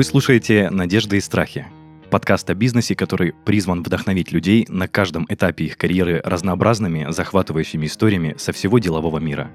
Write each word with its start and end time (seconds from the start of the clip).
Вы 0.00 0.04
слушаете 0.04 0.70
«Надежды 0.70 1.18
и 1.18 1.20
страхи»– 1.20 1.66
подкаст 2.10 2.48
о 2.48 2.54
бизнесе, 2.54 2.96
который 2.96 3.34
призван 3.44 3.82
вдохновить 3.82 4.32
людей 4.32 4.64
на 4.70 4.88
каждом 4.88 5.26
этапе 5.28 5.66
их 5.66 5.76
карьеры 5.76 6.22
разнообразными, 6.24 7.08
захватывающими 7.10 7.84
историями 7.84 8.34
со 8.38 8.52
всего 8.52 8.78
делового 8.78 9.18
мира. 9.18 9.50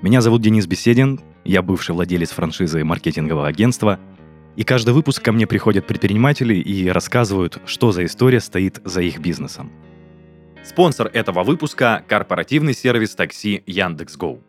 Меня 0.00 0.22
зовут 0.22 0.40
Денис 0.40 0.66
Беседин, 0.66 1.20
я 1.44 1.60
бывший 1.60 1.94
владелец 1.94 2.30
франшизы 2.30 2.82
маркетингового 2.82 3.46
агентства, 3.46 4.00
и 4.56 4.64
каждый 4.64 4.94
выпуск 4.94 5.22
ко 5.22 5.32
мне 5.32 5.46
приходят 5.46 5.86
предприниматели 5.86 6.54
и 6.54 6.88
рассказывают, 6.88 7.60
что 7.66 7.92
за 7.92 8.06
история 8.06 8.40
стоит 8.40 8.80
за 8.86 9.02
их 9.02 9.18
бизнесом. 9.18 9.70
Спонсор 10.64 11.10
этого 11.12 11.42
выпуска– 11.42 12.02
корпоративный 12.08 12.72
сервис 12.72 13.14
такси 13.14 13.62
Яндекс.Гоу. 13.66 14.42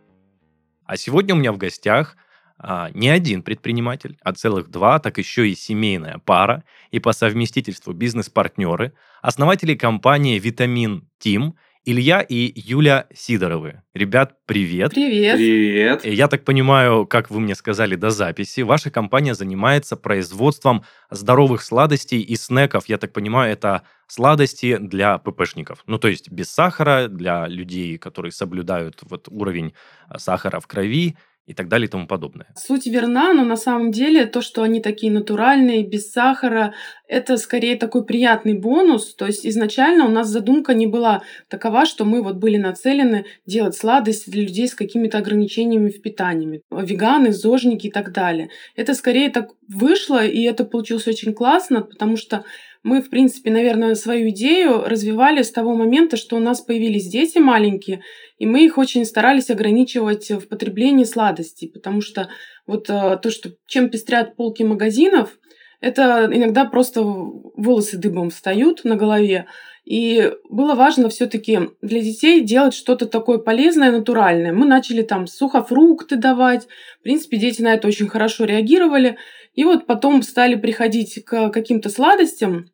А 0.85 0.95
сегодня 0.95 1.35
у 1.35 1.37
меня 1.37 1.51
в 1.51 1.57
гостях 1.57 2.15
а, 2.57 2.89
не 2.93 3.09
один 3.09 3.43
предприниматель, 3.43 4.17
а 4.23 4.33
целых 4.33 4.69
два, 4.69 4.99
так 4.99 5.17
еще 5.17 5.49
и 5.49 5.55
семейная 5.55 6.19
пара 6.23 6.63
и 6.91 6.99
по 6.99 7.11
совместительству 7.13 7.93
бизнес-партнеры, 7.93 8.93
основатели 9.21 9.75
компании 9.75 10.39
«Витамин 10.39 11.07
Тим» 11.19 11.55
Илья 11.87 12.21
и 12.21 12.51
Юля 12.55 13.05
Сидоровы. 13.13 13.83
Ребят, 13.93 14.37
привет. 14.47 14.95
Привет. 14.95 15.37
Привет. 15.37 16.03
Я 16.03 16.27
так 16.27 16.43
понимаю, 16.43 17.05
как 17.05 17.29
вы 17.29 17.39
мне 17.39 17.53
сказали 17.53 17.95
до 17.95 18.09
записи, 18.09 18.61
ваша 18.61 18.89
компания 18.89 19.35
занимается 19.35 19.95
производством 19.95 20.83
здоровых 21.11 21.61
сладостей 21.61 22.21
и 22.21 22.35
снеков. 22.37 22.89
Я 22.89 22.97
так 22.97 23.13
понимаю, 23.13 23.53
это 23.53 23.83
сладости 24.07 24.77
для 24.77 25.19
ППшников. 25.19 25.83
Ну, 25.85 25.99
то 25.99 26.07
есть 26.07 26.31
без 26.31 26.49
сахара, 26.49 27.07
для 27.07 27.47
людей, 27.47 27.99
которые 27.99 28.31
соблюдают 28.31 29.01
вот 29.03 29.27
уровень 29.29 29.75
а, 30.07 30.17
сахара 30.17 30.59
в 30.59 30.65
крови 30.65 31.15
и 31.45 31.53
так 31.53 31.67
далее 31.67 31.87
и 31.87 31.89
тому 31.89 32.07
подобное. 32.07 32.47
Суть 32.55 32.87
верна, 32.87 33.33
но 33.33 33.43
на 33.43 33.55
самом 33.55 33.91
деле 33.91 34.25
то, 34.25 34.41
что 34.41 34.63
они 34.63 34.81
такие 34.81 35.11
натуральные, 35.11 35.85
без 35.85 36.11
сахара, 36.11 36.73
это 37.07 37.37
скорее 37.37 37.75
такой 37.75 38.03
приятный 38.03 38.57
бонус. 38.57 39.13
То 39.13 39.27
есть 39.27 39.45
изначально 39.45 40.05
у 40.05 40.09
нас 40.09 40.27
задумка 40.27 40.73
не 40.73 40.87
была 40.87 41.21
такова, 41.47 41.85
что 41.85 42.03
мы 42.03 42.23
вот 42.23 42.37
были 42.37 42.57
нацелены 42.57 43.25
делать 43.45 43.75
сладости 43.75 44.29
для 44.29 44.43
людей 44.43 44.67
с 44.67 44.75
какими-то 44.75 45.19
ограничениями 45.19 45.89
в 45.89 46.01
питании. 46.01 46.61
Веганы, 46.71 47.31
зожники 47.31 47.87
и 47.87 47.91
так 47.91 48.11
далее. 48.11 48.49
Это 48.75 48.95
скорее 48.95 49.29
так 49.29 49.51
вышло, 49.67 50.25
и 50.25 50.41
это 50.43 50.65
получилось 50.65 51.07
очень 51.07 51.33
классно, 51.33 51.81
потому 51.81 52.17
что 52.17 52.43
мы, 52.85 53.01
в 53.01 53.09
принципе, 53.09 53.49
наверное, 53.49 53.95
свою 53.95 54.29
идею 54.29 54.83
развивали 54.83 55.41
с 55.41 55.51
того 55.51 55.73
момента, 55.73 56.17
что 56.17 56.35
у 56.35 56.39
нас 56.39 56.61
появились 56.61 57.07
дети 57.07 57.39
маленькие, 57.39 58.03
и 58.37 58.45
мы 58.45 58.63
их 58.63 58.77
очень 58.77 59.05
старались 59.05 59.49
ограничивать 59.49 60.29
в 60.29 60.47
потреблении 60.47 61.03
сладостей, 61.03 61.67
потому 61.67 62.01
что 62.01 62.29
вот 62.67 62.87
э, 62.91 63.17
то, 63.19 63.31
что 63.31 63.49
чем 63.65 63.89
пестрят 63.89 64.35
полки 64.35 64.61
магазинов, 64.61 65.39
это 65.81 66.29
иногда 66.31 66.65
просто 66.65 67.01
волосы 67.01 67.97
дыбом 67.97 68.29
встают 68.29 68.83
на 68.83 68.95
голове. 68.95 69.47
И 69.83 70.31
было 70.47 70.75
важно 70.75 71.09
все-таки 71.09 71.71
для 71.81 72.01
детей 72.01 72.41
делать 72.41 72.75
что-то 72.75 73.07
такое 73.07 73.39
полезное, 73.39 73.91
натуральное. 73.91 74.53
Мы 74.53 74.67
начали 74.67 75.01
там 75.01 75.25
сухофрукты 75.25 76.17
давать. 76.17 76.67
В 76.99 77.03
принципе, 77.03 77.37
дети 77.37 77.63
на 77.63 77.73
это 77.73 77.87
очень 77.87 78.07
хорошо 78.07 78.45
реагировали. 78.45 79.17
И 79.55 79.63
вот 79.63 79.87
потом 79.87 80.21
стали 80.21 80.53
приходить 80.53 81.23
к 81.25 81.49
каким-то 81.49 81.89
сладостям, 81.89 82.69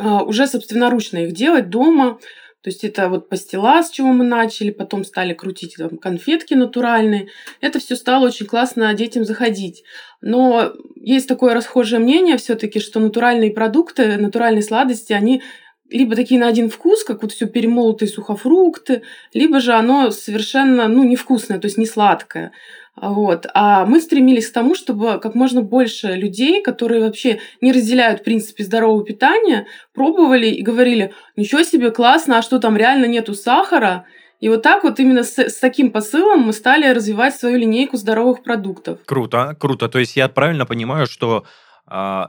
уже 0.00 0.46
собственноручно 0.46 1.18
их 1.18 1.32
делать 1.32 1.68
дома. 1.70 2.18
То 2.62 2.68
есть 2.68 2.84
это 2.84 3.08
вот 3.08 3.30
пастила, 3.30 3.82
с 3.82 3.90
чего 3.90 4.12
мы 4.12 4.22
начали, 4.24 4.70
потом 4.70 5.02
стали 5.04 5.32
крутить 5.32 5.76
там, 5.78 5.96
конфетки 5.96 6.52
натуральные. 6.52 7.28
Это 7.62 7.78
все 7.78 7.96
стало 7.96 8.26
очень 8.26 8.46
классно 8.46 8.92
детям 8.92 9.24
заходить. 9.24 9.82
Но 10.20 10.72
есть 10.96 11.26
такое 11.26 11.54
расхожее 11.54 12.00
мнение 12.00 12.36
все-таки, 12.36 12.78
что 12.78 13.00
натуральные 13.00 13.52
продукты, 13.52 14.18
натуральные 14.18 14.62
сладости, 14.62 15.14
они 15.14 15.42
либо 15.88 16.14
такие 16.14 16.38
на 16.38 16.48
один 16.48 16.68
вкус, 16.70 17.02
как 17.02 17.22
вот 17.22 17.32
все 17.32 17.46
перемолотые 17.46 18.08
сухофрукты, 18.08 19.02
либо 19.32 19.60
же 19.60 19.72
оно 19.72 20.10
совершенно 20.10 20.86
ну, 20.86 21.02
невкусное, 21.04 21.58
то 21.58 21.66
есть 21.66 21.78
не 21.78 21.86
сладкое. 21.86 22.52
Вот. 22.96 23.46
А 23.54 23.86
мы 23.86 24.00
стремились 24.00 24.50
к 24.50 24.52
тому, 24.52 24.74
чтобы 24.74 25.18
как 25.18 25.34
можно 25.34 25.62
больше 25.62 26.08
людей, 26.08 26.62
которые 26.62 27.02
вообще 27.02 27.40
не 27.60 27.72
разделяют 27.72 28.20
в 28.20 28.24
принципе 28.24 28.64
здорового 28.64 29.04
питания, 29.04 29.66
пробовали 29.94 30.46
и 30.46 30.62
говорили, 30.62 31.12
ничего 31.36 31.62
себе, 31.62 31.90
классно, 31.90 32.38
а 32.38 32.42
что 32.42 32.58
там 32.58 32.76
реально 32.76 33.06
нету 33.06 33.34
сахара? 33.34 34.04
И 34.40 34.48
вот 34.48 34.62
так 34.62 34.84
вот 34.84 34.98
именно 34.98 35.22
с, 35.22 35.38
с 35.38 35.58
таким 35.58 35.90
посылом 35.90 36.40
мы 36.40 36.52
стали 36.52 36.86
развивать 36.92 37.34
свою 37.34 37.58
линейку 37.58 37.96
здоровых 37.96 38.42
продуктов. 38.42 38.98
Круто, 39.04 39.54
круто. 39.58 39.88
То 39.88 39.98
есть 39.98 40.16
я 40.16 40.28
правильно 40.28 40.64
понимаю, 40.64 41.06
что 41.06 41.44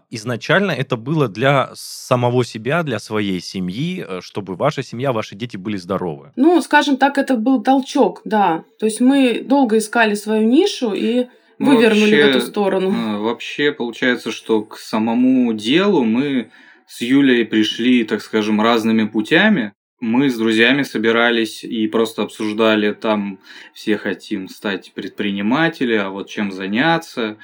изначально 0.09 0.72
это 0.72 0.97
было 0.97 1.27
для 1.27 1.72
самого 1.75 2.44
себя, 2.44 2.83
для 2.83 2.99
своей 2.99 3.39
семьи, 3.41 4.03
э, 4.07 4.19
чтобы 4.22 4.55
ваша 4.55 4.81
семья, 4.81 5.11
ваши 5.11 5.35
дети 5.35 5.57
были 5.57 5.77
здоровы. 5.77 6.31
Ну, 6.35 6.61
скажем 6.61 6.97
так, 6.97 7.17
это 7.17 7.35
был 7.35 7.61
толчок, 7.61 8.22
да. 8.25 8.63
То 8.79 8.88
есть 8.88 9.01
мы 9.01 9.41
долго 9.41 9.77
искали 9.77 10.16
свою 10.16 10.47
нишу 10.47 10.94
и 10.94 11.27
ну, 11.59 11.75
вывернули 11.75 12.16
вообще, 12.16 12.23
в 12.23 12.29
эту 12.29 12.41
сторону. 12.41 12.91
Э, 12.91 13.17
вообще 13.17 13.72
получается, 13.72 14.31
что 14.31 14.63
к 14.63 14.77
самому 14.77 15.53
делу 15.53 16.03
мы 16.03 16.49
с 16.88 17.01
Юлей 17.01 17.45
пришли, 17.45 18.03
так 18.03 18.22
скажем, 18.22 18.61
разными 18.61 19.05
путями. 19.05 19.73
Мы 19.99 20.31
с 20.31 20.38
друзьями 20.38 20.81
собирались 20.81 21.63
и 21.63 21.88
просто 21.88 22.23
обсуждали, 22.23 22.91
там 22.91 23.38
все 23.75 23.97
хотим 23.97 24.49
стать 24.49 24.91
предпринимателями, 24.95 26.01
а 26.01 26.09
вот 26.09 26.28
чем 26.28 26.51
заняться. 26.51 27.38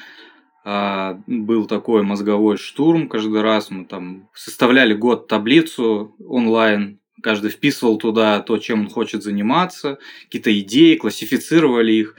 А, 0.70 1.22
был 1.28 1.66
такой 1.66 2.04
мозговой 2.04 2.58
штурм 2.58 3.08
каждый 3.08 3.40
раз. 3.40 3.72
Мы 3.72 3.86
там 3.86 4.30
составляли 4.34 4.94
год 4.94 5.30
таблицу 5.30 6.14
онлайн, 6.20 7.00
каждый 7.24 7.52
вписывал 7.52 7.98
туда 7.98 8.42
то, 8.42 8.58
чем 8.58 8.82
он 8.82 8.90
хочет 8.90 9.24
заниматься, 9.24 9.98
какие-то 10.26 10.60
идеи, 10.60 10.96
классифицировали 10.96 11.94
их. 11.94 12.16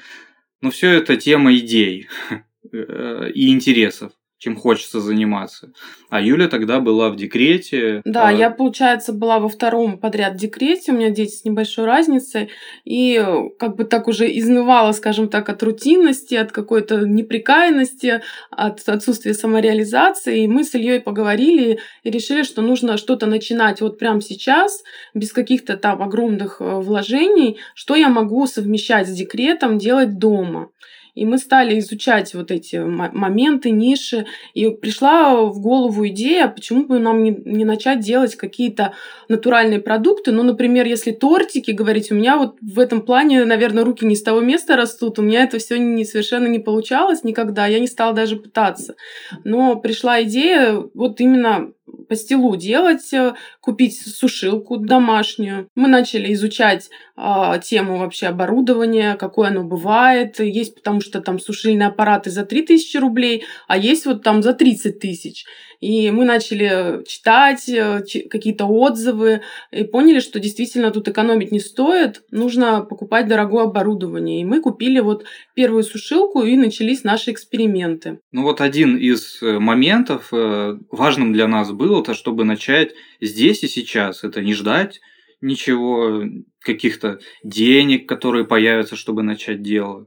Но 0.62 0.70
все 0.70 0.92
это 0.92 1.18
тема 1.18 1.54
идей 1.56 2.08
э, 2.72 3.30
и 3.34 3.50
интересов 3.50 4.12
чем 4.38 4.56
хочется 4.56 5.00
заниматься. 5.00 5.72
А 6.10 6.20
Юля 6.20 6.48
тогда 6.48 6.78
была 6.78 7.10
в 7.10 7.16
декрете. 7.16 8.02
Да, 8.04 8.28
а... 8.28 8.32
я, 8.32 8.50
получается, 8.50 9.12
была 9.12 9.40
во 9.40 9.48
втором 9.48 9.98
подряд 9.98 10.36
декрете, 10.36 10.92
у 10.92 10.94
меня 10.94 11.10
дети 11.10 11.32
с 11.32 11.44
небольшой 11.44 11.86
разницей, 11.86 12.50
и 12.84 13.24
как 13.58 13.76
бы 13.76 13.84
так 13.84 14.06
уже 14.06 14.26
изнывала, 14.38 14.92
скажем 14.92 15.28
так, 15.28 15.48
от 15.48 15.62
рутинности, 15.62 16.36
от 16.36 16.52
какой-то 16.52 17.00
неприкаянности, 17.00 18.22
от 18.50 18.88
отсутствия 18.88 19.34
самореализации. 19.34 20.44
И 20.44 20.48
мы 20.48 20.62
с 20.62 20.74
Ильей 20.74 21.00
поговорили 21.00 21.80
и 22.04 22.10
решили, 22.10 22.44
что 22.44 22.62
нужно 22.62 22.96
что-то 22.96 23.26
начинать 23.26 23.80
вот 23.80 23.98
прямо 23.98 24.20
сейчас, 24.20 24.84
без 25.14 25.32
каких-то 25.32 25.76
там 25.76 26.00
огромных 26.00 26.60
э, 26.60 26.64
вложений, 26.64 27.58
что 27.74 27.96
я 27.96 28.08
могу 28.08 28.46
совмещать 28.46 29.08
с 29.08 29.12
декретом, 29.12 29.78
делать 29.78 30.18
дома. 30.18 30.70
И 31.18 31.24
мы 31.24 31.38
стали 31.38 31.78
изучать 31.80 32.32
вот 32.34 32.52
эти 32.52 32.76
моменты, 32.76 33.70
ниши. 33.70 34.26
И 34.54 34.70
пришла 34.70 35.42
в 35.42 35.60
голову 35.60 36.06
идея, 36.06 36.46
почему 36.46 36.86
бы 36.86 37.00
нам 37.00 37.24
не, 37.24 37.30
не 37.44 37.64
начать 37.64 37.98
делать 37.98 38.36
какие-то 38.36 38.94
натуральные 39.28 39.80
продукты. 39.80 40.30
Ну, 40.30 40.44
например, 40.44 40.86
если 40.86 41.10
тортики 41.10 41.72
говорить, 41.72 42.12
у 42.12 42.14
меня 42.14 42.36
вот 42.36 42.56
в 42.60 42.78
этом 42.78 43.00
плане, 43.00 43.44
наверное, 43.44 43.84
руки 43.84 44.06
не 44.06 44.14
с 44.14 44.22
того 44.22 44.40
места 44.40 44.76
растут. 44.76 45.18
У 45.18 45.22
меня 45.22 45.42
это 45.42 45.58
все 45.58 45.76
не, 45.76 46.04
совершенно 46.04 46.46
не 46.46 46.60
получалось 46.60 47.24
никогда. 47.24 47.66
Я 47.66 47.80
не 47.80 47.88
стала 47.88 48.14
даже 48.14 48.36
пытаться. 48.36 48.94
Но 49.42 49.74
пришла 49.74 50.22
идея 50.22 50.80
вот 50.94 51.20
именно 51.20 51.72
пастилу 52.08 52.56
делать, 52.56 53.12
э, 53.12 53.34
купить 53.60 53.98
сушилку 53.98 54.76
домашнюю. 54.76 55.68
Мы 55.74 55.88
начали 55.88 56.32
изучать 56.34 56.90
э, 57.16 57.60
тему 57.62 57.98
вообще 57.98 58.26
оборудования, 58.26 59.16
какое 59.16 59.48
оно 59.48 59.64
бывает. 59.64 60.40
Есть 60.40 60.74
потому 60.74 61.00
что 61.00 61.20
там 61.20 61.38
сушильные 61.38 61.88
аппараты 61.88 62.30
за 62.30 62.44
3000 62.44 62.96
рублей, 62.98 63.44
а 63.66 63.76
есть 63.76 64.06
вот 64.06 64.22
там 64.22 64.42
за 64.42 64.54
30 64.54 64.98
тысяч. 64.98 65.44
И 65.80 66.10
мы 66.10 66.24
начали 66.24 67.04
читать 67.06 67.68
э, 67.68 68.02
какие-то 68.28 68.66
отзывы 68.66 69.42
и 69.70 69.84
поняли, 69.84 70.20
что 70.20 70.40
действительно 70.40 70.90
тут 70.90 71.08
экономить 71.08 71.52
не 71.52 71.60
стоит, 71.60 72.22
нужно 72.30 72.80
покупать 72.80 73.28
дорогое 73.28 73.64
оборудование. 73.64 74.40
И 74.40 74.44
мы 74.44 74.60
купили 74.60 74.98
вот 75.00 75.24
первую 75.54 75.84
сушилку 75.84 76.42
и 76.42 76.56
начались 76.56 77.04
наши 77.04 77.30
эксперименты. 77.30 78.18
Ну 78.32 78.42
вот 78.42 78.60
один 78.60 78.96
из 78.96 79.40
э, 79.42 79.58
моментов 79.58 80.32
важным 80.32 81.32
для 81.32 81.46
нас 81.46 81.70
было, 81.70 81.87
то 82.02 82.14
чтобы 82.14 82.44
начать 82.44 82.94
здесь 83.20 83.62
и 83.62 83.68
сейчас. 83.68 84.24
Это 84.24 84.40
не 84.42 84.54
ждать 84.54 85.00
ничего, 85.40 86.24
каких-то 86.60 87.20
денег, 87.44 88.08
которые 88.08 88.44
появятся, 88.44 88.96
чтобы 88.96 89.22
начать 89.22 89.62
дело, 89.62 90.06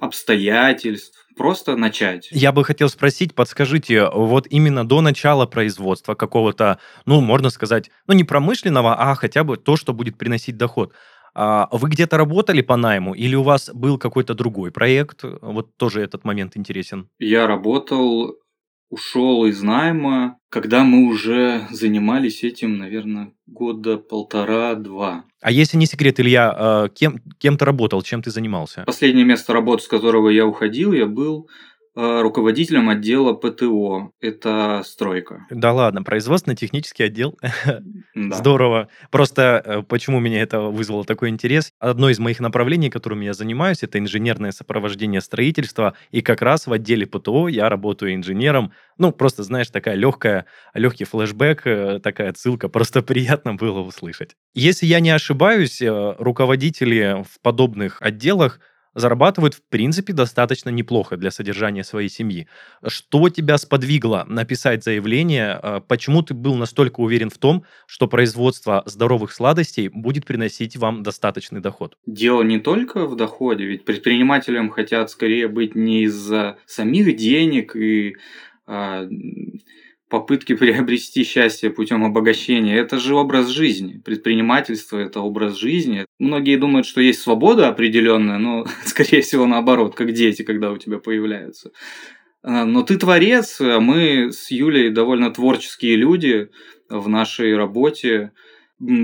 обстоятельств 0.00 1.18
просто 1.36 1.76
начать. 1.76 2.28
Я 2.30 2.52
бы 2.52 2.64
хотел 2.64 2.88
спросить, 2.88 3.34
подскажите, 3.34 4.08
вот 4.08 4.46
именно 4.48 4.86
до 4.86 5.00
начала 5.00 5.46
производства 5.46 6.14
какого-то, 6.14 6.78
ну, 7.06 7.20
можно 7.20 7.50
сказать, 7.50 7.90
ну, 8.06 8.14
не 8.14 8.24
промышленного, 8.24 8.94
а 8.94 9.14
хотя 9.14 9.44
бы 9.44 9.56
то, 9.56 9.76
что 9.76 9.92
будет 9.92 10.16
приносить 10.16 10.56
доход, 10.56 10.92
а 11.34 11.68
вы 11.72 11.88
где-то 11.88 12.16
работали 12.16 12.62
по 12.62 12.76
найму 12.76 13.12
или 13.12 13.34
у 13.34 13.42
вас 13.42 13.68
был 13.74 13.98
какой-то 13.98 14.34
другой 14.34 14.70
проект? 14.70 15.24
Вот 15.42 15.76
тоже 15.76 16.00
этот 16.00 16.24
момент 16.24 16.56
интересен. 16.56 17.08
Я 17.18 17.48
работал 17.48 18.36
ушел 18.94 19.44
из 19.44 19.60
найма, 19.60 20.38
когда 20.50 20.84
мы 20.84 21.06
уже 21.08 21.66
занимались 21.70 22.44
этим, 22.44 22.78
наверное, 22.78 23.32
года 23.46 23.98
полтора-два. 23.98 25.24
А 25.42 25.50
если 25.50 25.76
не 25.76 25.86
секрет, 25.86 26.20
Илья, 26.20 26.54
э, 26.56 26.88
кем, 26.94 27.18
кем 27.38 27.58
ты 27.58 27.64
работал, 27.64 28.02
чем 28.02 28.22
ты 28.22 28.30
занимался? 28.30 28.84
Последнее 28.86 29.24
место 29.24 29.52
работы, 29.52 29.82
с 29.82 29.88
которого 29.88 30.28
я 30.28 30.46
уходил, 30.46 30.92
я 30.92 31.06
был 31.06 31.48
руководителем 31.96 32.88
отдела 32.88 33.34
ПТО. 33.34 34.10
Это 34.20 34.82
стройка. 34.84 35.46
Да 35.50 35.72
ладно, 35.72 36.02
производственно-технический 36.02 37.04
отдел. 37.04 37.38
Да. 38.14 38.36
Здорово. 38.36 38.88
Просто 39.10 39.62
э, 39.64 39.82
почему 39.82 40.20
меня 40.20 40.40
это 40.42 40.60
вызвало 40.60 41.04
такой 41.04 41.28
интерес? 41.28 41.72
Одно 41.78 42.10
из 42.10 42.18
моих 42.18 42.40
направлений, 42.40 42.90
которым 42.90 43.20
я 43.20 43.32
занимаюсь, 43.32 43.82
это 43.82 43.98
инженерное 43.98 44.52
сопровождение 44.52 45.20
строительства. 45.20 45.94
И 46.10 46.20
как 46.20 46.42
раз 46.42 46.66
в 46.66 46.72
отделе 46.72 47.06
ПТО 47.06 47.48
я 47.48 47.68
работаю 47.68 48.14
инженером. 48.14 48.72
Ну, 48.98 49.12
просто, 49.12 49.42
знаешь, 49.42 49.68
такая 49.68 49.96
легкая, 49.96 50.46
легкий 50.74 51.04
флешбэк, 51.04 51.66
э, 51.66 52.00
такая 52.00 52.32
ссылка. 52.34 52.68
Просто 52.68 53.02
приятно 53.14 53.54
было 53.54 53.80
услышать. 53.80 54.36
Если 54.54 54.86
я 54.86 55.00
не 55.00 55.10
ошибаюсь, 55.10 55.82
руководители 55.82 57.24
в 57.28 57.40
подобных 57.40 58.00
отделах 58.00 58.60
зарабатывают, 58.94 59.54
в 59.54 59.62
принципе, 59.68 60.12
достаточно 60.12 60.70
неплохо 60.70 61.16
для 61.16 61.30
содержания 61.30 61.84
своей 61.84 62.08
семьи. 62.08 62.46
Что 62.86 63.28
тебя 63.28 63.58
сподвигло 63.58 64.24
написать 64.28 64.84
заявление? 64.84 65.52
А, 65.52 65.80
почему 65.80 66.22
ты 66.22 66.34
был 66.34 66.54
настолько 66.54 67.00
уверен 67.00 67.30
в 67.30 67.38
том, 67.38 67.64
что 67.86 68.06
производство 68.06 68.82
здоровых 68.86 69.32
сладостей 69.32 69.88
будет 69.88 70.24
приносить 70.26 70.76
вам 70.76 71.02
достаточный 71.02 71.60
доход? 71.60 71.96
Дело 72.06 72.42
не 72.42 72.58
только 72.58 73.06
в 73.06 73.16
доходе, 73.16 73.64
ведь 73.64 73.84
предпринимателям 73.84 74.70
хотят 74.70 75.10
скорее 75.10 75.48
быть 75.48 75.74
не 75.74 76.04
из-за 76.04 76.58
самих 76.66 77.16
денег 77.16 77.76
и 77.76 78.16
а, 78.66 79.06
попытки 80.08 80.54
приобрести 80.56 81.24
счастье 81.24 81.70
путем 81.70 82.04
обогащения. 82.04 82.76
Это 82.76 82.98
же 82.98 83.14
образ 83.14 83.48
жизни. 83.48 84.00
Предпринимательство– 84.04 84.98
это 84.98 85.20
образ 85.20 85.56
жизни. 85.56 86.06
Многие 86.18 86.56
думают, 86.56 86.86
что 86.86 87.00
есть 87.00 87.20
свобода 87.20 87.68
определенная, 87.68 88.38
но, 88.38 88.66
скорее 88.84 89.22
всего, 89.22 89.46
наоборот, 89.46 89.94
как 89.94 90.12
дети, 90.12 90.42
когда 90.42 90.70
у 90.70 90.78
тебя 90.78 90.98
появляются. 90.98 91.70
А, 92.42 92.64
но 92.64 92.82
ты 92.82 92.96
творец, 92.96 93.60
а 93.60 93.80
мы 93.80 94.30
с 94.32 94.50
Юлей 94.50 94.90
довольно 94.90 95.30
творческие 95.30 95.96
люди 95.96 96.50
в 96.88 97.08
нашей 97.08 97.56
работе. 97.56 98.32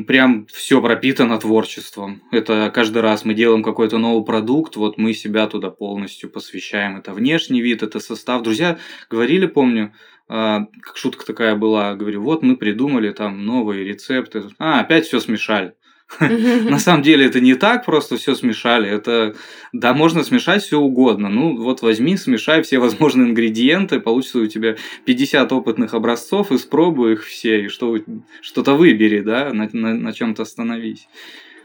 Прям 0.06 0.46
все 0.46 0.82
пропитано 0.82 1.38
творчеством. 1.38 2.22
Это 2.32 2.70
каждый 2.74 3.00
раз 3.00 3.24
мы 3.24 3.34
делаем 3.34 3.62
какой-то 3.62 3.98
новый 3.98 4.24
продукт, 4.26 4.76
вот 4.76 4.98
мы 4.98 5.14
себя 5.14 5.46
туда 5.46 5.70
полностью 5.70 6.28
посвящаем. 6.28 6.98
Это 6.98 7.12
внешний 7.12 7.62
вид, 7.62 7.82
это 7.82 7.98
состав. 8.00 8.42
Друзья 8.42 8.78
говорили, 9.08 9.46
помню, 9.46 9.94
а, 10.32 10.66
как 10.80 10.96
шутка 10.96 11.26
такая 11.26 11.56
была, 11.56 11.96
говорю, 11.96 12.22
вот 12.22 12.44
мы 12.44 12.56
придумали 12.56 13.10
там 13.10 13.44
новые 13.44 13.84
рецепты, 13.84 14.44
а, 14.60 14.78
опять 14.78 15.06
все 15.06 15.18
смешали. 15.18 15.74
На 16.20 16.78
самом 16.78 17.02
деле 17.02 17.26
это 17.26 17.40
не 17.40 17.56
так, 17.56 17.84
просто 17.84 18.16
все 18.16 18.36
смешали. 18.36 18.88
Это, 18.88 19.34
да, 19.72 19.92
можно 19.92 20.22
смешать 20.22 20.62
все 20.62 20.78
угодно. 20.78 21.28
Ну, 21.28 21.56
вот 21.56 21.82
возьми, 21.82 22.16
смешай 22.16 22.62
все 22.62 22.78
возможные 22.78 23.28
ингредиенты, 23.28 23.98
получится 23.98 24.38
у 24.38 24.46
тебя 24.46 24.76
50 25.04 25.50
опытных 25.52 25.94
образцов, 25.94 26.52
испробуй 26.52 27.14
их 27.14 27.24
все, 27.24 27.64
и 27.64 27.68
что, 27.68 27.96
что-то 28.40 28.74
выбери, 28.74 29.20
да, 29.22 29.52
на, 29.52 29.68
на, 29.72 29.94
на 29.94 30.12
чем-то 30.12 30.42
остановись. 30.42 31.08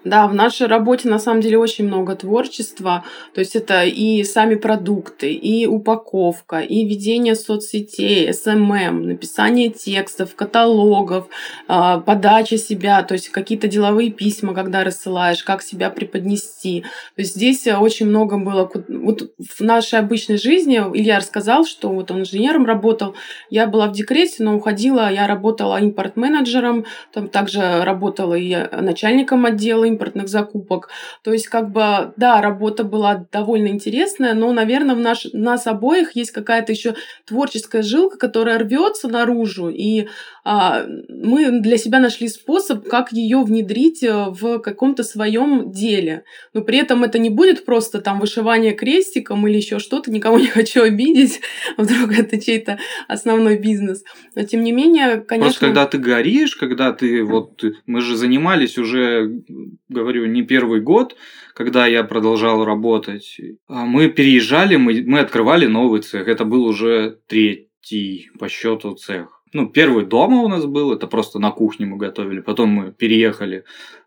Да, 0.06 0.28
в 0.28 0.36
нашей 0.36 0.68
работе 0.68 1.10
на 1.10 1.18
самом 1.18 1.42
деле 1.42 1.58
очень 1.58 1.88
много 1.88 2.16
творчества. 2.16 3.04
То 3.34 3.40
есть 3.40 3.56
это 3.56 3.84
и 3.86 4.24
сами 4.24 4.54
продукты, 4.54 5.34
и 5.34 5.66
упаковка, 5.66 6.60
и 6.60 6.86
ведение 6.86 7.34
соцсетей, 7.34 8.30
SMM, 8.30 8.92
написание 8.92 9.72
текстов, 9.72 10.36
каталогов, 10.36 11.28
а, 11.68 12.00
подача 12.00 12.60
себя, 12.60 13.02
то 13.02 13.16
есть 13.16 13.30
какие-то 13.30 13.68
деловые 13.68 14.12
письма, 14.12 14.54
когда 14.54 14.84
рассылаешь, 14.84 15.44
как 15.44 15.64
себя 15.64 15.90
преподнести. 15.90 16.82
То 17.16 17.22
есть 17.24 17.36
здесь 17.36 17.66
очень 17.66 18.06
много 18.06 18.38
было... 18.38 18.70
Вот 18.88 19.32
в 19.40 19.62
нашей 19.62 19.98
обычной 19.98 20.38
жизни 20.38 20.78
Илья 20.94 21.18
рассказал, 21.18 21.66
что 21.66 21.90
вот 21.90 22.12
он 22.12 22.20
инженером 22.20 22.68
работал. 22.68 23.16
Я 23.50 23.66
была 23.66 23.88
в 23.88 23.94
декрете, 23.94 24.44
но 24.44 24.56
уходила, 24.56 25.12
я 25.12 25.26
работала 25.26 25.82
импорт-менеджером, 25.82 26.86
там 27.12 27.28
также 27.28 27.84
работала 27.84 28.36
и 28.36 28.56
начальником 28.72 29.48
отдела 29.48 29.95
импортных 29.96 30.28
закупок. 30.28 30.90
То 31.24 31.34
есть, 31.34 31.48
как 31.48 31.72
бы, 31.72 32.14
да, 32.18 32.42
работа 32.42 32.84
была 32.84 33.26
довольно 33.32 33.70
интересная, 33.70 34.34
но, 34.34 34.52
наверное, 34.52 34.96
в 34.96 35.00
наш, 35.00 35.28
нас 35.34 35.68
обоих 35.68 36.16
есть 36.16 36.32
какая-то 36.32 36.72
еще 36.72 36.96
творческая 37.26 37.82
жилка, 37.82 38.18
которая 38.18 38.60
рвется 38.60 39.08
наружу, 39.08 39.70
и 39.70 40.08
а, 40.48 40.86
мы 41.10 41.60
для 41.60 41.78
себя 41.78 42.00
нашли 42.00 42.28
способ, 42.28 42.88
как 42.88 43.12
ее 43.12 43.42
внедрить 43.42 44.04
э, 44.04 44.26
в 44.30 44.60
каком-то 44.60 45.04
своем 45.04 45.72
деле. 45.72 46.24
Но 46.54 46.62
при 46.62 46.78
этом 46.78 47.04
это 47.04 47.18
не 47.18 47.32
будет 47.32 47.66
просто 47.66 48.00
там 48.00 48.20
вышивание 48.20 48.74
крестиком 48.74 49.48
или 49.48 49.58
еще 49.58 49.80
что-то, 49.80 50.12
никого 50.12 50.38
не 50.38 50.46
хочу 50.46 50.84
обидеть, 50.84 51.42
вдруг 51.78 52.12
это 52.12 52.40
чей-то 52.40 52.78
основной 53.08 53.58
бизнес. 53.58 54.04
Но 54.36 54.44
тем 54.44 54.64
не 54.64 54.72
менее, 54.72 55.22
конечно... 55.22 55.50
Просто 55.50 55.66
когда 55.66 55.86
ты 55.88 55.98
горишь, 55.98 56.56
когда 56.56 56.94
ты 56.94 57.24
вот... 57.24 57.64
Мы 57.88 58.02
же 58.02 58.16
занимались 58.16 58.78
уже 58.78 59.42
говорю, 59.90 60.26
не 60.26 60.44
первый 60.44 60.82
год, 60.82 61.16
когда 61.54 61.88
я 61.88 62.04
продолжал 62.04 62.66
работать, 62.66 63.40
а 63.68 63.86
мы 63.86 64.10
переезжали, 64.10 64.76
мы, 64.76 65.04
мы 65.06 65.20
открывали 65.20 65.68
новый 65.68 66.02
цех. 66.02 66.28
Это 66.28 66.46
был 66.46 66.66
уже 66.66 67.20
третий 67.28 68.30
по 68.40 68.50
счету 68.50 68.96
цех. 68.96 69.42
Ну, 69.54 69.68
первый 69.70 70.06
дома 70.06 70.42
у 70.42 70.48
нас 70.48 70.66
был, 70.66 70.92
это 70.92 71.08
просто 71.08 71.40
на 71.40 71.52
кухне 71.52 71.86
мы 71.86 71.98
готовили. 71.98 72.42
Потом 72.42 72.70
мы 72.70 72.92
переехали, 72.92 73.64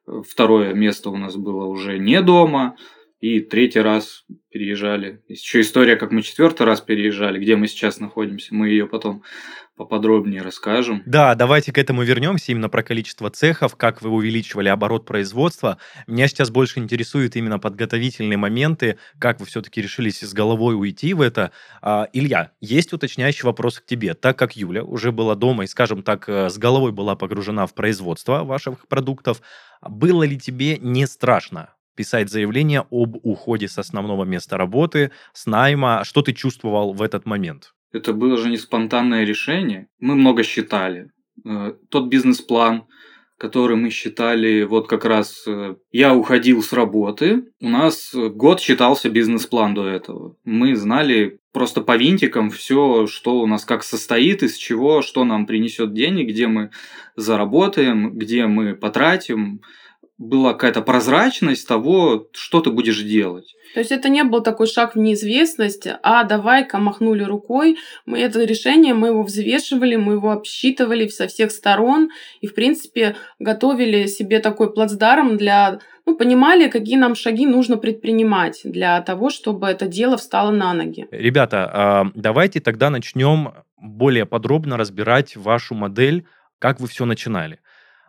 второе 0.07 0.75
место 0.75 1.11
у 1.11 1.17
нас 1.17 1.37
было 1.37 1.65
уже 1.65 1.99
не 1.99 2.21
дома. 2.23 2.77
И 3.21 3.41
третий 3.41 3.81
раз 3.81 4.25
переезжали. 4.51 5.23
Есть 5.29 5.45
еще 5.45 5.61
история, 5.63 5.97
как 5.97 6.13
мы 6.13 6.23
четвертый 6.23 6.63
раз 6.67 6.81
переезжали, 6.81 7.41
где 7.41 7.57
мы 7.57 7.67
сейчас 7.67 7.99
находимся. 7.99 8.55
Мы 8.55 8.69
ее 8.69 8.87
потом 8.87 9.25
поподробнее 9.77 10.43
расскажем. 10.43 11.03
Да, 11.07 11.35
давайте 11.35 11.73
к 11.73 11.79
этому 11.79 12.03
вернемся, 12.03 12.53
именно 12.53 12.69
про 12.69 12.83
количество 12.83 13.31
цехов, 13.31 13.77
как 13.77 14.03
вы 14.03 14.11
увеличивали 14.11 14.69
оборот 14.69 15.05
производства. 15.05 15.79
Меня 16.07 16.29
сейчас 16.29 16.51
больше 16.51 16.79
интересуют 16.81 17.35
именно 17.37 17.59
подготовительные 17.59 18.37
моменты, 18.37 18.99
как 19.19 19.41
вы 19.41 19.47
все-таки 19.47 19.81
решились 19.81 20.21
с 20.21 20.33
головой 20.33 20.77
уйти 20.77 21.15
в 21.15 21.21
это. 21.21 21.53
А, 21.81 22.09
Илья, 22.13 22.53
есть 22.61 22.93
уточняющий 22.93 23.45
вопрос 23.45 23.81
к 23.81 23.87
тебе. 23.87 24.15
Так 24.15 24.39
как 24.39 24.57
Юля 24.57 24.85
уже 24.85 25.11
была 25.11 25.35
дома 25.35 25.65
и, 25.65 25.69
скажем 25.69 26.03
так, 26.03 26.29
э, 26.29 26.51
с 26.51 26.59
головой 26.59 26.93
была 26.93 27.17
погружена 27.17 27.67
в 27.67 27.75
производство 27.75 28.45
ваших 28.45 28.87
продуктов, 28.87 29.41
было 29.81 30.25
ли 30.25 30.39
тебе 30.39 30.77
не 30.79 31.07
страшно 31.07 31.71
писать 31.99 32.31
заявление 32.31 32.87
об 32.91 33.17
уходе 33.25 33.67
с 33.67 33.77
основного 33.77 34.25
места 34.25 34.57
работы, 34.57 35.11
с 35.33 35.47
найма? 35.47 36.05
Что 36.05 36.23
ты 36.23 36.33
чувствовал 36.33 36.95
в 36.95 37.03
этот 37.03 37.27
момент? 37.27 37.75
Это 37.93 38.13
было 38.13 38.37
же 38.37 38.49
не 38.51 38.57
спонтанное 38.57 39.25
решение. 39.25 39.89
Мы 39.99 40.15
много 40.15 40.45
считали. 40.45 41.11
Э, 41.45 41.73
тот 41.89 42.07
бизнес-план, 42.07 42.85
который 43.37 43.77
мы 43.77 43.91
считали, 43.91 44.63
вот 44.63 44.87
как 44.89 45.05
раз 45.05 45.43
э, 45.49 45.75
я 45.91 46.15
уходил 46.15 46.63
с 46.63 46.73
работы, 46.73 47.45
у 47.61 47.69
нас 47.69 48.15
год 48.15 48.61
считался 48.61 49.11
бизнес-план 49.11 49.75
до 49.75 49.89
этого. 49.89 50.37
Мы 50.45 50.77
знали 50.77 51.41
просто 51.53 51.81
по 51.81 51.97
винтикам 51.97 52.51
все, 52.51 53.09
что 53.09 53.41
у 53.41 53.47
нас 53.47 53.65
как 53.65 53.83
состоит, 53.83 54.45
из 54.45 54.57
чего, 54.57 55.03
что 55.03 55.25
нам 55.25 55.47
принесет 55.47 55.93
денег, 55.93 56.29
где 56.29 56.47
мы 56.47 56.71
заработаем, 57.17 58.17
где 58.17 58.47
мы 58.47 58.75
потратим 58.77 59.63
была 60.19 60.53
какая-то 60.53 60.83
прозрачность 60.83 61.67
того, 61.67 62.27
что 62.33 62.61
ты 62.61 62.71
будешь 62.71 63.01
делать. 63.03 63.55
То 63.75 63.81
есть 63.81 63.93
это 63.93 64.09
не 64.09 64.25
был 64.25 64.43
такой 64.43 64.67
шаг 64.67 64.97
в 64.97 64.99
неизвестность, 64.99 65.87
а 66.03 66.25
давай-ка 66.25 66.79
махнули 66.79 67.23
рукой. 67.23 67.79
Мы 68.05 68.19
это 68.19 68.43
решение, 68.43 68.95
мы 68.95 69.09
его 69.09 69.23
взвешивали, 69.23 69.95
мы 69.95 70.15
его 70.15 70.33
обсчитывали 70.33 71.07
со 71.07 71.29
всех 71.29 71.53
сторон 71.53 72.11
и, 72.41 72.49
в 72.49 72.55
принципе, 72.55 73.17
готовили 73.39 74.07
себе 74.07 74.41
такой 74.41 74.73
плацдарм 74.73 75.37
для... 75.37 75.79
Ну, 76.05 76.17
понимали, 76.17 76.69
какие 76.69 76.97
нам 76.97 77.15
шаги 77.15 77.47
нужно 77.47 77.77
предпринимать 77.77 78.63
для 78.65 79.01
того, 79.03 79.31
чтобы 79.31 79.69
это 79.69 79.87
дело 79.87 80.17
встало 80.17 80.51
на 80.51 80.73
ноги. 80.73 81.07
Ребята, 81.11 81.71
а, 81.73 82.07
давайте 82.15 82.61
тогда 82.61 82.91
начнем 82.91 83.53
более 83.77 84.25
подробно 84.25 84.79
разбирать 84.79 85.37
вашу 85.37 85.75
модель, 85.75 86.27
как 86.59 86.81
вы 86.81 86.89
все 86.89 87.05
начинали. 87.05 87.61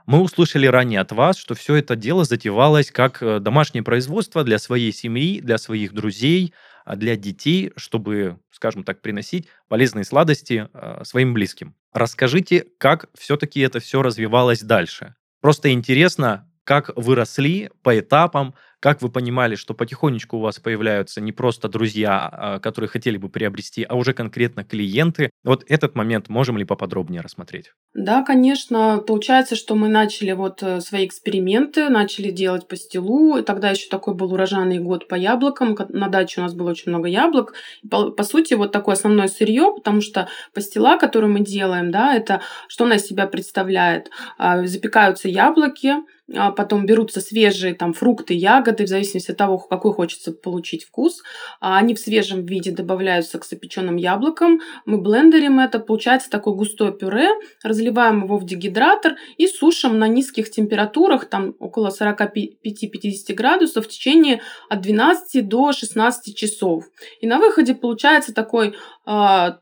Мы 0.09 0.21
услышали 0.21 0.65
ранее 0.65 1.01
от 1.01 1.11
вас, 1.11 1.37
что 1.37 1.53
все 1.53 1.75
это 1.75 1.95
дело 1.95 2.23
затевалось 2.23 2.89
как 2.89 3.21
э, 3.21 3.39
домашнее 3.39 3.83
производство 3.83 4.43
для 4.43 4.57
своей 4.57 4.91
семьи, 4.91 5.39
для 5.39 5.59
своих 5.59 5.93
друзей, 5.93 6.51
а 6.83 6.95
для 6.95 7.15
детей, 7.15 7.73
чтобы, 7.75 8.39
скажем 8.49 8.83
так, 8.83 9.03
приносить 9.03 9.49
полезные 9.67 10.05
сладости 10.05 10.67
э, 10.73 11.03
своим 11.03 11.35
близким. 11.35 11.75
Расскажите, 11.93 12.65
как 12.79 13.11
все-таки 13.15 13.59
это 13.59 13.79
все 13.79 14.01
развивалось 14.01 14.61
дальше. 14.61 15.13
Просто 15.41 15.71
интересно, 15.71 16.51
как 16.63 16.89
вы 16.95 17.13
росли 17.13 17.69
по 17.83 17.99
этапам, 17.99 18.55
Как 18.81 19.01
вы 19.01 19.09
понимали, 19.09 19.55
что 19.55 19.73
потихонечку 19.73 20.37
у 20.37 20.39
вас 20.39 20.59
появляются 20.59 21.19
не 21.19 21.33
просто 21.33 21.67
друзья, 21.67 22.29
а, 22.31 22.59
которые 22.59 22.87
хотели 22.87 23.17
бы 23.17 23.27
приобрести, 23.27 23.83
а 23.83 23.95
уже 23.95 24.13
конкретно 24.13 24.63
клиенты? 24.63 25.31
Вот 25.43 25.65
этот 25.67 25.95
момент 25.95 26.29
можем 26.29 26.57
ли 26.57 26.63
поподробнее 26.63 27.21
рассмотреть? 27.21 27.73
Да, 27.93 28.23
конечно. 28.23 29.03
Получается, 29.05 29.57
что 29.57 29.75
мы 29.75 29.89
начали 29.89 30.31
вот 30.31 30.63
э, 30.63 30.79
свои 30.79 31.05
эксперименты, 31.05 31.89
начали 31.89 32.31
делать 32.31 32.67
пастилу. 32.67 33.37
И 33.37 33.41
тогда 33.41 33.71
еще 33.71 33.89
такой 33.89 34.13
был 34.13 34.33
урожайный 34.33 34.79
год 34.79 35.09
по 35.09 35.15
яблокам. 35.15 35.75
На 35.89 36.07
даче 36.07 36.39
у 36.39 36.43
нас 36.43 36.53
было 36.53 36.69
очень 36.69 36.89
много 36.91 37.09
яблок. 37.09 37.53
По, 37.89 38.11
по 38.11 38.23
сути, 38.23 38.53
вот 38.53 38.71
такое 38.71 38.95
основное 38.95 39.27
сырье, 39.27 39.73
потому 39.75 39.99
что 39.99 40.29
пастила, 40.53 40.97
которую 40.97 41.33
мы 41.33 41.41
делаем, 41.41 41.91
да, 41.91 42.15
это 42.15 42.41
что 42.69 42.85
она 42.85 42.95
из 42.95 43.05
себя 43.05 43.27
представляет? 43.27 44.09
А, 44.37 44.65
запекаются 44.65 45.27
яблоки, 45.27 45.95
потом 46.55 46.85
берутся 46.85 47.21
свежие 47.21 47.73
там 47.73 47.93
фрукты, 47.93 48.33
ягоды, 48.33 48.85
в 48.85 48.87
зависимости 48.87 49.31
от 49.31 49.37
того, 49.37 49.57
какой 49.57 49.93
хочется 49.93 50.31
получить 50.31 50.85
вкус. 50.85 51.23
А 51.59 51.77
они 51.77 51.95
в 51.95 51.99
свежем 51.99 52.45
виде 52.45 52.71
добавляются 52.71 53.39
к 53.39 53.45
запеченным 53.45 53.95
яблокам. 53.95 54.61
Мы 54.85 54.99
блендерим 54.99 55.59
это, 55.59 55.79
получается 55.79 56.29
такое 56.29 56.53
густое 56.53 56.91
пюре, 56.91 57.29
разливаем 57.63 58.23
его 58.23 58.37
в 58.37 58.45
дегидратор 58.45 59.15
и 59.37 59.47
сушим 59.47 59.99
на 59.99 60.07
низких 60.07 60.51
температурах, 60.51 61.25
там 61.25 61.55
около 61.59 61.89
45-50 61.89 63.33
градусов 63.33 63.85
в 63.85 63.89
течение 63.89 64.41
от 64.69 64.81
12 64.81 65.47
до 65.47 65.71
16 65.71 66.35
часов. 66.35 66.85
И 67.21 67.27
на 67.27 67.39
выходе 67.39 67.73
получается 67.73 68.33
такой 68.33 68.75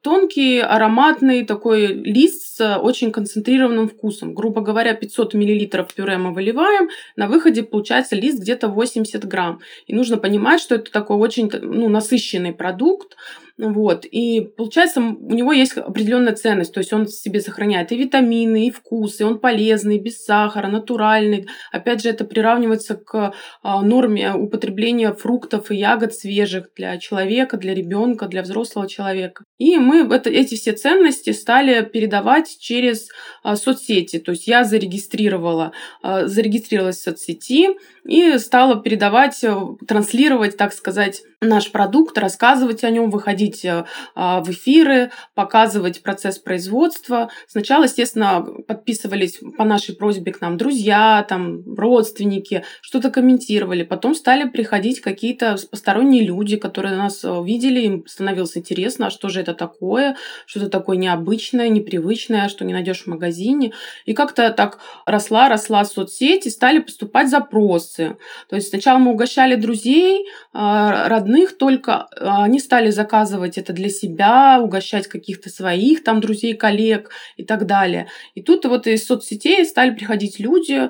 тонкий, 0.02 0.60
ароматный 0.60 1.46
такой 1.46 1.88
лист 1.88 2.58
с 2.58 2.78
очень 2.78 3.12
концентрированным 3.12 3.88
вкусом. 3.88 4.34
Грубо 4.34 4.60
говоря, 4.62 4.94
500 4.94 5.34
мл 5.36 5.86
пюре 5.96 6.18
мы 6.18 6.34
выливаем, 6.34 6.90
на 7.16 7.28
выходе 7.28 7.64
получается 7.64 8.16
лист 8.16 8.42
где-то 8.42 8.68
80 8.68 9.26
грамм. 9.26 9.62
И 9.86 9.96
нужно 9.96 10.18
понимать, 10.18 10.60
что 10.60 10.76
это 10.76 10.92
такой 10.92 11.16
очень 11.16 11.50
ну, 11.62 11.88
насыщенный 11.88 12.52
продукт, 12.52 13.16
вот. 13.58 14.06
И 14.06 14.42
получается, 14.56 15.02
у 15.02 15.34
него 15.34 15.52
есть 15.52 15.76
определенная 15.78 16.36
ценность. 16.36 16.74
То 16.74 16.80
есть 16.80 16.94
он 16.94 17.08
себе 17.08 17.42
сохраняет 17.42 17.92
и 17.92 17.98
витамины, 17.98 18.68
и 18.68 18.72
вкус, 18.72 19.20
и 19.20 19.24
он 19.24 19.40
полезный, 19.40 19.98
без 19.98 20.24
сахара, 20.24 20.68
натуральный. 20.68 21.48
Опять 21.72 22.04
же, 22.04 22.10
это 22.10 22.24
приравнивается 22.24 22.96
к 22.96 23.34
а, 23.64 23.82
норме 23.82 24.34
употребления 24.34 25.12
фруктов 25.12 25.72
и 25.72 25.76
ягод 25.76 26.14
свежих 26.14 26.70
для 26.76 26.98
человека, 27.00 27.58
для 27.58 27.74
ребенка, 27.74 28.28
для 28.28 28.44
взрослого 28.44 28.88
человека. 28.88 29.44
И 29.58 29.78
мы 29.78 30.08
это, 30.14 30.30
эти 30.30 30.54
все 30.54 30.74
ценности 30.74 31.32
стали 31.32 31.84
передавать 31.84 32.58
через 32.60 33.10
а, 33.42 33.56
соцсети. 33.56 34.20
То 34.20 34.32
есть 34.34 34.48
я 34.48 34.66
зарегистрировала, 34.66 35.72
а, 36.04 36.28
зарегистрировалась 36.28 36.98
в 36.98 37.02
соцсети 37.02 37.70
и 38.08 38.38
стала 38.38 38.82
передавать, 38.82 39.44
э, 39.44 39.54
транслировать, 39.86 40.56
так 40.56 40.74
сказать, 40.74 41.24
наш 41.42 41.72
продукт, 41.72 42.18
рассказывать 42.18 42.84
о 42.84 42.90
нем, 42.90 43.10
выходить 43.10 43.47
э, 43.66 43.86
а, 44.16 44.42
в 44.42 44.50
эфиры, 44.50 45.12
показывать 45.36 46.02
процесс 46.04 46.40
производства. 46.40 47.30
Сначала, 47.48 47.84
естественно, 47.84 48.46
подписывались 48.68 49.40
по 49.58 49.64
нашей 49.64 49.96
просьбе 49.96 50.32
к 50.32 50.42
нам 50.42 50.58
друзья, 50.58 51.26
там, 51.28 51.64
родственники, 51.76 52.64
что-то 52.82 53.10
комментировали. 53.10 53.84
Потом 53.84 54.16
стали 54.16 54.48
приходить 54.50 55.02
какие-то 55.02 55.58
посторонние 55.70 56.24
люди, 56.24 56.58
которые 56.58 56.96
нас 56.96 57.24
э, 57.24 57.44
видели, 57.44 57.82
им 57.82 58.08
становилось 58.08 58.58
интересно, 58.58 59.08
а 59.08 59.10
что 59.10 59.30
же 59.30 59.42
это 59.42 59.54
такое, 59.54 60.16
что-то 60.46 60.70
такое 60.70 60.98
необычное, 60.98 61.70
непривычное, 61.70 62.50
что 62.50 62.66
не 62.66 62.74
найдешь 62.74 63.04
в 63.04 63.08
магазине. 63.08 63.74
И 64.06 64.14
как-то 64.14 64.50
так 64.52 64.80
росла, 65.06 65.50
росла 65.50 65.86
соцсети, 65.86 66.50
стали 66.50 66.80
поступать 66.80 67.30
запросы. 67.30 68.18
То 68.50 68.56
есть 68.56 68.70
сначала 68.70 68.98
мы 68.98 69.12
угощали 69.12 69.56
друзей, 69.56 70.26
а, 70.54 71.08
родных 71.08 71.58
только, 71.58 72.08
а, 72.20 72.44
они 72.44 72.60
стали 72.60 72.90
заказывать 72.90 73.37
это 73.58 73.74
для 73.74 73.90
себя, 73.90 74.60
угощать 74.62 75.08
каких-то 75.08 75.50
своих 75.50 76.04
там 76.04 76.22
друзей, 76.22 76.54
коллег 76.54 77.12
и 77.38 77.44
так 77.44 77.66
далее. 77.66 78.08
И 78.36 78.42
тут 78.42 78.66
вот 78.66 78.88
из 78.88 79.06
соцсетей 79.06 79.66
стали 79.66 79.92
приходить 79.92 80.40
люди, 80.40 80.90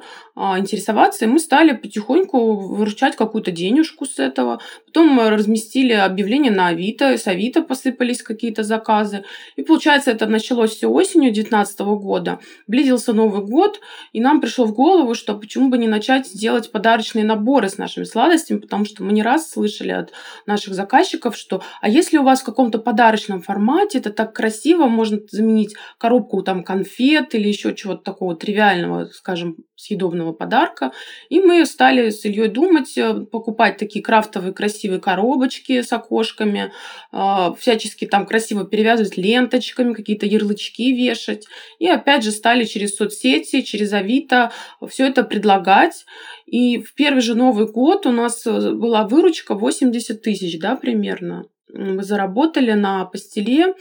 интересоваться, 0.57 1.25
и 1.25 1.27
мы 1.27 1.39
стали 1.39 1.73
потихоньку 1.73 2.55
выручать 2.55 3.15
какую-то 3.15 3.51
денежку 3.51 4.05
с 4.05 4.19
этого. 4.19 4.59
Потом 4.85 5.07
мы 5.07 5.29
разместили 5.31 5.93
объявление 5.93 6.51
на 6.51 6.67
Авито, 6.67 7.17
с 7.17 7.25
Авито 7.27 7.63
посыпались 7.63 8.21
какие-то 8.21 8.61
заказы. 8.61 9.23
И 9.55 9.63
получается, 9.63 10.11
это 10.11 10.27
началось 10.27 10.75
все 10.75 10.87
осенью 10.87 11.33
2019 11.33 11.79
года. 11.79 12.39
Близился 12.67 13.13
Новый 13.13 13.43
год, 13.43 13.79
и 14.13 14.21
нам 14.21 14.39
пришло 14.39 14.65
в 14.65 14.73
голову, 14.73 15.15
что 15.15 15.33
почему 15.33 15.69
бы 15.69 15.77
не 15.79 15.87
начать 15.87 16.31
делать 16.31 16.71
подарочные 16.71 17.25
наборы 17.25 17.69
с 17.69 17.79
нашими 17.79 18.03
сладостями, 18.03 18.59
потому 18.59 18.85
что 18.85 19.03
мы 19.03 19.13
не 19.13 19.23
раз 19.23 19.49
слышали 19.49 19.91
от 19.91 20.11
наших 20.45 20.75
заказчиков, 20.75 21.35
что 21.35 21.63
а 21.81 21.89
если 21.89 22.17
у 22.17 22.23
вас 22.23 22.41
в 22.41 22.45
каком-то 22.45 22.77
подарочном 22.77 23.41
формате, 23.41 23.97
это 23.97 24.11
так 24.11 24.33
красиво, 24.33 24.85
можно 24.85 25.19
заменить 25.31 25.75
коробку 25.97 26.43
там 26.43 26.63
конфет 26.63 27.33
или 27.33 27.47
еще 27.47 27.73
чего-то 27.73 28.03
такого 28.03 28.35
тривиального, 28.35 29.05
скажем, 29.05 29.57
съедобного 29.75 30.26
подарка. 30.33 30.91
И 31.29 31.39
мы 31.39 31.65
стали 31.65 32.09
с 32.09 32.25
Ильей 32.25 32.47
думать, 32.47 32.97
э, 32.97 33.13
покупать 33.13 33.77
такие 33.77 34.03
крафтовые 34.03 34.53
красивые 34.53 34.99
коробочки 34.99 35.81
с 35.81 35.91
окошками, 35.93 36.71
а, 37.11 37.53
всячески 37.53 38.05
там 38.05 38.25
красиво 38.25 38.65
перевязывать 38.65 39.17
ленточками, 39.17 39.93
какие-то 39.93 40.25
ярлычки 40.25 40.93
вешать. 40.93 41.45
И 41.79 41.87
опять 41.87 42.23
же 42.23 42.31
стали 42.31 42.65
через 42.65 42.95
соцсети, 42.95 43.61
через 43.61 43.93
Авито 43.93 44.51
все 44.87 45.07
это 45.07 45.23
предлагать. 45.23 46.05
И 46.45 46.81
в 46.81 46.93
первый 46.93 47.21
же 47.21 47.35
Новый 47.35 47.67
год 47.67 48.05
у 48.05 48.11
нас 48.11 48.45
э, 48.45 48.71
была 48.71 49.07
выручка 49.07 49.53
80 49.55 50.21
тысяч, 50.21 50.59
да, 50.59 50.75
примерно 50.75 51.45
мы 51.73 52.03
заработали 52.03 52.71
на 52.71 53.05
постеле. 53.05 53.73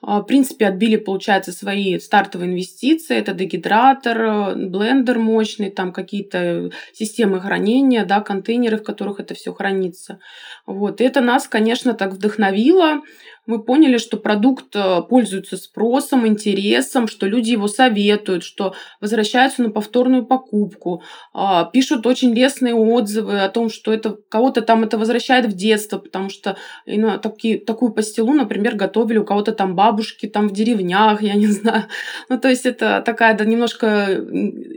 А, 0.00 0.20
в 0.20 0.24
принципе, 0.24 0.66
отбили, 0.66 0.96
получается, 0.96 1.52
свои 1.52 1.98
стартовые 1.98 2.50
инвестиции. 2.50 3.16
Это 3.16 3.32
дегидратор, 3.32 4.20
э, 4.20 4.54
блендер 4.68 5.18
мощный, 5.18 5.70
там 5.70 5.92
какие-то 5.92 6.70
системы 6.92 7.40
хранения, 7.40 8.04
да, 8.04 8.20
контейнеры, 8.20 8.78
в 8.78 8.84
которых 8.84 9.20
это 9.20 9.34
все 9.34 9.52
хранится. 9.52 10.18
Вот. 10.66 11.00
И 11.00 11.04
это 11.04 11.20
нас, 11.20 11.48
конечно, 11.48 11.94
так 11.94 12.12
вдохновило 12.12 13.02
мы 13.46 13.62
поняли, 13.62 13.98
что 13.98 14.16
продукт 14.16 14.74
э, 14.76 15.02
пользуется 15.08 15.56
спросом, 15.56 16.26
интересом, 16.26 17.08
что 17.08 17.26
люди 17.26 17.50
его 17.50 17.66
советуют, 17.66 18.44
что 18.44 18.74
возвращаются 19.00 19.62
на 19.62 19.70
повторную 19.70 20.24
покупку, 20.24 21.02
а, 21.32 21.64
пишут 21.64 22.06
очень 22.06 22.32
лестные 22.34 22.74
отзывы 22.74 23.40
о 23.40 23.48
том, 23.48 23.68
что 23.68 23.92
это 23.92 24.16
кого-то 24.28 24.62
там 24.62 24.84
это 24.84 24.96
возвращает 24.96 25.46
в 25.46 25.54
детство, 25.54 25.98
потому 25.98 26.28
что 26.28 26.56
ну, 26.86 27.18
такие, 27.18 27.58
такую 27.58 27.92
пастилу, 27.92 28.32
например, 28.32 28.76
готовили 28.76 29.18
у 29.18 29.24
кого-то 29.24 29.52
там 29.52 29.74
бабушки 29.74 30.26
там 30.28 30.48
в 30.48 30.52
деревнях, 30.52 31.20
я 31.22 31.34
не 31.34 31.46
знаю. 31.48 31.84
Ну, 32.28 32.38
то 32.38 32.48
есть 32.48 32.64
это 32.64 33.02
такая 33.04 33.36
да, 33.36 33.44
немножко 33.44 34.24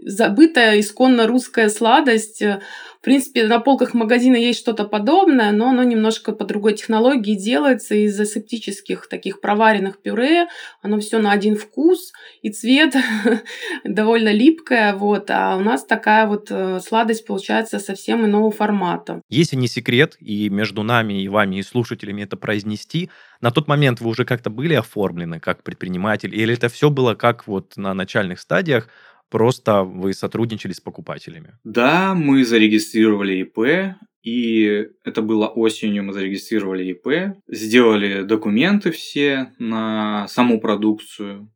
забытая, 0.05 0.79
исконно 0.79 1.27
русская 1.27 1.69
сладость, 1.69 2.41
в 2.41 2.94
принципе, 3.05 3.47
на 3.47 3.59
полках 3.59 3.93
магазина 3.93 4.35
есть 4.35 4.59
что-то 4.59 4.83
подобное, 4.83 5.51
но 5.51 5.69
оно 5.69 5.83
немножко 5.83 6.31
по 6.31 6.43
другой 6.43 6.73
технологии 6.73 7.35
делается 7.35 7.93
из 7.93 8.19
асептических 8.19 9.07
таких 9.07 9.41
проваренных 9.41 10.01
пюре. 10.01 10.47
Оно 10.81 10.99
все 10.99 11.19
на 11.19 11.31
один 11.31 11.55
вкус 11.55 12.13
и 12.41 12.49
цвет 12.49 12.95
довольно 13.83 14.31
липкое, 14.33 14.95
вот. 14.95 15.29
А 15.29 15.55
у 15.55 15.59
нас 15.59 15.85
такая 15.85 16.25
вот 16.25 16.47
э, 16.49 16.79
сладость 16.79 17.27
получается 17.27 17.77
совсем 17.77 18.25
иного 18.25 18.49
формата. 18.49 19.21
Если 19.29 19.55
не 19.55 19.67
секрет, 19.67 20.17
и 20.19 20.49
между 20.49 20.81
нами 20.81 21.21
и 21.21 21.27
вами, 21.27 21.57
и 21.57 21.61
слушателями 21.61 22.23
это 22.23 22.37
произнести, 22.37 23.11
на 23.39 23.51
тот 23.51 23.67
момент 23.67 24.01
вы 24.01 24.09
уже 24.09 24.25
как-то 24.25 24.49
были 24.49 24.73
оформлены 24.73 25.39
как 25.39 25.61
предприниматель, 25.61 26.33
или 26.35 26.55
это 26.55 26.69
все 26.69 26.89
было 26.89 27.13
как 27.13 27.45
вот 27.45 27.77
на 27.77 27.93
начальных 27.93 28.39
стадиях, 28.39 28.89
Просто 29.29 29.83
вы 29.83 30.13
сотрудничали 30.13 30.73
с 30.73 30.79
покупателями. 30.79 31.53
Да, 31.63 32.13
мы 32.13 32.45
зарегистрировали 32.45 33.41
ИП, 33.41 33.95
и 34.23 34.87
это 35.03 35.21
было 35.21 35.47
осенью, 35.47 36.03
мы 36.03 36.13
зарегистрировали 36.13 36.91
ИП, 36.91 37.37
сделали 37.47 38.23
документы 38.23 38.91
все 38.91 39.53
на 39.59 40.27
саму 40.27 40.59
продукцию, 40.59 41.51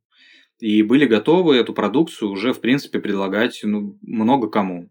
и 0.59 0.83
были 0.83 1.05
готовы 1.05 1.55
эту 1.55 1.73
продукцию 1.73 2.31
уже, 2.31 2.53
в 2.53 2.59
принципе, 2.59 2.99
предлагать 2.99 3.61
ну, 3.63 3.97
много 4.01 4.49
кому. 4.49 4.89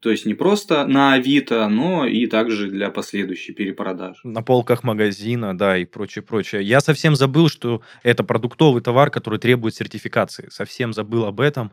То 0.00 0.10
есть 0.10 0.26
не 0.26 0.34
просто 0.34 0.86
на 0.86 1.14
Авито, 1.14 1.68
но 1.68 2.04
и 2.04 2.26
также 2.26 2.68
для 2.68 2.90
последующей 2.90 3.52
перепродажи. 3.52 4.20
На 4.24 4.42
полках 4.42 4.82
магазина, 4.82 5.56
да, 5.56 5.78
и 5.78 5.84
прочее, 5.84 6.22
прочее. 6.22 6.62
Я 6.62 6.80
совсем 6.80 7.14
забыл, 7.14 7.48
что 7.48 7.82
это 8.02 8.24
продуктовый 8.24 8.82
товар, 8.82 9.10
который 9.10 9.38
требует 9.38 9.74
сертификации. 9.76 10.48
Совсем 10.50 10.92
забыл 10.92 11.26
об 11.26 11.40
этом. 11.40 11.72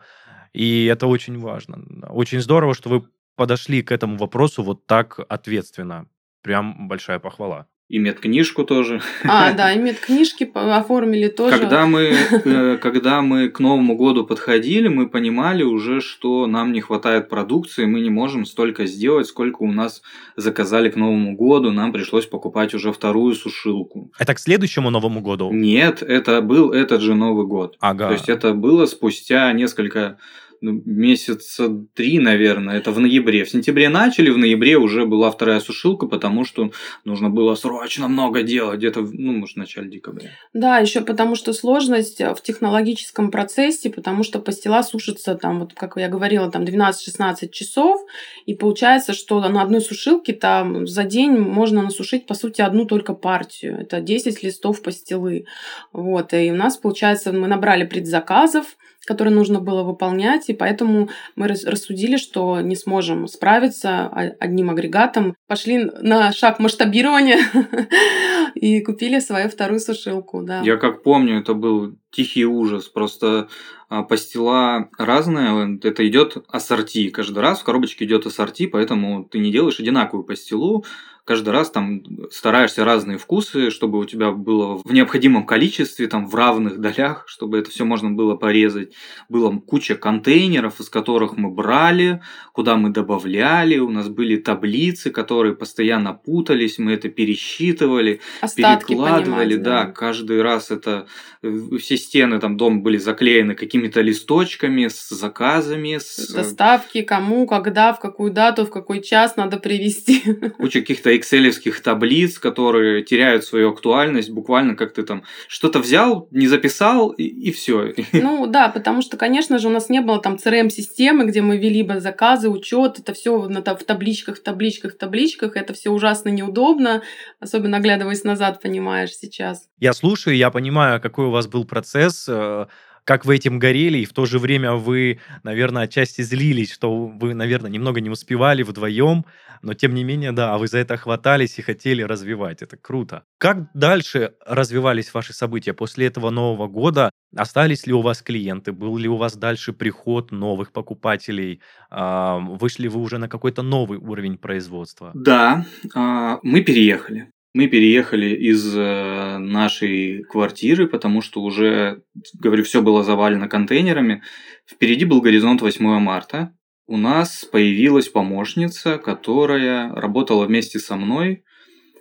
И 0.56 0.86
это 0.86 1.08
очень 1.08 1.38
важно. 1.38 1.84
Очень 2.10 2.40
здорово, 2.40 2.74
что 2.74 2.90
вы 2.90 3.04
подошли 3.36 3.82
к 3.82 3.92
этому 3.92 4.18
вопросу 4.18 4.64
вот 4.64 4.86
так 4.88 5.20
ответственно. 5.28 6.08
Прям 6.42 6.88
большая 6.88 7.20
похвала. 7.20 7.68
И 7.88 8.00
медкнижку 8.00 8.64
тоже. 8.64 9.00
А, 9.26 9.54
да, 9.54 9.72
и 9.74 9.78
медкнижки 9.80 10.50
оформили 10.56 11.28
тоже. 11.28 11.60
Когда 11.60 11.86
мы, 11.86 12.16
э, 12.32 12.78
когда 12.82 13.22
мы 13.22 13.50
к 13.50 13.60
Новому 13.60 13.96
году 13.96 14.26
подходили, 14.26 14.88
мы 14.88 15.08
понимали 15.08 15.62
уже, 15.62 16.02
что 16.02 16.48
нам 16.48 16.74
не 16.74 16.82
хватает 16.82 17.30
продукции, 17.30 17.86
мы 17.86 18.00
не 18.00 18.10
можем 18.10 18.46
столько 18.46 18.88
сделать, 18.88 19.28
сколько 19.28 19.62
у 19.62 19.72
нас 19.72 20.02
заказали 20.36 20.90
к 20.90 20.96
Новому 20.96 21.36
году. 21.36 21.72
Нам 21.72 21.94
пришлось 21.94 22.26
покупать 22.26 22.74
уже 22.74 22.92
вторую 22.92 23.36
сушилку. 23.36 24.10
Это 24.18 24.34
к 24.34 24.40
следующему 24.40 24.90
Новому 24.90 25.22
году? 25.22 25.52
Нет, 25.52 26.02
это 26.02 26.42
был 26.42 26.72
этот 26.72 27.02
же 27.02 27.14
Новый 27.14 27.46
год. 27.46 27.78
Ага. 27.82 28.08
То 28.08 28.14
есть 28.14 28.30
это 28.30 28.54
было 28.54 28.88
спустя 28.88 29.52
несколько 29.52 30.18
ну, 30.62 30.82
месяца 30.86 31.70
три, 31.94 32.20
наверное, 32.20 32.78
это 32.78 32.92
в 32.92 33.00
ноябре. 33.00 33.44
В 33.44 33.50
сентябре 33.50 33.90
начали, 33.90 34.30
в 34.30 34.38
ноябре 34.38 34.78
уже 34.78 35.06
была 35.06 35.32
вторая 35.32 35.60
сушилка, 35.60 36.08
потому 36.08 36.44
что 36.46 36.72
нужно 37.04 37.30
было 37.30 37.56
срочно 37.56 38.08
много 38.08 38.44
делать, 38.44 38.78
где-то, 38.78 39.02
ну, 39.02 39.34
может, 39.34 39.56
в 39.56 39.60
начале 39.60 39.90
декабря. 39.90 40.32
Да, 40.54 40.78
еще 40.80 41.02
потому 41.02 41.36
что 41.36 41.54
сложность 41.54 42.20
в 42.20 42.42
технологическом 42.42 43.32
процессе, 43.32 43.90
потому 43.90 44.24
что 44.24 44.40
пастила 44.40 44.82
сушится 44.84 45.36
там, 45.36 45.60
вот 45.60 45.74
как 45.74 45.98
я 45.98 46.10
говорила, 46.10 46.52
там 46.52 46.64
12-16 46.64 47.50
часов, 47.52 48.02
и 48.46 48.54
получается, 48.54 49.14
что 49.14 49.40
на 49.48 49.62
одной 49.62 49.82
сушилке 49.82 50.34
там 50.34 50.88
за 50.88 51.04
день 51.04 51.32
можно 51.32 51.82
насушить, 51.82 52.26
по 52.26 52.34
сути, 52.34 52.62
одну 52.62 52.86
только 52.86 53.14
партию. 53.14 53.80
Это 53.80 54.02
10 54.02 54.44
листов 54.44 54.82
пастилы. 54.82 55.46
Вот, 55.94 56.34
и 56.34 56.52
у 56.52 56.56
нас, 56.56 56.78
получается, 56.78 57.32
мы 57.32 57.48
набрали 57.48 57.86
предзаказов, 57.86 58.78
которые 59.06 59.34
нужно 59.34 59.60
было 59.60 59.84
выполнять, 59.84 60.50
и 60.50 60.54
поэтому 60.54 61.10
мы 61.36 61.48
рассудили, 61.48 62.18
что 62.18 62.62
не 62.62 62.76
сможем 62.76 63.28
справиться 63.28 64.08
одним 64.40 64.70
агрегатом. 64.70 65.36
Пошли 65.48 65.86
на 66.02 66.32
шаг 66.32 66.60
масштабирования 66.60 67.40
и 68.56 68.82
купили 68.82 69.20
свою 69.20 69.50
вторую 69.50 69.80
сушилку. 69.80 70.42
Да. 70.42 70.62
Я 70.62 70.78
как 70.78 71.04
помню, 71.04 71.40
это 71.40 71.54
был 71.54 71.96
тихий 72.12 72.46
ужас. 72.46 72.88
Просто 72.88 73.50
а, 73.90 74.04
пастила 74.04 74.90
разная, 74.98 75.78
это 75.84 76.08
идет 76.08 76.38
ассорти. 76.48 77.10
Каждый 77.10 77.40
раз 77.40 77.60
в 77.60 77.64
коробочке 77.64 78.06
идет 78.06 78.26
ассорти, 78.26 78.68
поэтому 78.68 79.26
ты 79.26 79.40
не 79.40 79.52
делаешь 79.52 79.80
одинаковую 79.80 80.24
пастилу, 80.26 80.86
каждый 81.26 81.50
раз 81.50 81.72
там 81.72 82.04
стараешься 82.32 82.86
разные 82.86 83.18
вкусы, 83.18 83.72
чтобы 83.72 84.00
у 84.00 84.06
тебя 84.06 84.32
было 84.32 84.78
в 84.84 84.94
необходимом 84.94 85.46
количестве, 85.46 86.08
там 86.08 86.28
в 86.28 86.36
равных 86.36 86.80
долях, 86.80 87.26
чтобы 87.28 87.58
это 87.58 87.72
все 87.72 87.84
можно 87.84 88.12
было 88.12 88.36
порезать. 88.36 88.94
Было 89.28 89.52
куча 89.60 89.96
контейнеров, 89.96 90.80
из 90.80 90.90
которых 90.90 91.36
мы 91.36 91.50
брали, 91.50 92.22
куда 92.54 92.78
мы 92.78 92.92
добавляли, 92.92 93.80
у 93.80 93.90
нас 93.90 94.08
были 94.08 94.38
таблицы, 94.38 95.10
которые 95.10 95.56
постоянно 95.56 96.14
путались, 96.14 96.78
мы 96.78 96.94
это 96.94 97.10
пересчитывали, 97.10 98.22
Остатки 98.46 98.90
перекладывали, 98.90 99.56
да. 99.56 99.86
да, 99.86 99.92
каждый 99.92 100.42
раз 100.42 100.72
это 100.72 101.08
э, 101.44 101.52
все 101.80 101.98
стены 101.98 102.40
там 102.40 102.58
дома 102.58 102.82
были 102.82 102.98
заклеены 102.98 103.56
какими-то 103.56 104.02
листочками 104.02 104.88
с 104.88 105.10
заказами, 105.10 105.98
с 105.98 106.32
доставки, 106.34 107.02
кому, 107.02 107.48
когда, 107.48 107.94
в 107.94 108.00
какую 108.00 108.32
дату, 108.32 108.66
в 108.66 108.70
какой 108.70 109.02
час 109.02 109.36
надо 109.36 109.58
привезти. 109.58 110.22
куча 110.58 110.82
каких-то 110.82 111.16
экселевских 111.16 111.82
таблиц, 111.82 112.40
которые 112.40 113.04
теряют 113.04 113.44
свою 113.44 113.70
актуальность, 113.70 114.30
буквально 114.30 114.76
как 114.76 114.94
ты 114.94 115.04
там 115.04 115.24
что-то 115.48 115.80
взял, 115.80 116.28
не 116.32 116.48
записал 116.48 117.10
и, 117.10 117.24
и 117.24 117.52
все. 117.52 117.94
Ну 118.14 118.48
да, 118.48 118.70
потому 118.70 119.02
что, 119.02 119.18
конечно 119.18 119.60
же, 119.60 119.68
у 119.68 119.72
нас 119.72 119.90
не 119.90 120.02
было 120.02 120.20
там 120.20 120.36
CRM-системы, 120.36 121.26
где 121.26 121.42
мы 121.42 121.58
вели 121.58 121.84
бы 121.84 122.00
заказы, 122.00 122.50
учет, 122.50 123.00
это 123.00 123.14
все 123.14 123.38
в 123.38 123.84
табличках, 123.84 124.38
в 124.38 124.44
табличках, 124.44 124.94
в 124.94 124.98
табличках, 124.98 125.56
это 125.56 125.74
все 125.74 125.90
ужасно 125.92 126.30
неудобно, 126.30 127.02
особенно 127.40 127.78
оглядываясь 127.78 128.24
назад, 128.26 128.62
понимаешь, 128.62 129.12
сейчас. 129.12 129.70
Я 129.80 129.94
слушаю, 129.94 130.36
я 130.36 130.50
понимаю, 130.52 131.00
какой 131.00 131.28
у 131.28 131.32
вас 131.32 131.48
был 131.48 131.64
процесс, 131.66 132.26
э, 132.28 132.66
как 133.06 133.24
вы 133.24 133.36
этим 133.36 133.60
горели, 133.60 134.00
и 134.00 134.06
в 134.06 134.14
то 134.14 134.26
же 134.26 134.40
время 134.40 134.74
вы, 134.74 135.20
наверное, 135.44 135.84
отчасти 135.84 136.22
злились, 136.22 136.74
что 136.74 137.06
вы, 137.06 137.36
наверное, 137.36 137.70
немного 137.70 138.02
не 138.02 138.10
успевали 138.10 138.64
вдвоем, 138.64 139.26
но 139.62 139.74
тем 139.74 139.94
не 139.94 140.04
менее, 140.04 140.32
да, 140.32 140.54
а 140.54 140.58
вы 140.58 140.68
за 140.68 140.80
это 140.80 140.98
хватались 140.98 141.58
и 141.60 141.62
хотели 141.62 142.02
развивать. 142.02 142.62
Это 142.62 142.78
круто. 142.78 143.24
Как 143.38 143.70
дальше 143.74 144.34
развивались 144.46 145.14
ваши 145.14 145.34
события 145.34 145.74
после 145.74 146.08
этого 146.08 146.32
Нового 146.32 146.68
года? 146.68 147.12
Остались 147.36 147.86
ли 147.86 147.94
у 147.94 148.02
вас 148.02 148.22
клиенты? 148.22 148.72
Был 148.72 148.98
ли 148.98 149.08
у 149.08 149.18
вас 149.18 149.36
дальше 149.36 149.72
приход 149.72 150.32
новых 150.32 150.72
покупателей? 150.72 151.62
А, 151.90 152.40
вышли 152.40 152.88
вы 152.88 153.02
уже 153.02 153.18
на 153.18 153.30
какой-то 153.30 153.62
новый 153.62 154.00
уровень 154.00 154.38
производства? 154.38 155.12
Да, 155.14 155.66
а, 155.94 156.40
мы 156.44 156.62
переехали. 156.62 157.30
Мы 157.56 157.68
переехали 157.68 158.36
из 158.36 158.76
э, 158.76 159.38
нашей 159.38 160.26
квартиры, 160.26 160.90
потому 160.90 161.22
что 161.22 161.42
уже, 161.42 162.04
говорю, 162.38 162.66
все 162.66 162.82
было 162.82 163.02
завалено 163.02 163.48
контейнерами. 163.48 164.24
Впереди 164.70 165.06
был 165.06 165.22
горизонт 165.22 165.62
8 165.62 165.86
марта. 166.00 166.54
У 166.86 166.98
нас 166.98 167.46
появилась 167.46 168.10
помощница, 168.10 168.98
которая 168.98 169.90
работала 169.96 170.46
вместе 170.46 170.80
со 170.80 170.98
мной, 170.98 171.46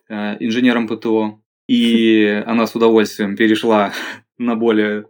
э, 0.09 0.37
инженером 0.40 0.88
ПТО. 0.88 1.40
И 1.69 2.25
она 2.47 2.67
с 2.67 2.75
удовольствием 2.75 3.37
перешла 3.37 3.93
на 4.38 4.57
более 4.57 5.05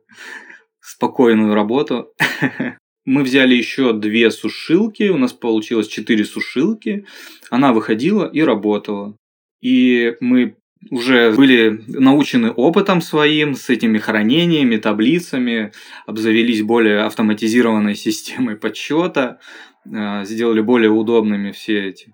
спокойную 0.79 1.55
работу. 1.55 2.13
Мы 3.07 3.23
взяли 3.23 3.55
еще 3.55 3.95
две 3.95 4.31
сушилки, 4.31 5.09
у 5.09 5.17
нас 5.17 5.33
получилось 5.33 5.89
четыре 5.89 6.27
сушилки. 6.27 7.07
Она 7.49 7.73
выходила 7.73 8.27
и 8.27 8.43
работала 8.43 9.17
и 9.65 10.17
мы 10.21 10.57
уже 10.91 11.33
были 11.33 11.83
научены 11.89 12.51
опытом 12.51 13.01
своим 13.01 13.55
с 13.55 13.71
этими 13.71 13.97
хранениями, 13.97 14.77
таблицами, 14.77 15.73
обзавелись 16.07 16.63
более 16.63 17.01
автоматизированной 17.01 17.95
системой 18.07 18.57
подсчета, 18.57 19.41
э, 19.87 20.25
сделали 20.27 20.61
более 20.61 20.91
удобными 20.91 21.51
все 21.53 21.89
эти 21.89 22.13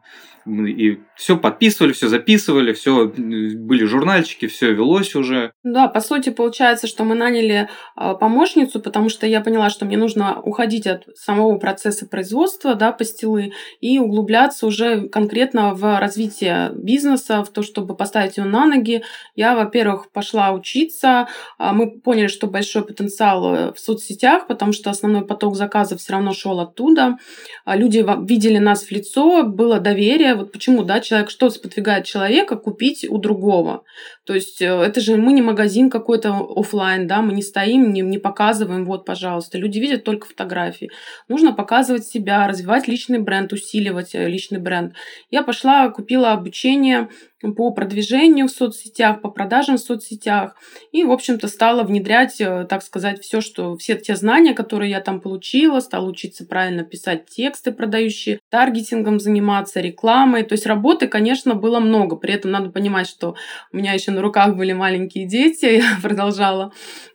и 0.67 1.01
все 1.17 1.37
подписывали, 1.37 1.93
все 1.93 2.09
записывали, 2.09 2.73
все 2.73 3.07
были 3.07 3.85
журнальчики, 3.85 4.47
все 4.47 4.73
велось 4.73 5.15
уже. 5.15 5.53
Да, 5.63 5.89
по 5.89 6.01
сути, 6.01 6.31
получается, 6.31 6.87
что 6.87 7.05
мы 7.05 7.15
наняли 7.15 7.69
а, 7.95 8.15
помощницу, 8.15 8.81
потому 8.81 9.09
что 9.09 9.27
я 9.27 9.41
поняла, 9.41 9.71
что 9.71 9.85
мне 9.85 9.97
нужно 9.97 10.41
уходить 10.41 10.87
от 10.87 11.05
самого 11.17 11.59
процесса 11.59 12.07
производства, 12.07 12.75
да, 12.75 12.93
пастилы, 12.93 13.53
и 13.81 13.99
углубляться 13.99 14.67
уже 14.67 15.09
конкретно 15.09 15.75
в 15.75 16.01
развитие 16.01 16.73
бизнеса, 16.75 17.45
в 17.45 17.51
то, 17.51 17.63
чтобы 17.63 17.97
поставить 17.97 18.37
его 18.37 18.47
на 18.47 18.67
ноги. 18.67 19.03
Я, 19.35 19.55
во-первых, 19.55 20.11
пошла 20.13 20.53
учиться. 20.53 21.29
А, 21.59 21.73
мы 21.73 22.01
поняли, 22.01 22.29
что 22.29 22.47
большой 22.47 22.85
потенциал 22.85 23.55
э, 23.55 23.73
в 23.73 23.79
соцсетях, 23.79 24.47
потому 24.47 24.73
что 24.73 24.91
основной 24.91 25.27
поток 25.27 25.57
заказов 25.57 26.01
все 26.01 26.15
равно 26.15 26.33
шел 26.33 26.61
оттуда. 26.61 27.19
А, 27.65 27.77
люди 27.77 28.05
видели 28.27 28.59
нас 28.59 28.85
в 28.85 28.91
лицо, 28.91 29.43
было 29.45 29.81
доверие, 29.81 30.35
вот 30.41 30.53
почему, 30.53 30.83
да, 30.83 31.01
человек, 31.01 31.31
что 31.31 31.51
сподвигает 31.51 32.05
человека 32.05 32.57
купить 32.57 33.07
у 33.09 33.19
другого. 33.19 33.85
То 34.25 34.35
есть 34.35 34.61
э, 34.63 34.67
это 34.67 35.01
же 35.01 35.17
мы 35.17 35.33
не 35.33 35.43
магазин 35.43 35.91
какой-то 35.91 36.35
офлайн, 36.57 37.07
да, 37.07 37.23
мы 37.23 37.33
не 37.33 37.43
стоим, 37.43 37.93
не, 37.93 38.01
не 38.01 38.19
показываем, 38.19 38.85
вот, 38.85 39.05
пожалуйста. 39.05 39.59
Люди 39.59 39.79
видят 39.79 40.05
только 40.05 40.27
фотографии. 40.27 40.91
Нужно 41.29 41.53
показывать 41.53 42.07
себя, 42.07 42.47
развивать 42.49 42.89
личный 42.89 43.19
бренд, 43.19 43.53
усиливать 43.53 44.15
э, 44.15 44.29
личный 44.29 44.59
бренд. 44.59 44.95
Я 45.31 45.43
пошла, 45.43 45.89
купила 45.91 46.33
обучение 46.33 47.09
по 47.41 47.71
продвижению 47.71 48.49
в 48.49 48.51
соцсетях, 48.51 49.23
по 49.23 49.31
продажам 49.31 49.77
в 49.77 49.81
соцсетях. 49.81 50.57
И, 50.93 51.05
в 51.05 51.11
общем-то, 51.11 51.49
стала 51.49 51.83
внедрять, 51.85 52.41
э, 52.41 52.67
так 52.69 52.83
сказать, 52.83 53.23
все, 53.23 53.41
что, 53.41 53.77
все 53.79 53.97
те 53.97 54.15
знания, 54.15 54.55
которые 54.55 54.91
я 54.91 55.01
там 55.01 55.21
получила, 55.21 55.81
стала 55.81 56.07
учиться 56.07 56.45
правильно 56.45 56.85
писать 56.85 57.27
тексты 57.27 57.73
продающие, 57.73 58.41
таргетингом 58.51 59.21
заниматься, 59.21 59.81
рекламой. 59.81 60.43
То 60.43 60.53
есть 60.53 60.67
работы, 60.67 61.09
конечно, 61.09 61.55
было 61.55 61.81
много. 61.81 62.17
При 62.17 62.35
этом 62.35 62.51
надо 62.51 62.71
понимать, 62.71 63.09
что 63.09 63.35
у 63.73 63.77
меня 63.77 63.95
еще 63.95 64.11
на 64.11 64.21
руках 64.21 64.57
были 64.57 64.73
маленькие 64.73 65.27
дети, 65.27 65.65
я 65.81 65.97
продолжала 66.03 66.73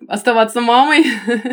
оставаться 0.07 0.59
мамой 0.59 1.05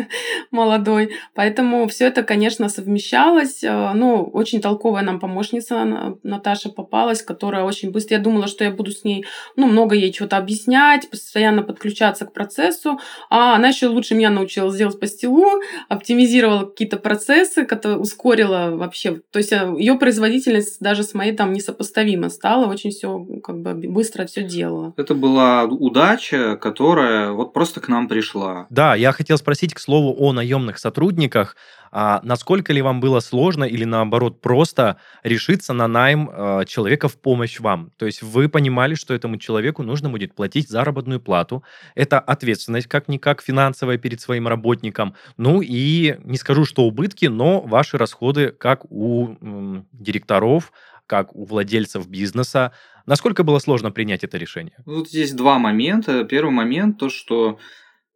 молодой. 0.51 1.13
Поэтому 1.35 1.87
все 1.87 2.07
это, 2.07 2.23
конечно, 2.23 2.69
совмещалось. 2.69 3.63
Э, 3.63 3.91
ну, 3.93 4.23
очень 4.23 4.61
толковая 4.61 5.03
нам 5.03 5.19
помощница 5.19 6.17
Наташа 6.23 6.69
попалась, 6.69 7.21
которая 7.21 7.63
очень 7.63 7.91
быстро... 7.91 8.17
Я 8.17 8.23
думала, 8.23 8.47
что 8.47 8.62
я 8.65 8.71
буду 8.71 8.91
с 8.91 9.03
ней, 9.03 9.25
ну, 9.55 9.67
много 9.67 9.95
ей 9.95 10.11
чего-то 10.11 10.37
объяснять, 10.37 11.09
постоянно 11.09 11.63
подключаться 11.63 12.25
к 12.25 12.33
процессу. 12.33 12.99
А 13.29 13.55
она 13.55 13.69
еще 13.69 13.87
лучше 13.87 14.15
меня 14.15 14.29
научилась 14.29 14.77
делать 14.77 14.99
пастилу, 14.99 15.61
оптимизировала 15.89 16.65
какие-то 16.65 16.97
процессы, 16.97 17.65
которые 17.65 17.99
ускорила 17.99 18.71
вообще. 18.71 19.21
То 19.31 19.39
есть 19.39 19.51
э, 19.51 19.73
ее 19.77 19.95
производительность 19.95 20.79
даже 20.79 21.03
с 21.03 21.13
моей 21.13 21.33
там 21.33 21.53
несопоставима 21.53 22.29
стала, 22.29 22.67
очень 22.67 22.91
все 22.91 23.25
как 23.43 23.61
бы 23.61 23.73
быстро 23.73 24.25
все 24.25 24.43
делала. 24.43 24.93
Это 24.97 25.15
была 25.15 25.63
удача, 25.63 26.57
которая 26.57 27.31
вот 27.31 27.53
просто 27.53 27.79
к 27.79 27.87
нам 27.87 28.07
пришла. 28.07 28.67
Да, 28.69 28.95
я 28.95 29.11
хотел 29.11 29.37
спросить, 29.37 29.73
к 29.73 29.79
слову, 29.79 30.15
о 30.17 30.33
наемных 30.33 30.77
сотрудниках. 30.77 31.55
А 31.95 32.21
насколько 32.23 32.73
ли 32.73 32.81
вам 32.81 32.99
было 32.99 33.19
сложно 33.19 33.65
или 33.65 33.83
наоборот 33.83 34.41
просто 34.41 34.97
решиться 35.21 35.73
на 35.73 35.87
найм 35.87 36.27
э, 36.27 36.65
человека 36.65 37.07
в 37.07 37.17
помощь 37.17 37.59
вам? 37.59 37.91
То 37.97 38.07
есть 38.07 38.23
вы 38.23 38.49
понимали, 38.53 38.95
что 38.95 39.13
этому 39.13 39.37
человеку 39.37 39.83
нужно 39.83 40.09
будет 40.09 40.33
платить 40.33 40.69
заработную 40.69 41.19
плату. 41.19 41.63
Это 41.95 42.19
ответственность 42.21 42.87
как-никак 42.87 43.41
финансовая 43.41 43.97
перед 43.97 44.21
своим 44.21 44.47
работником. 44.47 45.15
Ну 45.35 45.61
и 45.61 46.15
не 46.23 46.37
скажу, 46.37 46.63
что 46.63 46.83
убытки, 46.83 47.25
но 47.25 47.59
ваши 47.59 47.97
расходы 47.97 48.51
как 48.51 48.85
у 48.89 49.35
м, 49.41 49.87
директоров, 49.91 50.71
как 51.07 51.35
у 51.35 51.43
владельцев 51.43 52.07
бизнеса. 52.07 52.71
Насколько 53.05 53.43
было 53.43 53.59
сложно 53.59 53.91
принять 53.91 54.23
это 54.23 54.37
решение? 54.37 54.77
Вот 54.85 55.09
здесь 55.09 55.33
два 55.33 55.59
момента. 55.59 56.23
Первый 56.23 56.51
момент 56.51 56.99
то, 56.99 57.09
что 57.09 57.59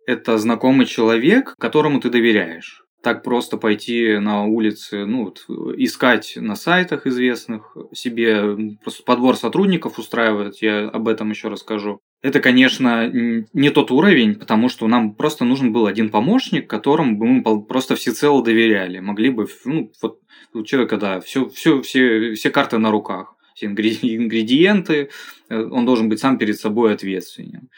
это 0.05 0.37
знакомый 0.37 0.85
человек, 0.85 1.53
которому 1.59 1.99
ты 1.99 2.09
доверяешь. 2.09 2.86
Так 3.03 3.23
просто 3.23 3.57
пойти 3.57 4.17
на 4.17 4.45
улице, 4.45 5.05
ну, 5.05 5.33
искать 5.77 6.33
на 6.35 6.55
сайтах 6.55 7.05
известных 7.05 7.77
себе, 7.93 8.75
просто 8.83 9.03
подбор 9.03 9.35
сотрудников 9.35 9.99
устраивать, 9.99 10.61
я 10.61 10.89
об 10.89 11.07
этом 11.07 11.29
еще 11.29 11.47
расскажу. 11.47 12.01
Это, 12.23 12.39
конечно, 12.39 13.07
не 13.11 13.69
тот 13.69 13.91
уровень, 13.91 14.35
потому 14.35 14.69
что 14.69 14.87
нам 14.87 15.13
просто 15.13 15.45
нужен 15.45 15.71
был 15.71 15.85
один 15.85 16.09
помощник, 16.09 16.67
которому 16.67 17.17
бы 17.17 17.27
мы 17.27 17.63
просто 17.63 17.95
всецело 17.95 18.43
доверяли. 18.43 18.99
Могли 18.99 19.29
бы, 19.29 19.47
ну, 19.65 19.91
вот 20.01 20.19
у 20.53 20.63
человека, 20.63 20.97
да, 20.97 21.19
все, 21.19 21.47
все, 21.49 21.81
все, 21.81 22.33
все 22.33 22.49
карты 22.49 22.79
на 22.79 22.89
руках, 22.89 23.35
все 23.53 23.67
ингредиенты, 23.67 25.09
э, 25.49 25.63
он 25.63 25.85
должен 25.85 26.09
быть 26.09 26.19
сам 26.19 26.37
перед 26.37 26.59
собой 26.59 26.93
ответственен. 26.93 27.69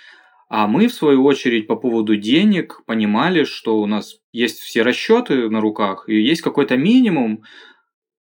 А 0.49 0.67
мы, 0.67 0.87
в 0.87 0.93
свою 0.93 1.23
очередь, 1.25 1.67
по 1.67 1.75
поводу 1.75 2.15
денег 2.15 2.81
понимали, 2.87 3.43
что 3.43 3.79
у 3.79 3.85
нас 3.85 4.17
есть 4.33 4.59
все 4.59 4.81
расчеты 4.81 5.47
на 5.47 5.61
руках, 5.61 6.09
и 6.09 6.19
есть 6.19 6.41
какой-то 6.41 6.75
минимум, 6.75 7.43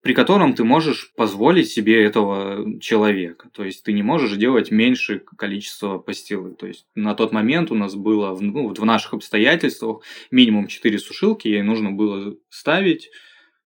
при 0.03 0.12
котором 0.12 0.53
ты 0.53 0.62
можешь 0.62 1.12
позволить 1.17 1.71
себе 1.71 2.05
этого 2.05 2.79
человека. 2.81 3.49
То 3.53 3.64
есть 3.64 3.83
ты 3.83 3.95
не 3.95 4.03
можешь 4.03 4.37
делать 4.37 4.71
меньше 4.71 5.21
количество 5.38 5.99
пастилы. 5.99 6.55
То 6.55 6.67
есть 6.67 6.87
на 6.95 7.14
тот 7.14 7.33
момент 7.33 7.71
у 7.71 7.75
нас 7.75 7.95
было 7.95 8.37
ну, 8.38 8.75
в 8.75 8.85
наших 8.85 9.14
обстоятельствах 9.14 10.03
минимум 10.31 10.67
4 10.67 10.99
сушилки, 10.99 11.49
ей 11.49 11.62
нужно 11.62 11.93
было 11.93 12.37
ставить 12.51 13.11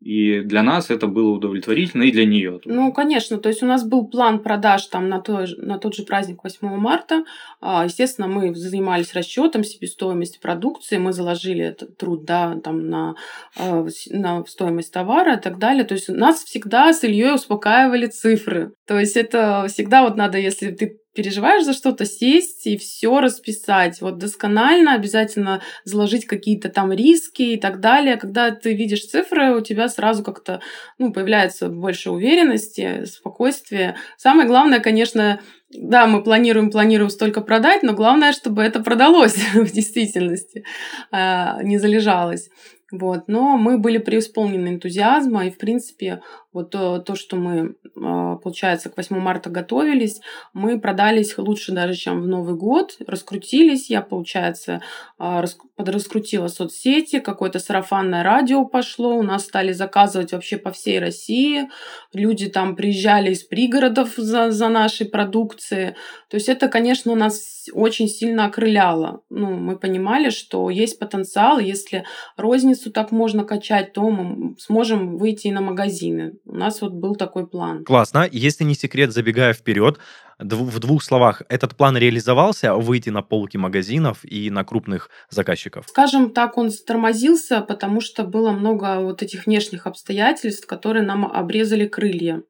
и 0.01 0.41
для 0.41 0.63
нас 0.63 0.89
это 0.89 1.05
было 1.05 1.29
удовлетворительно, 1.29 2.03
и 2.03 2.11
для 2.11 2.25
нее. 2.25 2.59
Ну, 2.65 2.91
конечно. 2.91 3.37
То 3.37 3.49
есть 3.49 3.61
у 3.61 3.67
нас 3.67 3.83
был 3.83 4.07
план 4.07 4.39
продаж 4.39 4.87
там 4.87 5.09
на, 5.09 5.19
то, 5.19 5.45
на 5.57 5.77
тот 5.77 5.93
же 5.93 6.03
праздник 6.03 6.43
8 6.43 6.67
марта. 6.77 7.23
А, 7.61 7.85
естественно, 7.85 8.27
мы 8.27 8.55
занимались 8.55 9.13
расчетом 9.13 9.63
себестоимости 9.63 10.39
продукции, 10.39 10.97
мы 10.97 11.13
заложили 11.13 11.63
этот 11.63 11.97
труд 11.97 12.25
да, 12.25 12.59
там, 12.63 12.89
на, 12.89 13.15
а, 13.55 13.85
на 14.09 14.43
стоимость 14.45 14.91
товара 14.91 15.35
и 15.35 15.39
так 15.39 15.59
далее. 15.59 15.83
То 15.83 15.93
есть 15.93 16.09
нас 16.09 16.43
всегда 16.43 16.91
с 16.93 17.03
Ильей 17.03 17.35
успокаивали 17.35 18.07
цифры. 18.07 18.73
То 18.87 18.99
есть 18.99 19.15
это 19.15 19.67
всегда 19.67 20.01
вот 20.01 20.17
надо, 20.17 20.39
если 20.39 20.71
ты 20.71 21.00
переживаешь 21.13 21.65
за 21.65 21.73
что-то, 21.73 22.05
сесть 22.05 22.65
и 22.67 22.77
все 22.77 23.19
расписать. 23.19 24.01
Вот 24.01 24.17
досконально 24.17 24.93
обязательно 24.93 25.61
заложить 25.83 26.25
какие-то 26.25 26.69
там 26.69 26.91
риски 26.91 27.41
и 27.41 27.57
так 27.57 27.79
далее. 27.79 28.17
Когда 28.17 28.51
ты 28.51 28.73
видишь 28.73 29.05
цифры, 29.05 29.55
у 29.55 29.61
тебя 29.61 29.89
сразу 29.89 30.23
как-то 30.23 30.61
ну, 30.97 31.11
появляется 31.11 31.67
больше 31.69 32.11
уверенности, 32.11 33.05
спокойствия. 33.05 33.95
Самое 34.17 34.47
главное, 34.47 34.79
конечно, 34.79 35.39
да, 35.69 36.07
мы 36.07 36.23
планируем, 36.23 36.71
планируем 36.71 37.09
столько 37.09 37.41
продать, 37.41 37.83
но 37.83 37.93
главное, 37.93 38.33
чтобы 38.33 38.61
это 38.61 38.81
продалось 38.81 39.35
в 39.53 39.71
действительности, 39.71 40.63
а, 41.11 41.61
не 41.63 41.77
залежалось. 41.77 42.49
Вот. 42.91 43.23
Но 43.27 43.57
мы 43.57 43.77
были 43.77 43.97
преисполнены 43.97 44.67
энтузиазма, 44.69 45.47
и, 45.47 45.51
в 45.51 45.57
принципе, 45.57 46.21
вот 46.51 46.71
то, 46.71 46.99
то, 46.99 47.15
что 47.15 47.37
мы, 47.37 47.75
а, 47.95 48.35
получается, 48.35 48.89
к 48.89 48.97
8 48.97 49.17
марта 49.19 49.49
готовились, 49.49 50.19
мы 50.53 50.79
продались 50.79 51.37
лучше 51.37 51.71
даже, 51.71 51.95
чем 51.95 52.21
в 52.21 52.27
Новый 52.27 52.55
год, 52.55 52.97
раскрутились. 53.07 53.89
Я, 53.89 54.01
получается, 54.01 54.81
а, 55.17 55.41
подраскрутила 55.81 56.47
соцсети, 56.47 57.19
какое-то 57.19 57.57
сарафанное 57.57 58.21
радио 58.21 58.65
пошло, 58.65 59.15
у 59.15 59.23
нас 59.23 59.45
стали 59.45 59.71
заказывать 59.71 60.31
вообще 60.31 60.57
по 60.57 60.71
всей 60.71 60.99
России, 60.99 61.69
люди 62.13 62.49
там 62.49 62.75
приезжали 62.75 63.31
из 63.31 63.43
пригородов 63.43 64.13
за, 64.15 64.51
за 64.51 64.69
нашей 64.69 65.07
продукцией. 65.07 65.95
То 66.29 66.37
есть 66.37 66.49
это, 66.49 66.67
конечно, 66.67 67.15
нас 67.15 67.65
очень 67.73 68.07
сильно 68.07 68.45
окрыляло. 68.45 69.21
Ну, 69.31 69.55
мы 69.55 69.75
понимали, 69.75 70.29
что 70.29 70.69
есть 70.69 70.99
потенциал, 70.99 71.57
если 71.57 72.03
розницу 72.37 72.91
так 72.91 73.11
можно 73.11 73.43
качать, 73.43 73.93
то 73.93 74.07
мы 74.07 74.55
сможем 74.59 75.17
выйти 75.17 75.47
и 75.47 75.51
на 75.51 75.61
магазины. 75.61 76.33
У 76.45 76.57
нас 76.57 76.81
вот 76.81 76.93
был 76.93 77.15
такой 77.15 77.47
план. 77.47 77.83
Классно. 77.85 78.29
Если 78.31 78.63
не 78.63 78.75
секрет, 78.75 79.13
забегая 79.13 79.53
вперед, 79.53 79.97
в 80.41 80.79
двух 80.79 81.03
словах, 81.03 81.43
этот 81.49 81.75
план 81.75 81.97
реализовался, 81.97 82.75
выйти 82.75 83.09
на 83.09 83.21
полки 83.21 83.57
магазинов 83.57 84.19
и 84.23 84.49
на 84.49 84.63
крупных 84.63 85.09
заказчиков? 85.29 85.85
Скажем 85.87 86.31
так, 86.31 86.57
он 86.57 86.69
тормозился, 86.85 87.61
потому 87.61 88.01
что 88.01 88.23
было 88.23 88.51
много 88.51 88.99
вот 88.99 89.21
этих 89.21 89.45
внешних 89.45 89.87
обстоятельств, 89.87 90.67
которые 90.67 91.03
нам 91.03 91.25
обрезали 91.25 91.87
крылья. 91.87 92.43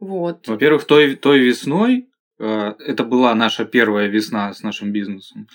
Вот. 0.00 0.46
Во-первых, 0.46 0.84
той, 0.84 1.16
той 1.16 1.38
весной, 1.38 2.08
э, 2.38 2.74
это 2.78 3.04
была 3.04 3.34
наша 3.34 3.64
первая 3.64 4.08
весна 4.08 4.52
с 4.52 4.62
нашим 4.62 4.92
бизнесом, 4.92 5.48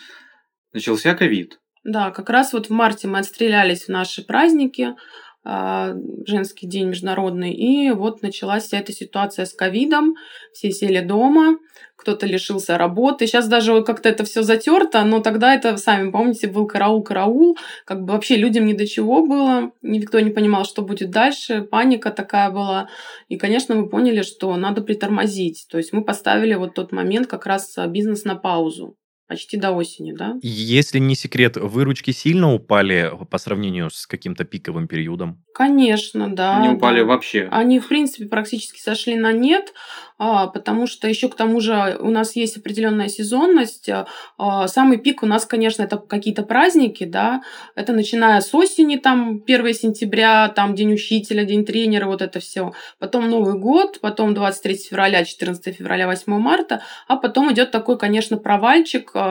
начался 0.74 1.14
ковид. 1.14 1.60
Да, 1.84 2.12
как 2.12 2.30
раз 2.30 2.54
вот 2.54 2.68
в 2.68 2.70
марте 2.70 3.08
мы 3.08 3.20
отстрелялись 3.20 3.86
в 3.86 3.90
наши 3.90 4.24
праздники, 4.24 4.96
женский 5.46 6.68
день 6.68 6.88
международный. 6.88 7.54
И 7.54 7.92
вот 7.92 8.22
началась 8.22 8.64
вся 8.64 8.80
эта 8.80 8.94
ситуация 8.94 9.46
с 9.46 9.54
ковидом. 9.54 10.16
Все 10.54 10.72
сели 10.72 11.02
дома, 11.02 11.58
кто-то 11.96 12.26
лишился 12.26 12.78
работы. 12.78 13.28
Сейчас 13.28 13.48
даже 13.48 13.84
как-то 13.84 14.10
это 14.10 14.24
все 14.24 14.42
затерто, 14.44 15.04
но 15.04 15.20
тогда 15.20 15.54
это, 15.54 15.78
сами 15.78 16.12
помните, 16.12 16.48
был 16.48 16.68
караул-караул. 16.68 17.58
Как 17.86 18.04
бы 18.04 18.14
вообще 18.14 18.38
людям 18.38 18.66
ни 18.66 18.74
до 18.74 18.88
чего 18.88 19.26
было. 19.26 19.72
Никто 19.82 20.20
не 20.20 20.32
понимал, 20.32 20.66
что 20.66 20.82
будет 20.82 21.12
дальше. 21.12 21.62
Паника 21.62 22.12
такая 22.12 22.50
была. 22.50 22.88
И, 23.28 23.38
конечно, 23.38 23.76
мы 23.76 23.90
поняли, 23.90 24.22
что 24.22 24.56
надо 24.56 24.82
притормозить. 24.82 25.68
То 25.70 25.78
есть 25.78 25.94
мы 25.94 26.04
поставили 26.04 26.56
вот 26.56 26.74
тот 26.74 26.92
момент 26.92 27.28
как 27.28 27.46
раз 27.46 27.76
бизнес 27.88 28.24
на 28.24 28.36
паузу 28.36 28.96
почти 29.34 29.58
до 29.58 29.72
осени, 29.72 30.14
да? 30.14 30.36
Если 30.44 31.00
не 31.00 31.16
секрет, 31.16 31.58
выручки 31.58 32.12
сильно 32.12 32.54
упали 32.54 33.12
по 33.32 33.40
сравнению 33.40 33.90
с 33.90 34.06
каким-то 34.06 34.44
пиковым 34.44 34.88
периодом? 34.88 35.44
Конечно, 35.56 36.34
да. 36.34 36.58
Они 36.58 36.70
упали 36.70 37.00
да. 37.00 37.06
вообще. 37.06 37.48
Они, 37.52 37.80
в 37.80 37.88
принципе, 37.88 38.28
практически 38.28 38.80
сошли 38.80 39.16
на 39.16 39.32
нет, 39.32 39.74
а, 40.20 40.48
потому 40.48 40.88
что 40.88 41.08
еще 41.08 41.30
к 41.30 41.36
тому 41.36 41.60
же 41.60 41.98
у 42.00 42.10
нас 42.10 42.36
есть 42.36 42.58
определенная 42.58 43.08
сезонность. 43.08 43.90
А, 44.38 44.68
самый 44.68 44.98
пик 44.98 45.24
у 45.24 45.26
нас, 45.26 45.46
конечно, 45.46 45.84
это 45.84 45.98
какие-то 45.98 46.44
праздники, 46.44 47.04
да, 47.04 47.42
это 47.76 47.94
начиная 47.94 48.40
с 48.42 48.54
осени, 48.54 48.98
там 48.98 49.42
1 49.46 49.74
сентября, 49.74 50.48
там 50.50 50.76
День 50.76 50.94
учителя, 50.94 51.44
День 51.44 51.66
тренера, 51.66 52.06
вот 52.06 52.22
это 52.22 52.40
все. 52.40 52.74
Потом 53.00 53.30
Новый 53.30 53.60
год, 53.60 54.00
потом 54.00 54.34
23 54.34 54.76
февраля, 54.76 55.26
14 55.26 55.76
февраля, 55.76 56.08
8 56.08 56.40
марта, 56.40 56.82
а 57.08 57.18
потом 57.18 57.52
идет 57.52 57.72
такой, 57.72 57.98
конечно, 57.98 58.38
провальчик, 58.38 59.12
а, 59.16 59.23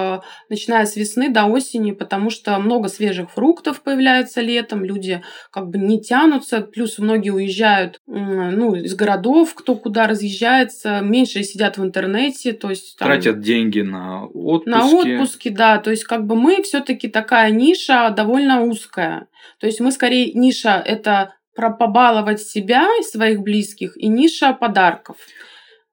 начиная 0.48 0.86
с 0.86 0.96
весны 0.96 1.28
до 1.28 1.44
осени, 1.44 1.92
потому 1.92 2.30
что 2.30 2.58
много 2.58 2.88
свежих 2.88 3.30
фруктов 3.30 3.82
появляется 3.82 4.40
летом, 4.40 4.84
люди 4.84 5.22
как 5.50 5.68
бы 5.68 5.78
не 5.78 6.00
тянутся, 6.00 6.60
плюс 6.60 6.98
многие 6.98 7.30
уезжают 7.30 8.00
ну, 8.06 8.74
из 8.74 8.94
городов, 8.94 9.54
кто 9.54 9.74
куда 9.74 10.06
разъезжается, 10.06 11.00
меньше 11.00 11.42
сидят 11.42 11.78
в 11.78 11.84
интернете, 11.84 12.52
то 12.52 12.70
есть 12.70 12.98
там, 12.98 13.08
тратят 13.08 13.40
деньги 13.40 13.80
на 13.80 14.26
отпуски. 14.26 14.68
На 14.68 14.86
отпуски, 14.86 15.48
да, 15.48 15.78
то 15.78 15.90
есть 15.90 16.04
как 16.04 16.26
бы 16.26 16.36
мы 16.36 16.62
все-таки 16.62 17.08
такая 17.08 17.50
ниша 17.50 18.10
довольно 18.10 18.62
узкая, 18.62 19.26
то 19.58 19.66
есть 19.66 19.80
мы 19.80 19.92
скорее 19.92 20.32
ниша 20.32 20.82
это 20.84 21.34
про 21.54 21.70
побаловать 21.70 22.40
себя 22.40 22.86
и 22.98 23.02
своих 23.02 23.40
близких 23.40 23.96
и 23.96 24.08
ниша 24.08 24.52
подарков. 24.52 25.16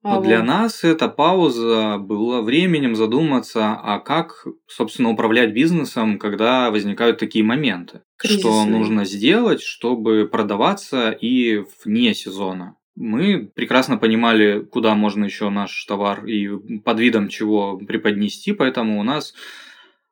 Но 0.02 0.22
для 0.22 0.42
нас 0.42 0.84
эта 0.84 1.10
пауза 1.10 1.98
была 1.98 2.42
временем 2.42 2.96
задуматься, 2.96 3.74
а 3.74 4.00
как, 4.00 4.48
собственно, 4.66 5.10
управлять 5.10 5.54
бизнесом, 5.54 6.18
когда 6.18 6.72
возникают 6.72 7.18
такие 7.18 7.44
моменты. 7.44 8.02
Кризисные. 8.18 8.54
Что 8.54 8.66
нужно 8.66 9.06
сделать, 9.06 9.62
чтобы 9.62 10.28
продаваться 10.32 11.12
и 11.12 11.64
вне 11.84 12.14
сезона 12.14 12.76
мы 13.00 13.50
прекрасно 13.56 13.98
понимали, 13.98 14.60
куда 14.60 14.94
можно 14.94 15.24
еще 15.24 15.50
наш 15.50 15.86
товар 15.86 16.26
и 16.26 16.50
под 16.80 17.00
видом 17.00 17.30
чего 17.30 17.78
преподнести, 17.78 18.52
поэтому 18.52 19.00
у 19.00 19.04
нас 19.04 19.34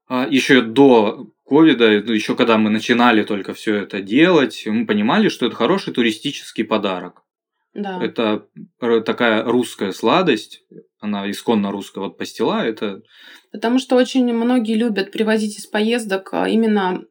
а, 0.08 0.26
еще 0.30 0.62
до 0.62 1.28
ковида, 1.46 2.04
ну, 2.06 2.14
еще 2.14 2.36
когда 2.36 2.58
мы 2.58 2.70
начинали 2.70 3.24
только 3.24 3.54
все 3.54 3.76
это 3.76 4.02
делать, 4.02 4.64
мы 4.66 4.86
понимали, 4.86 5.28
что 5.28 5.46
это 5.46 5.56
хороший 5.56 5.94
туристический 5.94 6.64
подарок. 6.64 7.24
Да. 7.78 8.04
Это 8.04 8.48
такая 9.06 9.44
русская 9.44 9.92
сладость, 9.92 10.64
она 11.00 11.30
исконно 11.30 11.72
русская. 11.72 12.02
Вот 12.02 12.18
пастила– 12.18 12.66
это 12.66 13.02
Потому 13.52 13.80
что 13.80 13.96
очень 13.96 14.32
многие 14.34 14.76
любят 14.76 15.12
привозить 15.12 15.58
из 15.58 15.66
поездок 15.66 16.30
а, 16.34 16.48
именно 16.48 17.02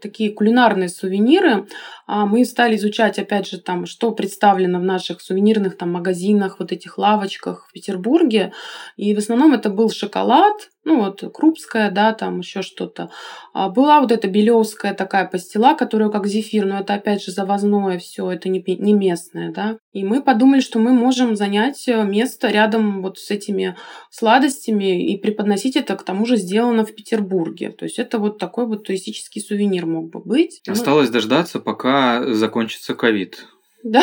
такие 0.00 0.32
кулинарные 0.32 0.88
сувениры. 0.88 1.68
А 2.06 2.26
мы 2.26 2.44
стали 2.44 2.76
изучать, 2.76 3.18
опять 3.18 3.48
же, 3.48 3.58
там, 3.58 3.86
что 3.86 4.10
представлено 4.12 4.78
в 4.78 4.82
наших 4.82 5.20
сувенирных 5.20 5.76
там, 5.76 5.92
магазинах, 5.92 6.56
вот 6.58 6.72
этих 6.72 6.98
лавочках 6.98 7.66
в 7.68 7.72
Петербурге. 7.72 8.52
И 8.96 9.14
в 9.14 9.18
основном 9.18 9.54
это 9.54 9.70
был 9.70 9.90
шоколад, 9.90 10.70
ну 10.84 11.00
вот 11.00 11.22
крупская, 11.34 11.90
да, 11.90 12.12
там 12.12 12.38
еще 12.40 12.62
что-то. 12.62 13.10
А 13.52 13.68
была 13.68 14.00
вот 14.00 14.12
эта 14.12 14.28
белевская 14.28 14.94
такая 14.94 15.26
пастила, 15.26 15.74
которая 15.74 16.10
как 16.10 16.26
зефир, 16.26 16.64
но 16.64 16.78
это 16.78 16.94
опять 16.94 17.24
же 17.24 17.32
завозное 17.32 17.98
все, 17.98 18.30
это 18.30 18.48
не, 18.48 18.62
не 18.78 18.94
местное, 18.94 19.52
да. 19.52 19.78
И 19.92 20.04
мы 20.04 20.22
подумали, 20.22 20.60
что 20.60 20.78
мы 20.78 20.92
можем 20.92 21.34
занять 21.34 21.88
э, 21.88 22.04
место 22.04 22.48
рядом 22.48 23.02
вот 23.02 23.18
этими 23.30 23.76
сладостями 24.10 25.12
и 25.12 25.16
преподносить 25.18 25.76
это 25.76 25.96
к 25.96 26.02
тому 26.02 26.26
же 26.26 26.36
сделано 26.36 26.84
в 26.84 26.94
Петербурге. 26.94 27.70
То 27.70 27.84
есть 27.84 27.98
это 27.98 28.18
вот 28.18 28.38
такой 28.38 28.66
вот 28.66 28.84
туристический 28.84 29.42
сувенир 29.42 29.86
мог 29.86 30.10
бы 30.10 30.20
быть. 30.20 30.60
Осталось 30.68 31.08
мы... 31.08 31.14
дождаться, 31.14 31.60
пока 31.60 32.32
закончится 32.32 32.94
ковид. 32.94 33.46
Да. 33.82 34.02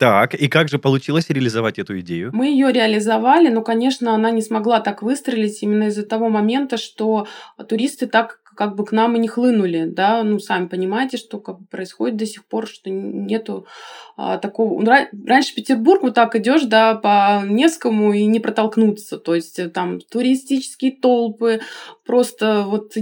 Так, 0.00 0.34
и 0.34 0.48
как 0.48 0.68
же 0.68 0.78
получилось 0.78 1.26
реализовать 1.28 1.78
эту 1.78 2.00
идею? 2.00 2.30
Мы 2.32 2.48
ее 2.48 2.72
реализовали, 2.72 3.48
но, 3.48 3.62
конечно, 3.62 4.12
она 4.14 4.30
не 4.30 4.42
смогла 4.42 4.80
так 4.80 5.02
выстрелить 5.02 5.62
именно 5.62 5.84
из-за 5.84 6.04
того 6.04 6.30
момента, 6.30 6.78
что 6.78 7.28
туристы 7.68 8.06
так 8.06 8.40
как 8.60 8.76
бы 8.76 8.84
к 8.84 8.92
нам 8.92 9.16
и 9.16 9.18
не 9.18 9.26
хлынули, 9.26 9.86
да, 9.86 10.22
ну, 10.22 10.38
сами 10.38 10.66
понимаете, 10.66 11.16
что 11.16 11.40
как 11.40 11.60
бы 11.60 11.64
происходит 11.64 12.18
до 12.18 12.26
сих 12.26 12.44
пор, 12.44 12.66
что 12.66 12.90
нету 12.90 13.64
а, 14.18 14.36
такого... 14.36 14.84
Раньше 14.84 15.54
Петербург 15.54 16.02
вот 16.02 16.12
так 16.12 16.36
идешь, 16.36 16.64
да, 16.64 16.94
по 16.94 17.40
Невскому 17.42 18.12
и 18.12 18.26
не 18.26 18.38
протолкнуться, 18.38 19.16
то 19.16 19.34
есть 19.34 19.58
э, 19.58 19.70
там 19.70 19.98
туристические 20.02 20.92
толпы, 20.92 21.60
просто 22.04 22.64
вот 22.66 22.92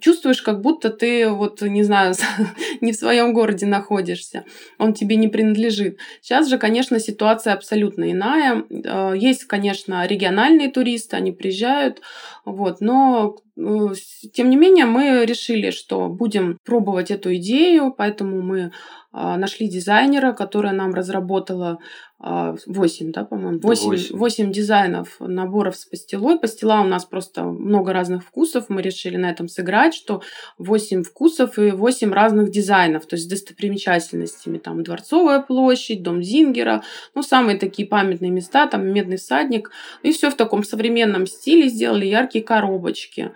чувствуешь, 0.00 0.40
как 0.40 0.62
будто 0.62 0.88
ты 0.88 1.28
вот, 1.28 1.60
не 1.60 1.82
знаю, 1.82 2.14
не 2.80 2.92
в 2.92 2.96
своем 2.96 3.34
городе 3.34 3.66
находишься, 3.66 4.44
он 4.78 4.94
тебе 4.94 5.16
не 5.16 5.28
принадлежит. 5.28 5.98
Сейчас 6.22 6.48
же, 6.48 6.56
конечно, 6.56 6.98
ситуация 6.98 7.52
абсолютно 7.52 8.10
иная. 8.10 8.64
А, 8.86 9.12
есть, 9.12 9.44
конечно, 9.44 10.06
региональные 10.06 10.70
туристы, 10.70 11.16
они 11.16 11.32
приезжают, 11.32 12.00
вот, 12.46 12.80
но 12.80 13.36
э, 13.53 13.53
тем 13.56 14.50
не 14.50 14.56
менее 14.56 14.84
мы 14.84 15.24
решили, 15.24 15.70
что 15.70 16.08
будем 16.08 16.58
пробовать 16.64 17.10
эту 17.10 17.34
идею, 17.36 17.94
поэтому 17.96 18.42
мы 18.42 18.72
нашли 19.14 19.68
дизайнера, 19.68 20.32
которая 20.32 20.72
нам 20.72 20.92
разработала 20.92 21.78
8, 22.18 23.08
а, 23.08 23.12
да, 23.12 23.24
по-моему, 23.24 23.60
8, 23.62 23.86
8. 23.86 24.16
8 24.16 24.52
дизайнов 24.52 25.16
наборов 25.20 25.76
с 25.76 25.84
пастилой. 25.84 26.38
Пастила 26.38 26.80
у 26.80 26.84
нас 26.84 27.04
просто 27.04 27.44
много 27.44 27.92
разных 27.92 28.24
вкусов. 28.24 28.68
Мы 28.68 28.82
решили 28.82 29.16
на 29.16 29.30
этом 29.30 29.46
сыграть, 29.46 29.94
что 29.94 30.22
8 30.58 31.02
вкусов 31.02 31.58
и 31.58 31.70
8 31.70 32.12
разных 32.12 32.50
дизайнов, 32.50 33.06
то 33.06 33.16
есть 33.16 33.26
с 33.26 33.28
достопримечательностями. 33.28 34.58
Там 34.58 34.82
Дворцовая 34.82 35.40
площадь, 35.40 36.02
Дом 36.02 36.22
Зингера, 36.22 36.82
ну, 37.14 37.22
самые 37.22 37.58
такие 37.58 37.86
памятные 37.86 38.30
места, 38.30 38.66
там 38.66 38.86
Медный 38.86 39.18
всадник. 39.18 39.70
И 40.02 40.12
все 40.12 40.30
в 40.30 40.34
таком 40.34 40.64
современном 40.64 41.26
стиле 41.26 41.68
сделали 41.68 42.06
яркие 42.06 42.44
коробочки. 42.44 43.32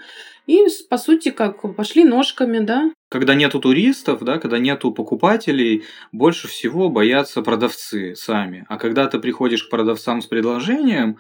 И, 0.47 0.65
по 0.89 0.97
сути, 0.97 1.31
как 1.31 1.77
пошли 1.77 2.05
ножками, 2.05 2.61
да. 2.61 2.91
Когда 3.09 3.35
нету 3.35 3.59
туристов, 3.59 4.23
да, 4.23 4.39
когда 4.39 4.59
нету 4.59 4.93
покупателей, 4.93 5.85
больше 6.13 6.47
всего 6.47 6.91
боятся 6.91 7.43
продавцы 7.43 8.15
сами. 8.15 8.67
А 8.69 8.77
когда 8.77 9.07
ты 9.07 9.19
приходишь 9.19 9.65
к 9.65 9.71
продавцам 9.71 10.21
с 10.21 10.27
предложением, 10.27 11.19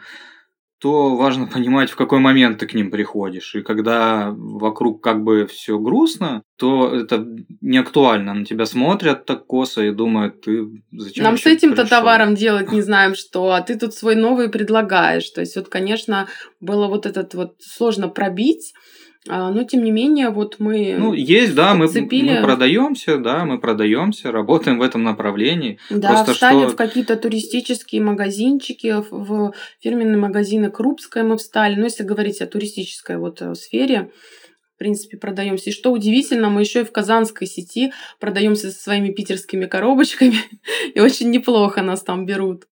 то 0.80 1.16
важно 1.16 1.46
понимать, 1.52 1.90
в 1.90 1.96
какой 1.96 2.20
момент 2.20 2.58
ты 2.58 2.66
к 2.66 2.74
ним 2.74 2.90
приходишь. 2.90 3.54
И 3.54 3.62
когда 3.62 4.32
вокруг 4.36 5.02
как 5.02 5.22
бы 5.22 5.46
все 5.46 5.78
грустно, 5.78 6.42
то 6.56 6.94
это 6.94 7.26
не 7.60 7.78
актуально. 7.78 8.34
На 8.34 8.44
тебя 8.44 8.66
смотрят 8.66 9.24
так 9.24 9.46
косо 9.46 9.82
и 9.84 9.90
думают, 9.90 10.42
ты 10.42 10.82
зачем 10.92 11.24
Нам 11.24 11.36
с 11.36 11.46
этим-то 11.46 11.86
товаром 11.86 12.34
делать 12.34 12.72
не 12.72 12.80
знаем 12.88 13.14
что, 13.14 13.52
а 13.52 13.60
ты 13.60 13.78
тут 13.78 13.94
свой 13.94 14.14
новый 14.14 14.48
предлагаешь. 14.48 15.28
То 15.30 15.40
есть 15.40 15.56
вот, 15.56 15.68
конечно, 15.68 16.28
было 16.60 16.86
вот 16.86 17.06
этот 17.06 17.34
вот 17.34 17.56
сложно 17.60 18.08
пробить, 18.08 18.74
но 19.50 19.64
тем 19.64 19.84
не 19.84 19.90
менее, 19.90 20.30
вот 20.30 20.56
мы. 20.58 20.96
Ну, 20.98 21.12
есть, 21.12 21.54
да, 21.54 21.74
мы, 21.74 21.86
мы 21.88 22.42
продаемся, 22.42 23.18
да, 23.18 23.44
мы 23.44 23.58
продаемся, 23.58 24.32
работаем 24.32 24.78
в 24.78 24.82
этом 24.82 25.02
направлении. 25.02 25.78
Да, 25.90 26.08
Просто 26.08 26.32
встали 26.32 26.60
что... 26.60 26.68
в 26.70 26.76
какие-то 26.76 27.16
туристические 27.16 28.02
магазинчики, 28.02 28.94
в 29.10 29.52
фирменные 29.80 30.16
магазины 30.16 30.70
Крупская 30.70 31.24
мы 31.24 31.36
встали. 31.36 31.74
Но 31.74 31.84
если 31.84 32.04
говорить 32.04 32.40
о 32.40 32.46
туристической 32.46 33.18
вот 33.18 33.42
э, 33.42 33.54
сфере, 33.54 34.10
в 34.74 34.78
принципе, 34.78 35.16
продаемся. 35.16 35.70
И 35.70 35.72
что 35.72 35.90
удивительно, 35.90 36.50
мы 36.50 36.60
еще 36.60 36.82
и 36.82 36.84
в 36.84 36.92
казанской 36.92 37.48
сети 37.48 37.92
продаемся 38.20 38.70
со 38.70 38.80
своими 38.80 39.10
питерскими 39.10 39.66
коробочками, 39.66 40.36
и 40.94 41.00
очень 41.00 41.30
неплохо 41.30 41.82
нас 41.82 42.02
там 42.02 42.26
берут. 42.26 42.66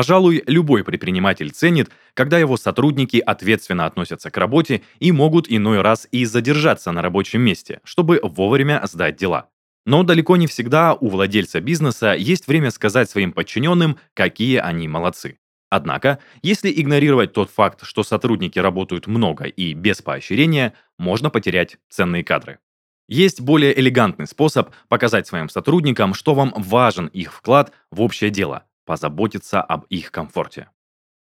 Пожалуй, 0.00 0.42
любой 0.46 0.82
предприниматель 0.82 1.50
ценит, 1.50 1.90
когда 2.14 2.38
его 2.38 2.56
сотрудники 2.56 3.18
ответственно 3.18 3.84
относятся 3.84 4.30
к 4.30 4.38
работе 4.38 4.80
и 4.98 5.12
могут 5.12 5.44
иной 5.46 5.82
раз 5.82 6.08
и 6.10 6.24
задержаться 6.24 6.90
на 6.90 7.02
рабочем 7.02 7.42
месте, 7.42 7.82
чтобы 7.84 8.18
вовремя 8.22 8.80
сдать 8.84 9.16
дела. 9.16 9.50
Но 9.84 10.02
далеко 10.02 10.38
не 10.38 10.46
всегда 10.46 10.94
у 10.94 11.10
владельца 11.10 11.60
бизнеса 11.60 12.14
есть 12.16 12.48
время 12.48 12.70
сказать 12.70 13.10
своим 13.10 13.32
подчиненным, 13.32 13.98
какие 14.14 14.56
они 14.56 14.88
молодцы. 14.88 15.36
Однако, 15.68 16.18
если 16.40 16.72
игнорировать 16.74 17.34
тот 17.34 17.50
факт, 17.50 17.80
что 17.82 18.02
сотрудники 18.02 18.58
работают 18.58 19.06
много 19.06 19.44
и 19.44 19.74
без 19.74 20.00
поощрения, 20.00 20.72
можно 20.98 21.28
потерять 21.28 21.76
ценные 21.90 22.24
кадры. 22.24 22.58
Есть 23.06 23.42
более 23.42 23.78
элегантный 23.78 24.26
способ 24.26 24.70
показать 24.88 25.26
своим 25.26 25.50
сотрудникам, 25.50 26.14
что 26.14 26.32
вам 26.32 26.54
важен 26.56 27.08
их 27.08 27.34
вклад 27.34 27.74
в 27.90 28.00
общее 28.00 28.30
дело– 28.30 28.64
позаботиться 28.84 29.60
об 29.60 29.84
их 29.86 30.10
комфорте. 30.10 30.68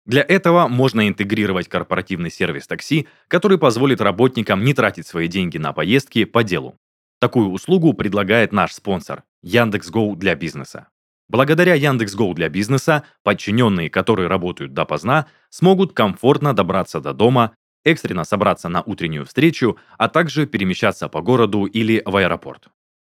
Для 0.07 0.25
этого 0.27 0.69
можно 0.69 1.07
интегрировать 1.07 1.69
корпоративный 1.69 2.31
сервис 2.31 2.67
такси, 2.67 3.07
который 3.29 3.59
позволит 3.59 4.01
работникам 4.01 4.65
не 4.65 4.73
тратить 4.73 5.07
свои 5.07 5.29
деньги 5.29 5.59
на 5.59 5.75
поездки 5.75 6.25
по 6.25 6.43
делу. 6.43 6.77
Такую 7.21 7.51
услугу 7.51 7.93
предлагает 7.93 8.53
наш 8.53 8.73
спонсор 8.73 9.25
Яндекс.Гоу 9.43 10.17
для 10.17 10.35
бизнеса. 10.35 10.89
Благодаря 11.29 11.75
Яндекс.Гоу 11.75 12.33
для 12.33 12.49
бизнеса 12.49 13.05
подчиненные, 13.23 13.91
которые 13.91 14.29
работают 14.29 14.73
допоздна, 14.73 15.27
смогут 15.51 15.93
комфортно 15.93 16.55
добраться 16.55 17.01
до 17.01 17.13
дома, 17.13 17.55
экстренно 17.85 18.25
собраться 18.25 18.71
на 18.71 18.81
утреннюю 18.81 19.27
встречу, 19.27 19.77
а 19.99 20.09
также 20.09 20.47
перемещаться 20.47 21.09
по 21.09 21.21
городу 21.21 21.65
или 21.65 22.03
в 22.07 22.17
аэропорт. 22.17 22.69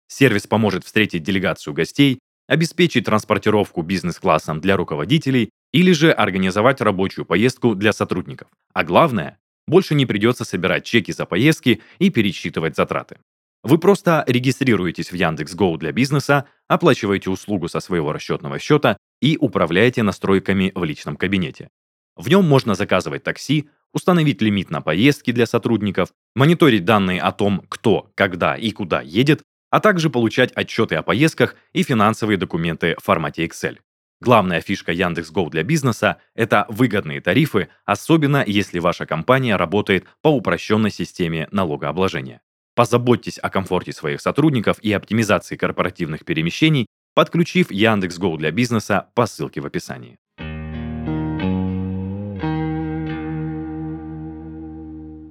Сервис 0.06 0.46
поможет 0.46 0.84
встретить 0.84 1.24
делегацию 1.24 1.74
гостей 1.74 2.20
обеспечить 2.46 3.04
транспортировку 3.04 3.82
бизнес-классом 3.82 4.60
для 4.60 4.76
руководителей 4.76 5.50
или 5.72 5.92
же 5.92 6.12
организовать 6.12 6.80
рабочую 6.80 7.24
поездку 7.24 7.74
для 7.74 7.92
сотрудников. 7.92 8.48
А 8.72 8.84
главное, 8.84 9.38
больше 9.66 9.94
не 9.94 10.06
придется 10.06 10.44
собирать 10.44 10.84
чеки 10.84 11.12
за 11.12 11.26
поездки 11.26 11.80
и 11.98 12.10
пересчитывать 12.10 12.76
затраты. 12.76 13.18
Вы 13.62 13.78
просто 13.78 14.24
регистрируетесь 14.26 15.10
в 15.10 15.14
Яндекс.Гоу 15.14 15.78
для 15.78 15.90
бизнеса, 15.90 16.44
оплачиваете 16.68 17.30
услугу 17.30 17.68
со 17.68 17.80
своего 17.80 18.12
расчетного 18.12 18.58
счета 18.58 18.98
и 19.22 19.38
управляете 19.40 20.02
настройками 20.02 20.70
в 20.74 20.84
личном 20.84 21.16
кабинете. 21.16 21.68
В 22.14 22.28
нем 22.28 22.46
можно 22.46 22.74
заказывать 22.74 23.24
такси, 23.24 23.70
установить 23.94 24.42
лимит 24.42 24.70
на 24.70 24.82
поездки 24.82 25.32
для 25.32 25.46
сотрудников, 25.46 26.10
мониторить 26.34 26.84
данные 26.84 27.22
о 27.22 27.32
том, 27.32 27.64
кто, 27.68 28.10
когда 28.14 28.54
и 28.54 28.70
куда 28.70 29.00
едет, 29.00 29.42
а 29.74 29.80
также 29.80 30.08
получать 30.08 30.52
отчеты 30.52 30.94
о 30.94 31.02
поездках 31.02 31.56
и 31.72 31.82
финансовые 31.82 32.36
документы 32.36 32.94
в 32.96 33.02
формате 33.02 33.44
Excel. 33.44 33.78
Главная 34.20 34.60
фишка 34.60 34.92
Яндекс.Го 34.92 35.50
для 35.50 35.64
бизнеса– 35.64 36.18
это 36.36 36.64
выгодные 36.68 37.20
тарифы, 37.20 37.68
особенно 37.84 38.44
если 38.46 38.78
ваша 38.78 39.04
компания 39.04 39.56
работает 39.56 40.06
по 40.22 40.28
упрощенной 40.28 40.92
системе 40.92 41.48
налогообложения. 41.50 42.40
Позаботьтесь 42.76 43.38
о 43.38 43.50
комфорте 43.50 43.92
своих 43.92 44.20
сотрудников 44.20 44.78
и 44.78 44.92
оптимизации 44.92 45.56
корпоративных 45.56 46.24
перемещений, 46.24 46.86
подключив 47.16 47.72
Яндекс.Го 47.72 48.36
для 48.36 48.52
бизнеса 48.52 49.08
по 49.16 49.26
ссылке 49.26 49.60
в 49.60 49.66
описании. 49.66 50.18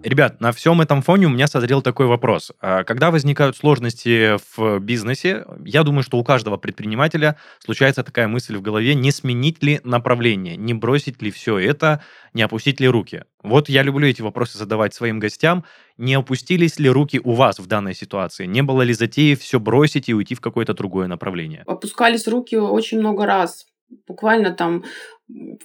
Ребят, 0.03 0.41
на 0.41 0.51
всем 0.51 0.81
этом 0.81 1.01
фоне 1.01 1.27
у 1.27 1.29
меня 1.29 1.47
созрел 1.47 1.81
такой 1.81 2.07
вопрос. 2.07 2.51
А 2.59 2.83
когда 2.83 3.09
возникают 3.09 3.55
сложности 3.55 4.37
в 4.53 4.79
бизнесе, 4.79 5.45
я 5.63 5.83
думаю, 5.83 6.03
что 6.03 6.17
у 6.17 6.25
каждого 6.25 6.57
предпринимателя 6.57 7.37
случается 7.63 8.03
такая 8.03 8.27
мысль 8.27 8.57
в 8.57 8.61
голове, 8.61 8.95
не 8.95 9.11
сменить 9.11 9.63
ли 9.63 9.79
направление, 9.85 10.57
не 10.57 10.73
бросить 10.73 11.21
ли 11.21 11.31
все 11.31 11.57
это, 11.57 12.03
не 12.33 12.41
опустить 12.41 12.81
ли 12.81 12.89
руки. 12.89 13.23
Вот 13.43 13.69
я 13.69 13.81
люблю 13.81 14.05
эти 14.05 14.21
вопросы 14.21 14.57
задавать 14.57 14.93
своим 14.93 15.19
гостям. 15.19 15.63
Не 15.97 16.15
опустились 16.15 16.79
ли 16.79 16.89
руки 16.89 17.21
у 17.23 17.31
вас 17.31 17.59
в 17.59 17.67
данной 17.67 17.95
ситуации? 17.95 18.45
Не 18.45 18.61
было 18.61 18.81
ли 18.81 18.93
затеи 18.93 19.35
все 19.35 19.57
бросить 19.57 20.09
и 20.09 20.13
уйти 20.13 20.35
в 20.35 20.41
какое-то 20.41 20.73
другое 20.73 21.07
направление? 21.07 21.63
Опускались 21.65 22.27
руки 22.27 22.57
очень 22.57 22.99
много 22.99 23.25
раз 23.25 23.67
буквально 24.07 24.51
там 24.51 24.83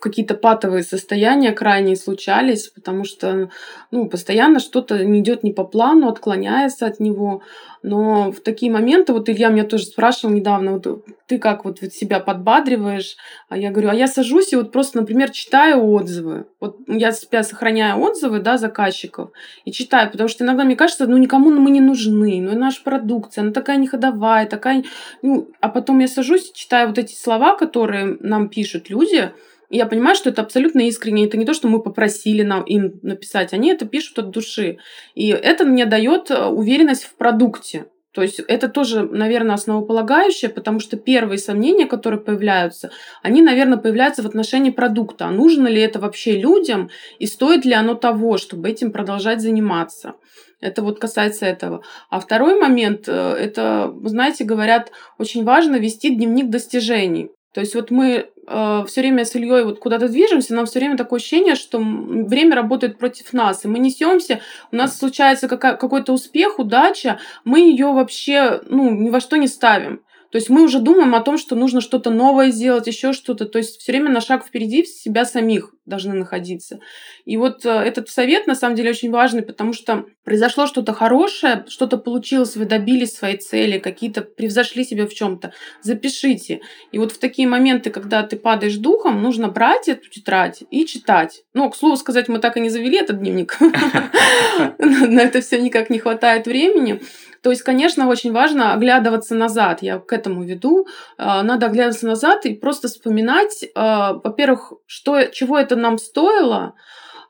какие-то 0.00 0.35
патовые 0.35 0.83
состояния 0.83 1.52
крайние 1.52 1.96
случались, 1.96 2.68
потому 2.68 3.04
что 3.04 3.50
ну, 3.90 4.09
постоянно 4.09 4.61
что-то 4.61 5.04
не 5.04 5.20
идет 5.20 5.42
не 5.42 5.52
по 5.52 5.64
плану, 5.64 6.09
отклоняется 6.09 6.87
от 6.87 7.00
него. 7.00 7.42
Но 7.83 8.33
в 8.33 8.40
такие 8.40 8.72
моменты, 8.72 9.12
вот 9.12 9.28
Илья 9.28 9.50
меня 9.50 9.64
тоже 9.64 9.85
спрашивал 9.85 10.35
недавно, 10.35 10.72
вот 10.72 11.04
ты 11.26 11.38
как 11.38 11.64
вот 11.64 11.78
себя 11.78 12.18
подбадриваешь? 12.18 13.16
А 13.48 13.57
я 13.57 13.70
говорю, 13.70 13.90
а 13.90 13.94
я 13.94 14.09
сажусь 14.09 14.52
и 14.52 14.57
вот 14.57 14.72
просто, 14.72 14.98
например, 14.98 15.31
читаю 15.31 15.85
отзывы. 15.92 16.46
Вот 16.61 16.78
я 16.88 17.12
себя 17.12 17.42
сохраняю 17.42 18.00
отзывы, 18.00 18.40
да, 18.40 18.59
заказчиков 18.59 19.31
и 19.64 19.72
читаю, 19.72 20.11
потому 20.11 20.28
что 20.28 20.44
иногда 20.44 20.64
мне 20.64 20.76
кажется, 20.76 21.07
ну 21.07 21.16
никому 21.18 21.50
мы 21.50 21.70
не 21.70 21.81
нужны, 21.81 22.40
ну 22.40 22.52
и 22.52 22.57
наша 22.57 22.83
продукция, 22.83 23.42
она 23.42 23.52
такая 23.52 23.76
неходовая, 23.76 24.46
такая, 24.46 24.85
ну, 25.22 25.48
а 25.61 25.68
потом 25.68 26.00
я 26.00 26.09
сажусь 26.09 26.50
и 26.50 26.54
читаю 26.54 26.88
вот 26.88 26.98
эти 26.98 27.14
слова, 27.14 27.57
которые 27.57 28.16
нам 28.20 28.48
пишут 28.48 28.90
люди, 28.90 29.31
я 29.70 29.87
понимаю, 29.87 30.16
что 30.16 30.31
это 30.31 30.42
абсолютно 30.42 30.87
искренне. 30.87 31.26
Это 31.26 31.37
не 31.37 31.44
то, 31.44 31.54
что 31.54 31.68
мы 31.68 31.83
попросили 31.83 32.42
нам, 32.42 32.62
им 32.62 33.00
написать. 33.02 33.52
Они 33.52 33.70
это 33.70 33.87
пишут 33.87 34.18
от 34.18 34.31
души. 34.31 34.78
И 35.14 35.28
это 35.28 35.64
мне 35.64 35.85
дает 35.85 36.31
э, 36.31 36.46
уверенность 36.46 37.04
в 37.04 37.14
продукте. 37.16 37.87
То 38.12 38.22
есть 38.22 38.40
это 38.40 38.68
тоже, 38.68 39.02
наверное, 39.02 39.54
основополагающее, 39.54 40.50
потому 40.50 40.81
что 40.81 40.96
первые 40.96 41.38
сомнения, 41.38 41.87
которые 41.87 42.20
появляются, 42.20 42.90
они, 43.22 43.42
наверное, 43.42 43.78
появляются 43.78 44.22
в 44.22 44.26
отношении 44.26 44.70
продукта. 44.70 45.26
А 45.26 45.31
нужно 45.31 45.68
ли 45.68 45.81
это 45.81 46.00
вообще 46.00 46.38
людям 46.38 46.90
и 47.18 47.26
стоит 47.26 47.64
ли 47.64 47.74
оно 47.74 47.94
того, 47.94 48.38
чтобы 48.38 48.70
этим 48.70 48.90
продолжать 48.90 49.42
заниматься? 49.42 50.14
Это 50.61 50.83
вот 50.83 50.98
касается 50.98 51.46
этого. 51.46 51.85
А 52.11 52.18
второй 52.18 52.59
момент, 52.59 53.04
э, 53.07 53.12
это, 53.12 53.94
знаете, 54.04 54.44
говорят, 54.44 54.90
очень 55.18 55.44
важно 55.44 55.76
вести 55.76 56.12
дневник 56.12 56.48
достижений. 56.48 57.31
То 57.52 57.61
есть 57.61 57.74
вот 57.74 57.90
мы 57.90 58.28
э, 58.46 58.84
все 58.87 59.00
время 59.00 59.24
с 59.24 59.34
Ильей 59.34 59.64
вот 59.64 59.78
куда-то 59.78 60.08
движемся, 60.08 60.54
нам 60.54 60.66
все 60.66 60.78
время 60.78 60.96
такое 60.96 61.18
ощущение, 61.18 61.54
что 61.54 61.78
время 61.78 62.54
работает 62.54 62.98
против 62.98 63.32
нас, 63.32 63.64
и 63.64 63.68
мы 63.68 63.78
несемся, 63.78 64.40
у 64.70 64.76
нас 64.76 64.98
случается 64.98 65.48
какая- 65.48 65.76
какой-то 65.76 66.12
успех, 66.12 66.58
удача, 66.58 67.18
мы 67.44 67.61
ее 67.61 67.92
вообще 67.92 68.61
ну, 68.66 68.90
ни 68.90 69.11
во 69.11 69.20
что 69.20 69.37
не 69.37 69.48
ставим. 69.48 70.02
То 70.30 70.37
есть 70.37 70.50
мы 70.50 70.62
уже 70.62 70.78
думаем 70.80 71.14
о 71.14 71.20
том, 71.20 71.38
что 71.38 71.56
нужно 71.56 71.80
что-то 71.80 72.11
новое 72.11 72.50
сделать, 72.50 72.87
еще 72.87 73.14
что-то. 73.14 73.46
То 73.46 73.58
есть 73.58 73.80
все 73.80 73.92
время 73.92 74.11
на 74.11 74.20
шаг 74.20 74.44
впереди 74.44 74.84
себя 74.84 75.24
самих 75.24 75.72
должны 75.88 76.14
находиться. 76.14 76.81
И 77.24 77.37
вот 77.37 77.64
э, 77.64 77.70
этот 77.70 78.09
совет 78.09 78.46
на 78.46 78.55
самом 78.55 78.77
деле 78.77 78.90
очень 78.90 79.11
важный, 79.11 79.42
потому 79.42 79.72
что 79.72 80.05
произошло 80.24 80.66
что-то 80.66 80.92
хорошее, 80.92 81.64
что-то 81.68 81.96
получилось, 81.96 82.57
вы 82.57 82.64
добились 82.64 83.16
своей 83.16 83.38
цели, 83.38 83.79
какие-то 83.79 84.22
превзошли 84.22 84.85
себя 84.85 85.07
в 85.07 85.14
чем-то. 85.14 85.53
Запишите. 85.83 86.61
И 86.92 86.98
вот 86.98 87.12
в 87.12 87.18
такие 87.18 87.48
моменты, 87.48 87.90
когда 87.90 88.22
ты 88.22 88.37
падаешь 88.37 88.77
духом, 88.77 89.22
нужно 89.22 89.48
брать 89.48 89.88
эту 89.88 90.09
тетрадь 90.09 90.62
и 90.70 90.85
читать. 90.87 91.42
Ну, 91.55 91.70
к 91.70 91.77
слову 91.77 91.96
сказать, 91.96 92.29
мы 92.29 92.38
так 92.38 92.57
и 92.57 92.61
не 92.61 92.68
завели 92.68 92.98
этот 92.98 93.18
дневник. 93.18 93.59
На 94.79 95.20
это 95.20 95.40
все 95.40 95.61
никак 95.61 95.90
не 95.90 95.98
хватает 95.98 96.46
времени. 96.46 97.01
То 97.42 97.51
есть, 97.51 97.62
конечно, 97.62 98.09
очень 98.09 98.33
важно 98.33 98.74
оглядываться 98.74 99.35
назад. 99.35 99.83
Я 99.83 99.98
к 99.98 100.12
этому 100.12 100.42
веду. 100.42 100.87
А, 101.16 101.42
надо 101.42 101.66
оглядываться 101.66 102.07
назад 102.07 102.44
и 102.46 102.55
просто 102.55 102.88
вспоминать, 102.88 103.64
а, 103.74 104.14
во-первых, 104.14 104.72
что, 104.87 105.24
чего 105.27 105.59
это 105.59 105.77
нам 105.78 105.98
стоило, 105.98 106.74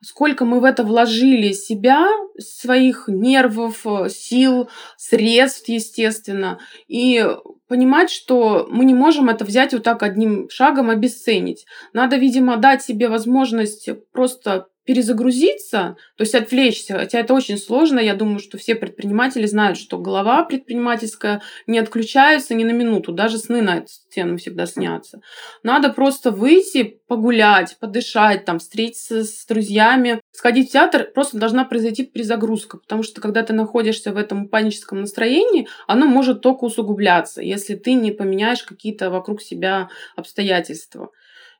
сколько 0.02 0.44
мы 0.44 0.60
в 0.60 0.64
это 0.64 0.84
вложили 0.84 1.52
себя, 1.52 2.08
своих 2.38 3.04
нервов, 3.08 3.84
сил, 4.08 4.68
средств, 4.96 5.68
естественно, 5.68 6.58
и 6.86 7.26
понимать, 7.66 8.10
что 8.10 8.66
мы 8.70 8.84
не 8.84 8.94
можем 8.94 9.28
это 9.28 9.44
взять 9.44 9.72
вот 9.72 9.82
так 9.82 10.02
одним 10.02 10.48
шагом 10.50 10.90
обесценить. 10.90 11.66
Надо, 11.92 12.16
видимо, 12.16 12.56
дать 12.56 12.82
себе 12.82 13.08
возможность 13.08 13.88
просто 14.12 14.68
перезагрузиться, 14.88 15.98
то 16.16 16.22
есть 16.22 16.34
отвлечься, 16.34 16.94
хотя 16.94 17.20
это 17.20 17.34
очень 17.34 17.58
сложно. 17.58 18.00
Я 18.00 18.14
думаю, 18.14 18.38
что 18.38 18.56
все 18.56 18.74
предприниматели 18.74 19.44
знают, 19.44 19.76
что 19.76 19.98
голова 19.98 20.42
предпринимательская 20.44 21.42
не 21.66 21.78
отключается 21.78 22.54
ни 22.54 22.64
на 22.64 22.70
минуту, 22.70 23.12
даже 23.12 23.36
сны 23.36 23.60
на 23.60 23.76
эту 23.76 23.88
стену 23.88 24.38
всегда 24.38 24.64
снятся. 24.64 25.20
Надо 25.62 25.90
просто 25.90 26.30
выйти, 26.30 27.02
погулять, 27.06 27.76
подышать, 27.78 28.46
там, 28.46 28.60
встретиться 28.60 29.24
с 29.24 29.44
друзьями, 29.44 30.22
сходить 30.32 30.70
в 30.70 30.72
театр, 30.72 31.10
просто 31.14 31.36
должна 31.36 31.66
произойти 31.66 32.06
перезагрузка, 32.06 32.78
потому 32.78 33.02
что 33.02 33.20
когда 33.20 33.42
ты 33.42 33.52
находишься 33.52 34.14
в 34.14 34.16
этом 34.16 34.48
паническом 34.48 35.02
настроении, 35.02 35.68
оно 35.86 36.06
может 36.06 36.40
только 36.40 36.64
усугубляться, 36.64 37.42
если 37.42 37.74
ты 37.74 37.92
не 37.92 38.10
поменяешь 38.10 38.62
какие-то 38.62 39.10
вокруг 39.10 39.42
себя 39.42 39.90
обстоятельства. 40.16 41.10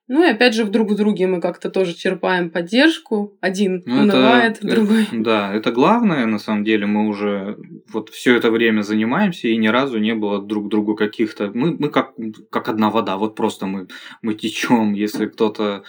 Ну 0.09 0.25
и 0.25 0.31
опять 0.31 0.55
же, 0.55 0.64
в 0.64 0.71
друг 0.71 0.90
в 0.90 0.97
друге 0.97 1.27
мы 1.27 1.40
как-то 1.40 1.68
тоже 1.68 1.94
черпаем 1.94 2.51
поддержку. 2.51 3.37
Один 3.42 3.83
ну, 3.85 4.03
унывает, 4.03 4.59
это, 4.59 4.75
другой. 4.75 5.07
Да, 5.12 5.53
это 5.53 5.71
главное, 5.71 6.25
на 6.25 6.38
самом 6.38 6.64
деле, 6.64 6.87
мы 6.87 7.07
уже 7.07 7.59
вот 7.92 8.09
все 8.09 8.35
это 8.35 8.51
время 8.51 8.81
занимаемся, 8.81 9.49
и 9.49 9.57
ни 9.59 9.68
разу 9.68 9.99
не 9.99 10.14
было 10.14 10.40
друг 10.40 10.71
другу 10.71 10.97
каких-то. 10.97 11.51
Мы, 11.53 11.77
мы 11.79 11.90
как, 11.90 12.14
как 12.51 12.71
одна 12.71 12.88
вода, 12.88 13.18
вот 13.18 13.37
просто 13.37 13.66
мы, 13.66 13.88
мы 14.23 14.33
течем. 14.33 14.94
Если 14.94 15.27
кто-то 15.27 15.83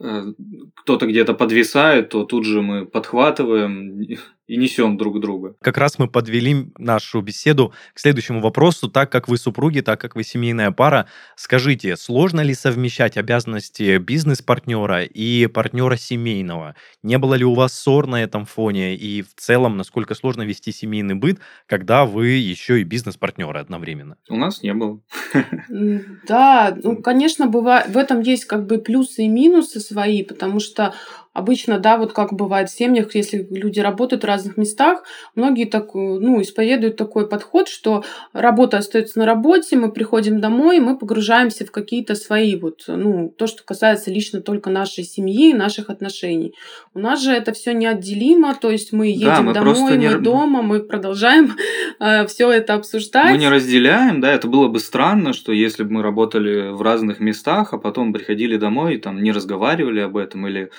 э, 0.00 0.32
кто-то 0.74 1.06
где-то 1.06 1.34
подвисает, 1.34 2.08
то 2.08 2.24
тут 2.24 2.46
же 2.46 2.62
мы 2.62 2.86
подхватываем 2.86 4.00
и 4.48 4.56
несем 4.56 4.96
друг 4.96 5.20
друга. 5.20 5.54
Как 5.60 5.78
раз 5.78 5.98
мы 5.98 6.08
подвели 6.08 6.72
нашу 6.78 7.20
беседу 7.20 7.72
к 7.94 8.00
следующему 8.00 8.40
вопросу. 8.40 8.88
Так 8.88 9.12
как 9.12 9.28
вы 9.28 9.36
супруги, 9.36 9.80
так 9.80 10.00
как 10.00 10.16
вы 10.16 10.24
семейная 10.24 10.70
пара, 10.70 11.06
скажите, 11.36 11.96
сложно 11.96 12.40
ли 12.40 12.54
совмещать 12.54 13.16
обязанности 13.18 13.98
бизнес-партнера 13.98 15.04
и 15.04 15.46
партнера 15.46 15.96
семейного? 15.96 16.74
Не 17.02 17.18
было 17.18 17.34
ли 17.34 17.44
у 17.44 17.54
вас 17.54 17.74
ссор 17.74 18.06
на 18.06 18.22
этом 18.22 18.46
фоне? 18.46 18.96
И 18.96 19.22
в 19.22 19.34
целом, 19.36 19.76
насколько 19.76 20.14
сложно 20.14 20.42
вести 20.42 20.72
семейный 20.72 21.14
быт, 21.14 21.38
когда 21.66 22.06
вы 22.06 22.28
еще 22.28 22.80
и 22.80 22.84
бизнес-партнеры 22.84 23.60
одновременно? 23.60 24.16
У 24.30 24.36
нас 24.36 24.62
не 24.62 24.72
было. 24.72 25.00
Да, 26.26 26.76
ну, 26.82 26.96
конечно, 26.96 27.46
бывает, 27.46 27.88
в 27.88 27.98
этом 27.98 28.20
есть 28.22 28.46
как 28.46 28.66
бы 28.66 28.78
плюсы 28.78 29.24
и 29.24 29.28
минусы 29.28 29.80
свои, 29.80 30.22
потому 30.22 30.58
что 30.58 30.94
Обычно, 31.38 31.78
да, 31.78 31.98
вот 31.98 32.12
как 32.12 32.32
бывает 32.32 32.68
в 32.68 32.76
семьях, 32.76 33.14
если 33.14 33.46
люди 33.48 33.78
работают 33.78 34.24
в 34.24 34.26
разных 34.26 34.56
местах, 34.56 35.04
многие 35.36 35.66
так, 35.66 35.94
ну, 35.94 36.42
исповедуют 36.42 36.96
такой 36.96 37.28
подход, 37.28 37.68
что 37.68 38.02
работа 38.32 38.78
остается 38.78 39.20
на 39.20 39.24
работе, 39.24 39.76
мы 39.76 39.92
приходим 39.92 40.40
домой, 40.40 40.80
мы 40.80 40.98
погружаемся 40.98 41.64
в 41.64 41.70
какие-то 41.70 42.16
свои 42.16 42.56
вот, 42.56 42.82
ну, 42.88 43.32
то, 43.38 43.46
что 43.46 43.62
касается 43.62 44.10
лично 44.10 44.40
только 44.40 44.68
нашей 44.68 45.04
семьи, 45.04 45.52
наших 45.52 45.90
отношений. 45.90 46.54
У 46.92 46.98
нас 46.98 47.22
же 47.22 47.30
это 47.30 47.52
все 47.52 47.72
неотделимо, 47.72 48.56
то 48.56 48.72
есть 48.72 48.92
мы 48.92 49.06
едем 49.06 49.26
да, 49.28 49.42
мы 49.42 49.54
домой, 49.54 49.96
не... 49.96 50.08
мы 50.08 50.18
дома, 50.18 50.62
мы 50.62 50.80
продолжаем 50.80 51.54
э, 52.00 52.26
все 52.26 52.50
это 52.50 52.74
обсуждать. 52.74 53.30
Мы 53.30 53.38
не 53.38 53.48
разделяем, 53.48 54.20
да, 54.20 54.32
это 54.32 54.48
было 54.48 54.66
бы 54.66 54.80
странно, 54.80 55.32
что 55.32 55.52
если 55.52 55.84
бы 55.84 55.92
мы 55.92 56.02
работали 56.02 56.72
в 56.72 56.82
разных 56.82 57.20
местах, 57.20 57.74
а 57.74 57.78
потом 57.78 58.12
приходили 58.12 58.56
домой 58.56 58.96
и 58.96 58.98
там 58.98 59.22
не 59.22 59.30
разговаривали 59.30 60.00
об 60.00 60.16
этом 60.16 60.48
или 60.48 60.70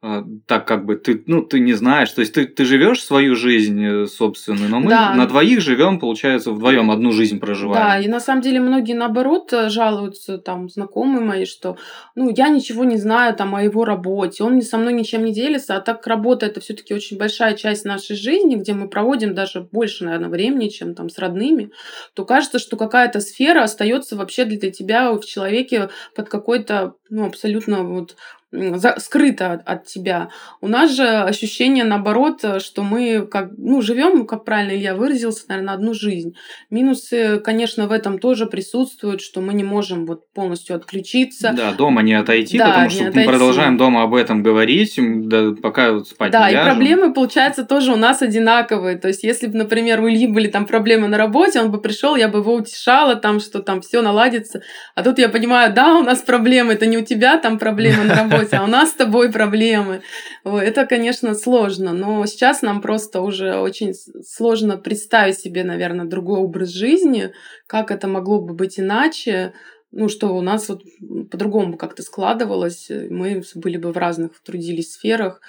а, 0.00 0.07
так 0.46 0.66
как 0.66 0.86
бы 0.86 0.96
ты, 0.96 1.22
ну, 1.26 1.42
ты 1.42 1.60
не 1.60 1.74
знаешь, 1.74 2.10
то 2.12 2.20
есть 2.20 2.32
ты, 2.32 2.46
ты 2.46 2.64
живешь 2.64 3.02
свою 3.02 3.36
жизнь 3.36 3.84
э, 3.84 4.06
собственную, 4.06 4.70
но 4.70 4.80
мы 4.80 4.90
да. 4.90 5.14
на 5.14 5.26
двоих 5.26 5.60
живем, 5.60 5.98
получается, 5.98 6.52
вдвоем 6.52 6.90
одну 6.90 7.12
жизнь 7.12 7.38
проживаем. 7.38 7.86
Да, 7.86 7.98
и 7.98 8.08
на 8.08 8.20
самом 8.20 8.40
деле 8.40 8.60
многие 8.60 8.94
наоборот 8.94 9.52
э, 9.52 9.68
жалуются, 9.68 10.38
там, 10.38 10.68
знакомые 10.68 11.20
мои, 11.20 11.44
что, 11.44 11.76
ну, 12.14 12.32
я 12.34 12.48
ничего 12.48 12.84
не 12.84 12.96
знаю 12.96 13.34
там 13.34 13.54
о 13.54 13.62
его 13.62 13.84
работе, 13.84 14.42
он 14.42 14.62
со 14.62 14.78
мной 14.78 14.94
ничем 14.94 15.24
не 15.24 15.32
делится, 15.32 15.76
а 15.76 15.80
так 15.80 15.98
как 15.98 16.06
работа 16.06 16.46
это 16.46 16.60
все-таки 16.60 16.94
очень 16.94 17.18
большая 17.18 17.54
часть 17.54 17.84
нашей 17.84 18.16
жизни, 18.16 18.54
где 18.54 18.72
мы 18.72 18.88
проводим 18.88 19.34
даже 19.34 19.60
больше, 19.60 20.04
наверное, 20.04 20.28
времени, 20.28 20.68
чем 20.68 20.94
там 20.94 21.08
с 21.08 21.18
родными, 21.18 21.70
то 22.14 22.24
кажется, 22.24 22.58
что 22.58 22.76
какая-то 22.76 23.20
сфера 23.20 23.62
остается 23.62 24.16
вообще 24.16 24.44
для 24.44 24.70
тебя 24.70 25.12
в 25.12 25.24
человеке 25.24 25.90
под 26.14 26.28
какой-то 26.28 26.94
ну, 27.10 27.26
абсолютно 27.26 27.82
вот 27.82 28.16
за, 28.50 28.96
скрыто 28.98 29.52
от, 29.52 29.68
от 29.68 29.84
тебя. 29.84 30.30
У 30.60 30.68
нас 30.68 30.90
же 30.94 31.06
ощущение, 31.06 31.84
наоборот, 31.84 32.62
что 32.62 32.82
мы 32.82 33.26
как, 33.26 33.50
ну, 33.58 33.82
живем, 33.82 34.26
как 34.26 34.44
правильно 34.44 34.72
Илья 34.72 34.94
выразился, 34.94 35.44
наверное, 35.48 35.74
одну 35.74 35.92
жизнь. 35.92 36.34
Минусы, 36.70 37.40
конечно, 37.40 37.86
в 37.86 37.92
этом 37.92 38.18
тоже 38.18 38.46
присутствуют, 38.46 39.20
что 39.20 39.40
мы 39.40 39.52
не 39.52 39.64
можем 39.64 40.06
вот 40.06 40.32
полностью 40.32 40.76
отключиться. 40.76 41.52
Да, 41.54 41.72
дома 41.72 42.02
не 42.02 42.14
отойти, 42.14 42.58
да, 42.58 42.68
потому 42.68 42.90
что 42.90 43.08
отойти. 43.08 43.18
мы 43.18 43.24
продолжаем 43.26 43.76
дома 43.76 44.02
об 44.02 44.14
этом 44.14 44.42
говорить, 44.42 44.94
да, 44.98 45.52
пока 45.62 45.92
вот 45.92 46.08
спать 46.08 46.32
Да, 46.32 46.48
не 46.48 46.54
ляжем. 46.54 46.66
и 46.66 46.70
проблемы, 46.70 47.12
получается, 47.12 47.64
тоже 47.64 47.92
у 47.92 47.96
нас 47.96 48.22
одинаковые. 48.22 48.96
То 48.96 49.08
есть, 49.08 49.24
если 49.24 49.46
бы, 49.46 49.58
например, 49.58 50.00
у 50.00 50.08
Ильи 50.08 50.26
были 50.26 50.48
там 50.48 50.64
проблемы 50.64 51.08
на 51.08 51.18
работе, 51.18 51.60
он 51.60 51.70
бы 51.70 51.80
пришел, 51.80 52.16
я 52.16 52.28
бы 52.28 52.38
его 52.38 52.54
утешала, 52.54 53.14
там, 53.14 53.40
что 53.40 53.62
там 53.62 53.82
все 53.82 54.00
наладится. 54.00 54.62
А 54.94 55.02
тут 55.02 55.18
я 55.18 55.28
понимаю, 55.28 55.74
да, 55.74 55.98
у 55.98 56.02
нас 56.02 56.20
проблемы, 56.20 56.72
это 56.72 56.86
не 56.86 56.96
у 56.98 57.04
тебя 57.04 57.38
там 57.38 57.58
проблемы 57.58 58.04
на 58.04 58.14
работе, 58.14 58.56
а 58.56 58.64
у 58.64 58.66
нас 58.66 58.90
с 58.90 58.94
тобой 58.94 59.32
проблемы. 59.32 60.02
Это, 60.44 60.86
конечно, 60.86 61.34
сложно, 61.34 61.92
но 61.92 62.26
сейчас 62.26 62.62
нам 62.62 62.80
просто 62.80 63.20
уже 63.20 63.56
очень 63.56 63.94
сложно 63.94 64.76
представить 64.76 65.38
себе, 65.38 65.64
наверное, 65.64 66.06
другой 66.06 66.38
образ 66.40 66.70
жизни, 66.70 67.32
как 67.66 67.90
это 67.90 68.08
могло 68.08 68.40
бы 68.40 68.54
быть 68.54 68.78
иначе, 68.78 69.52
ну, 69.90 70.08
что 70.08 70.28
у 70.36 70.42
нас 70.42 70.68
вот 70.68 70.82
по-другому 71.30 71.76
как-то 71.76 72.02
складывалось, 72.02 72.90
мы 72.90 73.42
были 73.54 73.78
бы 73.78 73.92
в 73.92 73.96
разных 73.96 74.32
трудились 74.42 74.92
сферах, 74.92 75.40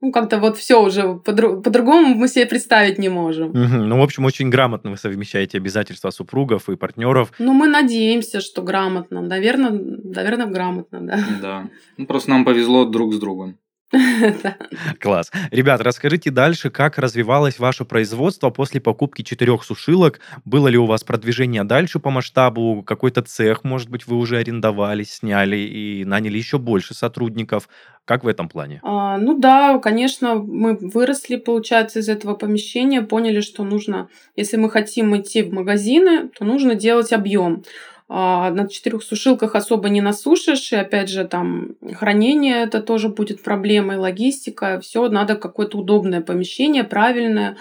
ну, 0.00 0.12
как-то 0.12 0.38
вот 0.38 0.56
все 0.56 0.82
уже 0.82 1.14
по-другому 1.14 2.14
мы 2.14 2.28
себе 2.28 2.46
представить 2.46 2.98
не 2.98 3.08
можем. 3.08 3.50
Угу. 3.50 3.84
Ну, 3.86 3.98
в 3.98 4.02
общем, 4.02 4.24
очень 4.24 4.50
грамотно 4.50 4.90
вы 4.90 4.96
совмещаете 4.96 5.58
обязательства 5.58 6.10
супругов 6.10 6.68
и 6.68 6.76
партнеров. 6.76 7.32
Ну, 7.38 7.52
мы 7.52 7.66
надеемся, 7.68 8.40
что 8.40 8.62
грамотно. 8.62 9.20
Наверное, 9.20 9.70
наверное, 9.70 10.46
грамотно, 10.46 11.00
да. 11.00 11.18
Да. 11.42 11.68
Ну, 11.96 12.06
просто 12.06 12.30
нам 12.30 12.44
повезло 12.44 12.84
друг 12.86 13.14
с 13.14 13.18
другом. 13.18 13.58
Класс. 15.00 15.32
Ребят, 15.50 15.80
расскажите 15.80 16.30
дальше, 16.30 16.70
как 16.70 16.98
развивалось 16.98 17.58
ваше 17.58 17.84
производство 17.84 18.50
после 18.50 18.80
покупки 18.80 19.22
четырех 19.22 19.64
сушилок? 19.64 20.20
Было 20.44 20.68
ли 20.68 20.78
у 20.78 20.86
вас 20.86 21.02
продвижение 21.02 21.64
дальше 21.64 21.98
по 21.98 22.10
масштабу? 22.10 22.82
Какой-то 22.84 23.22
цех, 23.22 23.64
может 23.64 23.88
быть, 23.90 24.06
вы 24.06 24.16
уже 24.16 24.38
арендовали, 24.38 25.02
сняли 25.02 25.56
и 25.56 26.04
наняли 26.04 26.38
еще 26.38 26.58
больше 26.58 26.94
сотрудников? 26.94 27.68
Как 28.04 28.24
в 28.24 28.28
этом 28.28 28.48
плане? 28.48 28.80
А, 28.82 29.18
ну 29.18 29.38
да, 29.38 29.78
конечно, 29.78 30.34
мы 30.34 30.76
выросли, 30.80 31.36
получается, 31.36 32.00
из 32.00 32.08
этого 32.08 32.34
помещения, 32.34 33.02
поняли, 33.02 33.40
что 33.40 33.62
нужно, 33.62 34.08
если 34.36 34.56
мы 34.56 34.70
хотим 34.70 35.16
идти 35.16 35.42
в 35.42 35.52
магазины, 35.52 36.28
то 36.28 36.44
нужно 36.44 36.74
делать 36.74 37.12
объем. 37.12 37.62
А, 38.12 38.50
на 38.50 38.66
четырех 38.66 39.04
сушилках 39.04 39.54
особо 39.54 39.88
не 39.88 40.00
насушишь, 40.00 40.72
и 40.72 40.76
опять 40.76 41.08
же 41.08 41.24
там 41.24 41.76
хранение 41.94 42.64
это 42.64 42.82
тоже 42.82 43.08
будет 43.08 43.40
проблемой, 43.40 43.98
логистика, 43.98 44.80
все 44.80 45.08
надо 45.08 45.36
какое-то 45.36 45.78
удобное 45.78 46.20
помещение, 46.20 46.82
правильное, 46.82 47.56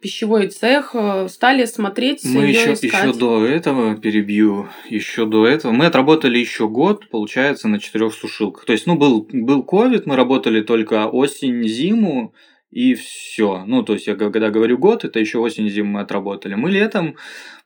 пищевой 0.00 0.48
цех, 0.48 0.90
э, 0.94 1.28
стали 1.28 1.66
смотреть. 1.66 2.24
Мы 2.24 2.46
еще, 2.46 2.72
искать. 2.72 2.92
еще 2.92 3.12
до 3.16 3.46
этого 3.46 3.94
перебью, 3.94 4.68
еще 4.88 5.24
до 5.24 5.46
этого 5.46 5.70
мы 5.70 5.86
отработали 5.86 6.36
еще 6.36 6.66
год, 6.66 7.08
получается, 7.08 7.68
на 7.68 7.78
четырех 7.78 8.12
сушилках. 8.12 8.64
То 8.64 8.72
есть, 8.72 8.88
ну 8.88 8.96
был 8.96 9.28
был 9.30 9.62
ковид, 9.62 10.06
мы 10.06 10.16
работали 10.16 10.62
только 10.62 11.06
осень, 11.06 11.62
зиму, 11.62 12.34
и 12.72 12.94
все. 12.94 13.64
Ну, 13.66 13.82
то 13.82 13.92
есть, 13.92 14.06
я 14.06 14.16
когда 14.16 14.50
говорю 14.50 14.78
год, 14.78 15.04
это 15.04 15.20
еще 15.20 15.38
осень, 15.38 15.68
зиму 15.68 15.92
мы 15.92 16.00
отработали. 16.00 16.54
Мы 16.54 16.70
летом 16.70 17.16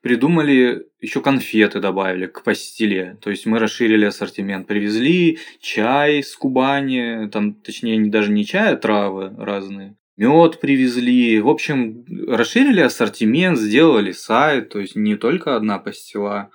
придумали, 0.02 0.86
еще 1.00 1.22
конфеты 1.22 1.78
добавили 1.78 2.26
к 2.26 2.42
пастиле. 2.42 3.16
То 3.22 3.30
есть, 3.30 3.46
мы 3.46 3.60
расширили 3.60 4.04
ассортимент. 4.04 4.66
Привезли 4.66 5.38
чай 5.60 6.24
с 6.24 6.34
Кубани, 6.34 7.28
там, 7.30 7.54
точнее, 7.54 8.04
даже 8.10 8.32
не 8.32 8.44
чай, 8.44 8.72
а 8.72 8.76
травы 8.76 9.32
разные. 9.38 9.96
Мед 10.16 10.58
привезли. 10.58 11.40
В 11.40 11.48
общем, 11.48 12.04
расширили 12.26 12.80
ассортимент, 12.80 13.58
сделали 13.58 14.10
сайт. 14.10 14.70
То 14.70 14.80
есть, 14.80 14.96
не 14.96 15.14
только 15.14 15.54
одна 15.54 15.78
пастила. 15.78 16.50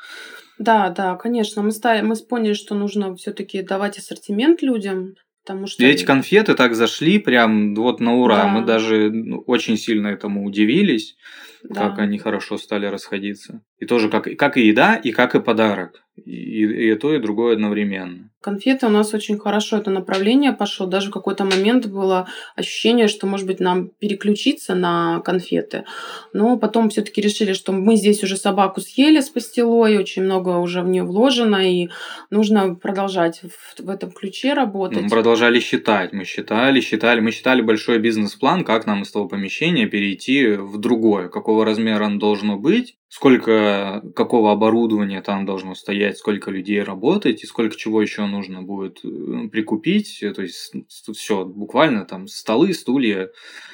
Да, 0.60 0.90
да, 0.90 1.16
конечно. 1.16 1.62
Мы, 1.62 1.72
стали, 1.72 2.02
мы 2.02 2.16
поняли, 2.18 2.54
что 2.54 2.76
нужно 2.76 3.16
все-таки 3.16 3.62
давать 3.62 3.98
ассортимент 3.98 4.62
людям. 4.62 5.16
Потому 5.44 5.68
что... 5.68 5.84
И 5.84 5.88
эти 5.88 6.04
конфеты 6.06 6.54
так 6.54 6.76
зашли 6.76 7.20
прям 7.20 7.74
вот 7.76 8.00
на 8.00 8.16
ура. 8.16 8.44
Да. 8.44 8.48
Мы 8.48 8.66
даже 8.66 9.12
ну, 9.12 9.40
очень 9.48 9.78
сильно 9.78 10.08
этому 10.08 10.46
удивились, 10.46 11.16
да. 11.64 11.90
как 11.90 12.00
они 12.00 12.18
хорошо 12.18 12.58
стали 12.58 12.86
расходиться. 12.86 13.62
И 13.80 13.86
тоже 13.86 14.10
как, 14.10 14.28
как 14.38 14.58
и 14.58 14.68
еда, 14.68 14.96
и 14.96 15.12
как 15.12 15.36
и 15.36 15.40
подарок. 15.40 16.02
И, 16.26 16.92
и 16.92 16.96
то, 16.96 17.14
и 17.16 17.20
другое 17.20 17.54
одновременно. 17.54 18.30
Конфеты 18.42 18.88
у 18.88 18.90
нас 18.90 19.14
очень 19.14 19.38
хорошо 19.38 19.78
это 19.78 19.92
направление 19.92 20.52
пошло. 20.52 20.88
Даже 20.88 21.10
в 21.10 21.14
какой-то 21.14 21.46
момент 21.46 21.86
было 21.86 22.28
ощущение, 22.56 23.08
что, 23.08 23.28
может 23.28 23.46
быть, 23.46 23.60
нам 23.60 23.90
переключиться 24.00 24.74
на 24.74 25.20
конфеты. 25.20 25.84
Но 26.34 26.58
потом 26.58 26.90
все-таки 26.90 27.22
решили, 27.22 27.54
что 27.54 27.72
мы 27.72 27.96
здесь 27.96 28.24
уже 28.24 28.38
собаку 28.38 28.82
съели 28.82 29.20
с 29.22 29.30
пастилой, 29.30 29.98
очень 29.98 30.24
много 30.24 30.58
уже 30.58 30.82
в 30.82 30.88
нее 30.88 31.04
вложено, 31.04 31.72
и 31.72 31.90
нужно 32.32 32.74
продолжать 32.74 33.42
в, 33.44 33.84
в 33.84 33.90
этом 33.90 34.12
ключе 34.12 34.54
работать. 34.54 35.04
Мы 35.04 35.10
продолжали 35.10 35.60
считать. 35.60 36.12
Мы 36.12 36.26
считали, 36.26 36.82
считали. 36.82 37.20
Мы 37.20 37.32
считали 37.32 37.62
большой 37.62 38.00
бизнес-план, 38.00 38.64
как 38.64 38.88
нам 38.88 39.04
из 39.04 39.12
того 39.12 39.28
помещения 39.28 39.86
перейти 39.86 40.56
в 40.56 40.80
другое, 40.80 41.30
какого 41.52 41.66
размера 41.66 42.06
оно 42.06 42.18
должно 42.18 42.58
быть, 42.58 42.96
сколько 43.10 44.02
какого 44.16 44.54
оборудования 44.54 45.22
там 45.22 45.46
должно 45.46 45.76
стоять, 45.76 46.18
сколько 46.18 46.50
людей 46.50 46.82
работать 46.82 47.44
и 47.44 47.46
сколько 47.46 47.76
чего 47.76 48.02
еще 48.02 48.26
нужно 48.26 48.62
будет 48.62 49.00
э, 49.04 49.50
прикупить. 49.50 50.24
То 50.34 50.42
есть 50.42 50.74
все 51.14 51.44
буквально 51.44 52.06
там 52.06 52.28
столы, 52.28 52.74
стулья. 52.74 53.30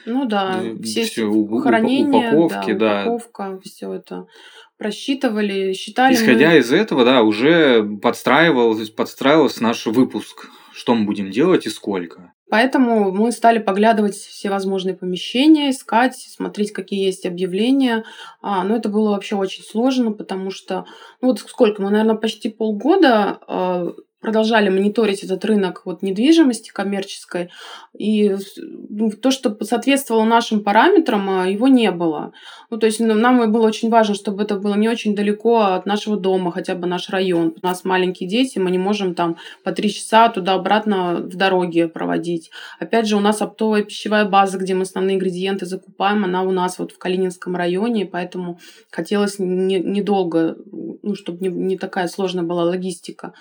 Ну 0.07 0.25
да, 0.25 0.59
все, 0.81 1.03
все 1.03 1.29
хранение, 1.59 2.31
упаковки, 2.31 2.71
да, 2.71 3.05
упаковка, 3.05 3.59
все 3.63 3.93
это 3.93 4.25
просчитывали, 4.79 5.73
считали. 5.73 6.15
Исходя 6.15 6.49
мы... 6.49 6.57
из 6.57 6.71
этого, 6.71 7.05
да, 7.05 7.21
уже 7.21 7.83
подстраивался, 8.01 8.91
подстраивался 8.91 9.61
наш 9.61 9.85
выпуск, 9.85 10.49
что 10.73 10.95
мы 10.95 11.05
будем 11.05 11.29
делать 11.29 11.67
и 11.67 11.69
сколько. 11.69 12.33
Поэтому 12.49 13.11
мы 13.11 13.31
стали 13.31 13.59
поглядывать 13.59 14.15
все 14.15 14.49
возможные 14.49 14.95
помещения, 14.95 15.69
искать, 15.69 16.15
смотреть, 16.15 16.71
какие 16.71 17.05
есть 17.05 17.25
объявления. 17.25 18.05
А, 18.41 18.63
но 18.63 18.75
это 18.75 18.89
было 18.89 19.11
вообще 19.11 19.35
очень 19.35 19.63
сложно, 19.63 20.11
потому 20.11 20.49
что, 20.49 20.85
ну 21.21 21.29
вот 21.29 21.39
сколько, 21.39 21.81
мы, 21.81 21.89
наверное, 21.89 22.15
почти 22.15 22.49
полгода 22.49 23.39
а, 23.47 23.93
продолжали 24.21 24.69
мониторить 24.69 25.23
этот 25.23 25.45
рынок 25.45 25.83
вот 25.85 26.01
недвижимости 26.01 26.71
коммерческой, 26.71 27.49
и 27.97 28.35
ну, 28.89 29.11
то, 29.11 29.31
что 29.31 29.55
соответствовало 29.63 30.23
нашим 30.23 30.63
параметрам, 30.63 31.29
а, 31.29 31.47
его 31.47 31.67
не 31.67 31.91
было. 31.91 32.33
Ну, 32.69 32.77
то 32.77 32.85
есть 32.87 32.99
ну, 32.99 33.13
нам 33.13 33.51
было 33.51 33.67
очень 33.67 33.89
важно, 33.89 34.15
чтобы 34.15 34.43
это 34.43 34.55
было 34.55 34.75
не 34.75 34.89
очень 34.89 35.15
далеко 35.15 35.59
от 35.59 35.85
нашего 35.85 36.17
дома, 36.17 36.51
хотя 36.51 36.75
бы 36.75 36.87
наш 36.87 37.09
район. 37.09 37.53
У 37.61 37.65
нас 37.65 37.85
маленькие 37.85 38.27
дети, 38.27 38.57
мы 38.57 38.71
не 38.71 38.77
можем 38.77 39.13
там 39.13 39.37
по 39.63 39.71
три 39.71 39.91
часа 39.91 40.29
туда-обратно 40.29 41.15
в 41.15 41.35
дороге 41.35 41.87
проводить. 41.87 42.49
Опять 42.79 43.07
же, 43.07 43.17
у 43.17 43.19
нас 43.19 43.41
оптовая 43.41 43.83
пищевая 43.83 44.25
база, 44.25 44.57
где 44.57 44.73
мы 44.73 44.83
основные 44.83 45.15
ингредиенты 45.15 45.65
закупаем, 45.65 46.25
она 46.25 46.41
у 46.41 46.51
нас 46.51 46.79
вот 46.79 46.91
в 46.91 46.97
Калининском 46.97 47.55
районе, 47.55 48.05
поэтому 48.05 48.59
хотелось 48.89 49.35
недолго, 49.37 50.57
не 50.71 50.97
ну, 51.03 51.15
чтобы 51.15 51.39
не, 51.39 51.49
не 51.49 51.77
такая 51.77 52.07
сложная 52.07 52.43
была 52.43 52.63
логистика. 52.63 53.33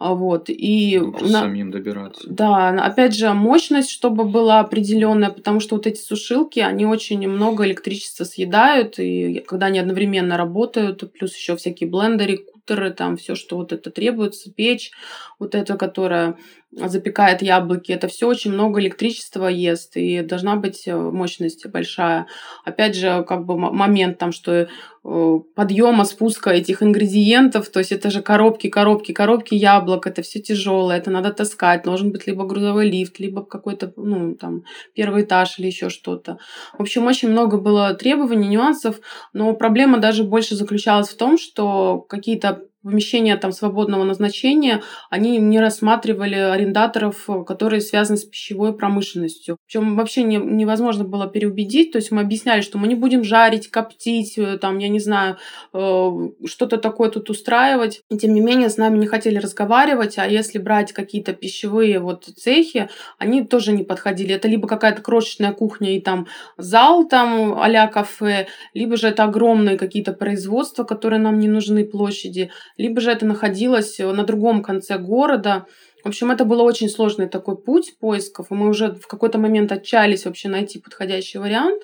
А, 0.00 0.14
вот. 0.14 0.48
И 0.48 0.98
на... 0.98 1.42
самим 1.42 1.70
добираться. 1.70 2.26
Да, 2.26 2.70
опять 2.70 3.14
же, 3.14 3.34
мощность, 3.34 3.90
чтобы 3.90 4.24
была 4.24 4.60
определенная, 4.60 5.28
потому 5.28 5.60
что 5.60 5.76
вот 5.76 5.86
эти 5.86 6.00
сушилки, 6.00 6.58
они 6.58 6.86
очень 6.86 7.28
много 7.28 7.66
электричества 7.66 8.24
съедают, 8.24 8.98
и 8.98 9.44
когда 9.46 9.66
они 9.66 9.78
одновременно 9.78 10.38
работают, 10.38 11.12
плюс 11.12 11.36
еще 11.36 11.54
всякие 11.54 11.90
блендеры, 11.90 12.38
кутеры, 12.38 12.92
там 12.92 13.18
все, 13.18 13.34
что 13.34 13.58
вот 13.58 13.74
это 13.74 13.90
требуется, 13.90 14.50
печь, 14.50 14.90
вот 15.38 15.54
эта, 15.54 15.76
которая 15.76 16.38
запекает 16.72 17.42
яблоки, 17.42 17.90
это 17.90 18.06
все 18.06 18.28
очень 18.28 18.52
много 18.52 18.80
электричества 18.80 19.48
ест, 19.48 19.96
и 19.96 20.22
должна 20.22 20.54
быть 20.54 20.86
э, 20.86 20.96
мощность 20.96 21.66
большая. 21.66 22.26
Опять 22.64 22.94
же, 22.94 23.24
как 23.26 23.44
бы 23.44 23.58
момент 23.58 24.18
там, 24.18 24.30
что 24.30 24.68
э, 25.04 25.38
подъема, 25.56 26.04
спуска 26.04 26.50
этих 26.50 26.82
ингредиентов, 26.82 27.68
то 27.70 27.80
есть 27.80 27.90
это 27.90 28.10
же 28.10 28.22
коробки, 28.22 28.68
коробки, 28.68 29.12
коробки 29.12 29.54
яблок, 29.54 30.06
это 30.06 30.22
все 30.22 30.38
тяжелое, 30.38 30.98
это 30.98 31.10
надо 31.10 31.32
таскать, 31.32 31.82
должен 31.82 32.12
быть 32.12 32.28
либо 32.28 32.46
грузовой 32.46 32.88
лифт, 32.88 33.18
либо 33.18 33.44
какой-то, 33.44 33.92
ну, 33.96 34.36
там, 34.36 34.62
первый 34.94 35.24
этаж 35.24 35.58
или 35.58 35.66
еще 35.66 35.90
что-то. 35.90 36.38
В 36.78 36.82
общем, 36.82 37.06
очень 37.06 37.30
много 37.30 37.58
было 37.58 37.94
требований, 37.94 38.46
нюансов, 38.46 39.00
но 39.32 39.52
проблема 39.54 39.98
даже 39.98 40.22
больше 40.22 40.54
заключалась 40.54 41.08
в 41.08 41.16
том, 41.16 41.36
что 41.36 41.98
какие-то 42.08 42.62
помещения 42.82 43.36
там 43.36 43.52
свободного 43.52 44.04
назначения, 44.04 44.82
они 45.10 45.38
не 45.38 45.60
рассматривали 45.60 46.34
арендаторов, 46.34 47.28
которые 47.46 47.80
связаны 47.80 48.16
с 48.16 48.24
пищевой 48.24 48.76
промышленностью. 48.76 49.56
Причем 49.66 49.96
вообще 49.96 50.22
не, 50.22 50.36
невозможно 50.36 51.04
было 51.04 51.26
переубедить, 51.26 51.92
то 51.92 51.98
есть 51.98 52.10
мы 52.10 52.22
объясняли, 52.22 52.62
что 52.62 52.78
мы 52.78 52.88
не 52.88 52.94
будем 52.94 53.24
жарить, 53.24 53.70
коптить, 53.70 54.38
э, 54.38 54.58
там, 54.58 54.78
я 54.78 54.88
не 54.88 55.00
знаю, 55.00 55.36
э, 55.72 56.10
что-то 56.46 56.78
такое 56.78 57.10
тут 57.10 57.28
устраивать. 57.30 58.02
И 58.10 58.18
тем 58.18 58.32
не 58.34 58.40
менее 58.40 58.70
с 58.70 58.76
нами 58.76 58.98
не 58.98 59.06
хотели 59.06 59.38
разговаривать, 59.38 60.18
а 60.18 60.26
если 60.26 60.58
брать 60.58 60.92
какие-то 60.92 61.32
пищевые 61.32 61.98
вот 62.00 62.24
цехи, 62.24 62.88
они 63.18 63.44
тоже 63.44 63.72
не 63.72 63.84
подходили. 63.84 64.34
Это 64.34 64.48
либо 64.48 64.66
какая-то 64.68 65.02
крошечная 65.02 65.52
кухня 65.52 65.96
и 65.96 66.00
там 66.00 66.26
зал 66.56 67.06
там 67.08 67.54
а 67.54 67.86
кафе, 67.88 68.46
либо 68.74 68.96
же 68.96 69.08
это 69.08 69.24
огромные 69.24 69.78
какие-то 69.78 70.12
производства, 70.12 70.84
которые 70.84 71.20
нам 71.20 71.38
не 71.38 71.48
нужны 71.48 71.84
площади, 71.84 72.50
либо 72.80 73.00
же 73.00 73.10
это 73.10 73.26
находилось 73.26 73.98
на 73.98 74.24
другом 74.24 74.62
конце 74.62 74.98
города. 74.98 75.66
В 76.02 76.08
общем, 76.08 76.30
это 76.30 76.44
был 76.44 76.62
очень 76.62 76.88
сложный 76.88 77.28
такой 77.28 77.56
путь 77.56 77.98
поисков, 78.00 78.46
и 78.50 78.54
мы 78.54 78.68
уже 78.68 78.94
в 78.94 79.06
какой-то 79.06 79.38
момент 79.38 79.70
отчаялись 79.70 80.24
вообще 80.24 80.48
найти 80.48 80.78
подходящий 80.78 81.38
вариант. 81.38 81.82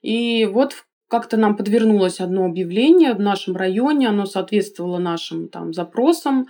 И 0.00 0.46
вот 0.46 0.84
как-то 1.08 1.36
нам 1.36 1.56
подвернулось 1.56 2.20
одно 2.20 2.46
объявление 2.46 3.14
в 3.14 3.20
нашем 3.20 3.56
районе, 3.56 4.08
оно 4.08 4.26
соответствовало 4.26 4.98
нашим 4.98 5.48
там 5.48 5.72
запросам, 5.74 6.46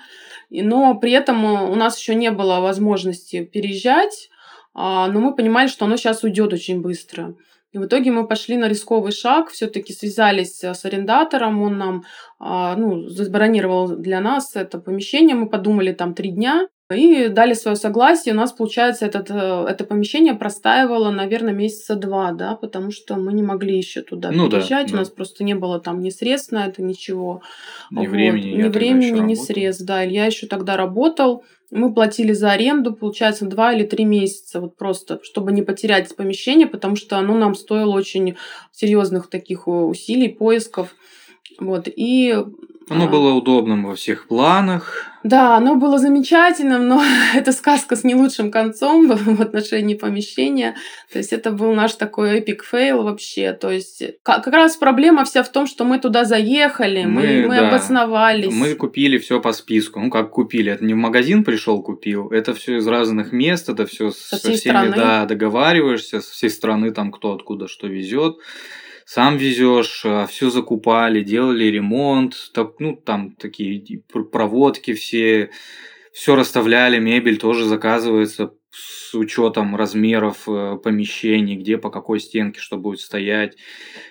но 0.51 0.95
при 0.95 1.13
этом 1.13 1.45
у 1.45 1.75
нас 1.75 1.99
еще 1.99 2.15
не 2.15 2.31
было 2.31 2.61
возможности 2.61 3.45
переезжать, 3.45 4.31
а, 4.75 5.09
но 5.09 5.21
мы 5.21 5.35
понимали, 5.35 5.69
что 5.69 5.87
оно 5.87 5.97
сейчас 5.97 6.23
уйдет 6.23 6.53
очень 6.53 6.81
быстро. 6.81 7.35
И 7.73 7.79
в 7.79 7.85
итоге 7.85 8.11
мы 8.11 8.27
пошли 8.27 8.57
на 8.57 8.69
рисковый 8.69 9.13
шаг, 9.13 9.51
все-таки 9.51 9.93
связались 9.93 10.63
с 10.63 10.85
арендатором, 10.85 11.61
он 11.63 11.79
нам 11.79 12.05
а, 12.39 12.75
ну, 12.77 13.07
забронировал 13.09 13.89
для 13.89 14.21
нас 14.21 14.57
это 14.57 14.79
помещение, 14.79 15.37
мы 15.37 15.49
подумали 15.51 15.93
там 15.93 16.15
три 16.15 16.31
дня, 16.31 16.69
и 16.95 17.29
дали 17.29 17.53
свое 17.53 17.77
согласие. 17.77 18.33
У 18.33 18.37
нас, 18.37 18.53
получается, 18.53 19.05
этот, 19.05 19.31
э, 19.31 19.67
это 19.69 19.85
помещение 19.85 20.33
простаивало, 20.33 21.11
наверное, 21.11 21.53
месяца 21.53 21.97
два, 21.97 22.33
да, 22.33 22.55
потому 22.55 22.91
что 22.91 23.17
мы 23.17 23.35
не 23.35 23.43
могли 23.43 23.77
еще 23.77 24.01
туда 24.01 24.31
ну, 24.31 24.49
переезжать. 24.49 24.87
Да, 24.87 24.93
да. 24.93 24.95
У 24.95 25.01
нас 25.01 25.11
просто 25.11 25.45
не 25.45 25.55
было 25.55 25.81
там 25.81 26.01
ни 26.01 26.09
средств 26.09 26.53
на 26.53 26.67
это, 26.67 26.83
ничего. 26.83 27.43
Ни 27.91 28.07
вот. 28.07 28.09
времени, 28.09 28.63
ни, 28.63 28.69
времени, 28.69 29.21
ни 29.21 29.35
средств, 29.35 29.85
да. 29.85 30.07
Илья 30.07 30.25
еще 30.25 30.47
тогда 30.47 30.79
работал. 30.79 31.45
Мы 31.71 31.93
платили 31.93 32.33
за 32.33 32.53
аренду, 32.53 32.95
получается, 32.95 33.45
два 33.45 33.75
или 33.75 33.85
три 33.85 34.07
месяца, 34.07 34.59
вот 34.59 34.79
просто, 34.79 35.21
чтобы 35.23 35.53
не 35.53 35.61
потерять 35.61 36.17
помещение, 36.17 36.67
потому 36.67 36.97
что 36.97 37.19
оно 37.19 37.37
нам 37.37 37.55
стоило 37.55 37.95
очень 37.95 38.37
серьезных 38.73 39.29
таких 39.29 39.69
усилий, 39.69 40.29
поисков. 40.29 40.97
Вот, 41.61 41.87
и 41.95 42.35
оно 42.91 43.05
а. 43.05 43.09
было 43.09 43.33
удобным 43.33 43.85
во 43.87 43.95
всех 43.95 44.27
планах. 44.29 45.05
Да, 45.25 45.57
оно 45.57 45.75
было 45.75 45.99
замечательным, 45.99 46.89
но 46.89 47.03
это 47.35 47.53
сказка 47.53 47.97
с 47.97 48.05
не 48.05 48.15
лучшим 48.15 48.51
концом 48.51 49.09
в 49.17 49.41
отношении 49.41 49.95
помещения. 49.95 50.77
То 51.13 51.19
есть 51.19 51.33
это 51.33 51.51
был 51.51 51.75
наш 51.75 51.95
такой 51.95 52.39
epic 52.39 52.65
fail 52.65 53.03
вообще. 53.03 53.53
То 53.53 53.71
есть 53.71 54.03
как, 54.23 54.47
раз 54.47 54.77
проблема 54.77 55.25
вся 55.25 55.43
в 55.43 55.51
том, 55.51 55.67
что 55.67 55.85
мы 55.85 55.99
туда 55.99 56.25
заехали, 56.25 57.05
мы, 57.05 57.23
мы, 57.23 57.49
мы 57.49 57.57
да, 57.57 57.69
обосновались. 57.69 58.55
Мы 58.55 58.75
купили 58.75 59.19
все 59.19 59.41
по 59.41 59.53
списку. 59.53 60.01
Ну 60.01 60.11
как 60.11 60.31
купили? 60.31 60.73
Это 60.73 60.85
не 60.85 60.95
в 60.95 60.99
магазин 60.99 61.45
пришел 61.45 61.83
купил. 61.83 62.29
Это 62.31 62.55
все 62.55 62.77
из 62.77 62.87
разных 62.87 63.33
мест, 63.33 63.69
это 63.69 63.87
все 63.87 64.11
со, 64.11 64.37
со 64.37 64.53
всеми 64.53 64.57
страны. 64.57 64.97
да, 64.97 65.25
договариваешься, 65.27 66.21
со 66.21 66.33
всей 66.33 66.51
страны 66.51 66.93
там 66.93 67.13
кто 67.13 67.33
откуда 67.33 67.69
что 67.69 67.87
везет 67.87 68.39
сам 69.09 69.39
везешь, 69.39 70.03
а, 70.05 70.27
все 70.27 70.51
закупали, 70.51 71.23
делали 71.23 71.65
ремонт, 71.65 72.51
так, 72.53 72.75
ну, 72.79 72.95
там 72.95 73.33
такие 73.37 74.03
проводки 74.31 74.93
все, 74.93 75.49
все 76.13 76.37
расставляли, 76.37 76.99
мебель 76.99 77.39
тоже 77.39 77.65
заказывается 77.65 78.53
с 78.71 79.15
учетом 79.15 79.77
размеров 79.77 80.47
э, 80.47 80.77
помещений, 80.85 81.57
где 81.57 81.79
по 81.79 81.89
какой 81.89 82.21
стенке 82.21 82.61
что 82.61 82.77
будет 82.77 83.01
стоять. 83.01 83.57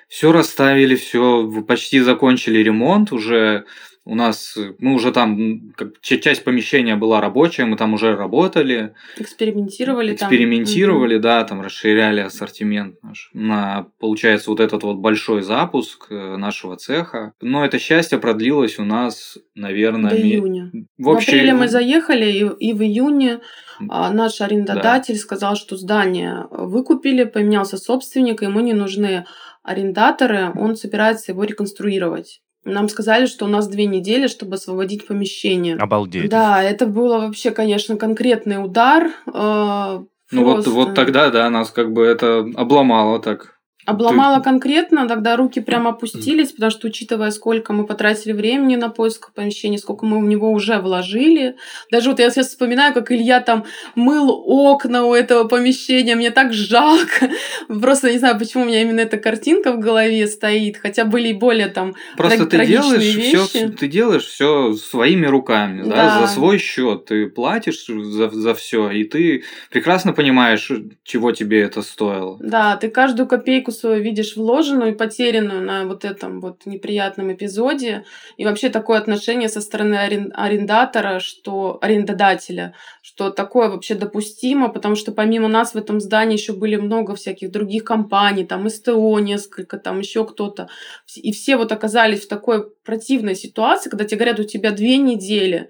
Все 0.08 0.32
расставили, 0.32 0.96
все, 0.96 1.48
почти 1.68 2.00
закончили 2.00 2.58
ремонт, 2.58 3.12
уже 3.12 3.66
у 4.08 4.16
нас, 4.16 4.56
э, 4.56 4.74
мы 4.80 4.94
уже 4.94 5.12
там, 5.12 5.74
как, 5.76 6.00
часть 6.02 6.46
помещения 6.46 6.96
была 6.96 7.20
рабочая, 7.20 7.66
мы 7.66 7.76
там 7.76 7.94
уже 7.94 8.16
работали. 8.16 8.94
Экспериментировали, 9.18 10.14
Экспериментировали, 10.14 11.16
там. 11.16 11.22
да, 11.22 11.44
там 11.44 11.62
расширяли 11.62 12.22
ассортимент 12.22 13.04
наш. 13.04 13.30
На, 13.34 13.88
получается, 14.00 14.50
вот 14.50 14.62
этот 14.62 14.84
вот 14.84 14.98
большой 14.98 15.42
запуск 15.42 16.08
э, 16.10 16.38
нашего 16.38 16.78
цеха. 16.78 17.34
Но 17.42 17.66
это 17.66 17.80
счастье 17.80 18.18
продлилось 18.18 18.80
у 18.80 18.86
нас, 18.86 19.38
наверное... 19.56 20.12
До 20.12 20.18
июня. 20.18 20.72
В, 20.98 21.10
общем... 21.10 21.34
в 21.34 21.36
апреле 21.36 21.54
мы 21.54 21.68
заехали, 21.68 22.32
и, 22.32 22.70
и 22.70 22.74
в 22.74 22.82
июне 22.82 23.42
а, 23.90 24.10
наш 24.12 24.40
арендодатель 24.40 25.16
да. 25.16 25.20
сказал, 25.20 25.56
что 25.58 25.76
здание 25.76 26.48
выкупили, 26.50 27.26
поменялся 27.26 27.78
собственник, 27.78 28.42
ему 28.42 28.62
не 28.62 28.74
нужны 28.74 29.26
арендаторы, 29.64 30.54
он 30.56 30.78
собирается 30.78 31.34
его 31.34 31.44
реконструировать. 31.44 32.42
Нам 32.68 32.90
сказали, 32.90 33.26
что 33.26 33.46
у 33.46 33.48
нас 33.48 33.68
две 33.68 33.86
недели, 33.86 34.28
чтобы 34.28 34.56
освободить 34.56 35.08
помещение. 35.08 35.76
Обалдеть. 35.76 36.30
Да, 36.30 36.62
это 36.62 36.86
было 36.86 37.20
вообще, 37.20 37.52
конечно, 37.52 37.96
конкретный 37.96 38.64
удар. 38.64 39.12
Э, 39.34 40.04
ну 40.32 40.44
вот, 40.44 40.68
вот 40.68 40.94
тогда, 40.94 41.30
да, 41.30 41.50
нас 41.50 41.72
как 41.72 41.94
бы 41.94 42.06
это 42.06 42.40
обломало 42.56 43.20
так. 43.20 43.57
Обломала 43.88 44.40
Ты... 44.40 44.44
конкретно, 44.44 45.08
тогда 45.08 45.38
руки 45.38 45.62
прям 45.62 45.88
опустились, 45.88 46.52
потому 46.52 46.72
что, 46.72 46.88
учитывая, 46.88 47.32
сколько 47.32 47.72
мы 47.72 47.86
потратили 47.86 48.34
времени 48.34 48.76
на 48.76 48.90
поиск 48.90 49.32
помещения, 49.32 49.78
сколько 49.78 50.06
мы 50.06 50.20
в 50.20 50.28
него 50.28 50.52
уже 50.52 50.78
вложили. 50.80 51.56
Даже 51.90 52.10
вот 52.10 52.20
я 52.20 52.30
сейчас 52.30 52.50
вспоминаю, 52.50 52.94
как 52.94 53.14
Илья 53.14 53.40
там 53.40 53.64
мыл 53.96 54.44
окна 54.46 55.06
у 55.06 55.14
этого 55.14 55.48
помещения, 55.48 56.16
мне 56.16 56.32
так 56.32 56.52
жалко. 56.52 57.30
Просто 57.70 58.12
не 58.12 58.18
знаю, 58.18 58.38
почему 58.38 58.64
у 58.64 58.68
меня 58.68 58.82
именно 58.82 59.00
эта 59.00 59.18
картинка 59.18 59.72
в 59.72 59.80
голове 59.80 60.28
стоит, 60.28 60.76
хотя 60.76 61.06
были 61.06 61.30
и 61.30 61.34
более 61.34 61.68
там 61.68 61.96
Просто 62.18 62.46
ты 62.46 62.66
делаешь 62.66 63.16
вещи. 63.16 63.38
все, 63.38 63.70
ты 63.70 63.88
делаешь 63.88 64.26
все 64.26 64.74
своими 64.74 65.28
руками, 65.28 65.84
да. 65.84 65.96
да, 65.96 66.28
за 66.28 66.34
свой 66.34 66.58
счет. 66.58 67.06
Ты 67.06 67.28
платишь 67.28 67.86
за, 67.88 68.30
за 68.32 68.54
все, 68.54 68.90
и 68.90 69.06
ты 69.06 69.46
прекрасно 69.72 70.12
понимаешь, 70.12 70.70
чего 71.06 71.32
тебе 71.32 71.62
это 71.62 71.82
стоило. 71.82 72.38
Да, 72.42 72.76
ты 72.76 72.90
каждую 72.90 73.30
копейку 73.30 73.72
свою 73.78 74.02
видишь 74.02 74.36
вложенную 74.36 74.94
и 74.94 74.96
потерянную 74.96 75.62
на 75.62 75.86
вот 75.86 76.06
этом 76.06 76.42
вот 76.42 76.66
неприятном 76.66 77.34
эпизоде. 77.34 78.04
И 78.38 78.46
вообще 78.46 78.70
такое 78.70 78.98
отношение 78.98 79.50
со 79.50 79.62
стороны 79.62 79.96
арендатора, 79.96 81.20
что 81.20 81.78
арендодателя, 81.82 82.74
что 83.02 83.30
такое 83.30 83.70
вообще 83.70 83.96
допустимо, 83.96 84.70
потому 84.70 84.96
что 84.96 85.12
помимо 85.12 85.48
нас 85.48 85.74
в 85.74 85.78
этом 85.78 86.00
здании 86.00 86.38
еще 86.38 86.54
были 86.54 86.76
много 86.76 87.16
всяких 87.16 87.52
других 87.52 87.84
компаний, 87.84 88.46
там 88.46 88.70
СТО 88.70 89.20
несколько, 89.20 89.78
там 89.78 90.00
еще 90.00 90.26
кто-то. 90.26 90.70
И 91.16 91.32
все 91.32 91.58
вот 91.58 91.72
оказались 91.72 92.26
в 92.26 92.28
такой 92.28 92.70
противной 92.84 93.36
ситуации, 93.36 93.90
когда 93.90 94.06
тебе 94.06 94.18
говорят, 94.18 94.40
у 94.40 94.44
тебя 94.44 94.72
две 94.72 94.98
недели, 94.98 95.70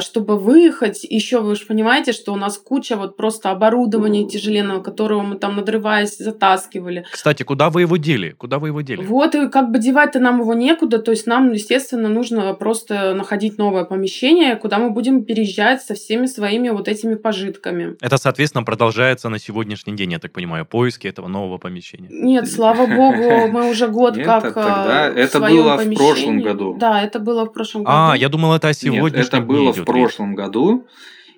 чтобы 0.00 0.38
выехать, 0.38 1.04
еще 1.04 1.40
вы 1.40 1.56
же 1.56 1.66
понимаете, 1.66 2.12
что 2.12 2.32
у 2.32 2.36
нас 2.36 2.58
куча 2.58 2.96
вот 2.96 3.16
просто 3.16 3.50
оборудования 3.50 4.26
тяжеленного, 4.26 4.82
которого 4.82 5.22
мы 5.22 5.36
там 5.36 5.56
надрываясь 5.56 6.16
затаскивали. 6.16 7.04
Кстати, 7.10 7.42
куда 7.42 7.70
вы 7.70 7.82
его 7.82 7.96
дели? 7.96 8.30
Куда 8.30 8.58
вы 8.58 8.68
его 8.68 8.82
дели? 8.82 9.02
Вот, 9.02 9.34
и 9.34 9.48
как 9.48 9.70
бы 9.70 9.78
девать-то 9.78 10.20
нам 10.20 10.40
его 10.40 10.54
некуда, 10.54 10.98
то 10.98 11.10
есть 11.10 11.26
нам, 11.26 11.52
естественно, 11.52 12.08
нужно 12.08 12.54
просто 12.54 13.14
находить 13.14 13.58
новое 13.58 13.84
помещение, 13.84 14.56
куда 14.56 14.78
мы 14.78 14.90
будем 14.90 15.24
переезжать 15.24 15.82
со 15.82 15.94
всеми 15.94 16.26
своими 16.26 16.68
вот 16.68 16.88
этими 16.88 17.14
пожитками. 17.14 17.96
Это, 18.00 18.16
соответственно, 18.16 18.64
продолжается 18.64 19.28
на 19.28 19.38
сегодняшний 19.38 19.96
день, 19.96 20.12
я 20.12 20.18
так 20.18 20.32
понимаю, 20.32 20.66
поиски 20.66 21.08
этого 21.08 21.28
нового 21.28 21.58
помещения. 21.58 22.08
Нет, 22.10 22.48
слава 22.48 22.86
богу, 22.86 23.48
мы 23.48 23.70
уже 23.70 23.88
год 23.88 24.16
как 24.24 24.54
тогда 24.54 25.08
Это 25.08 25.40
было 25.40 25.76
в 25.76 25.94
прошлом 25.94 26.40
году. 26.40 26.76
Да, 26.78 27.02
это 27.02 27.18
было 27.18 27.44
в 27.44 27.52
прошлом 27.52 27.84
году. 27.84 27.96
А, 27.96 28.14
я 28.16 28.28
думал, 28.28 28.54
это 28.54 28.72
сегодня. 28.72 29.20
это 29.20 29.40
было 29.40 29.63
было 29.64 29.72
в 29.72 29.84
прошлом 29.84 30.30
речь. 30.30 30.38
году, 30.38 30.86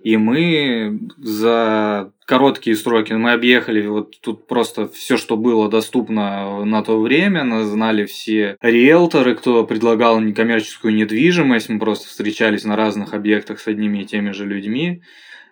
и 0.02 0.16
мы 0.16 1.00
за 1.16 2.12
короткие 2.26 2.76
сроки 2.76 3.12
мы 3.12 3.32
объехали 3.32 3.86
вот 3.86 4.20
тут 4.20 4.46
просто 4.46 4.88
все, 4.88 5.16
что 5.16 5.36
было 5.36 5.68
доступно 5.68 6.64
на 6.64 6.82
то 6.82 7.00
время, 7.00 7.44
нас 7.44 7.66
знали 7.66 8.04
все 8.04 8.56
риэлторы, 8.60 9.34
кто 9.34 9.64
предлагал 9.64 10.20
некоммерческую 10.20 10.94
недвижимость, 10.94 11.68
мы 11.68 11.78
просто 11.78 12.08
встречались 12.08 12.64
на 12.64 12.76
разных 12.76 13.14
объектах 13.14 13.58
с 13.58 13.66
одними 13.66 14.02
и 14.02 14.04
теми 14.04 14.30
же 14.30 14.44
людьми 14.44 15.02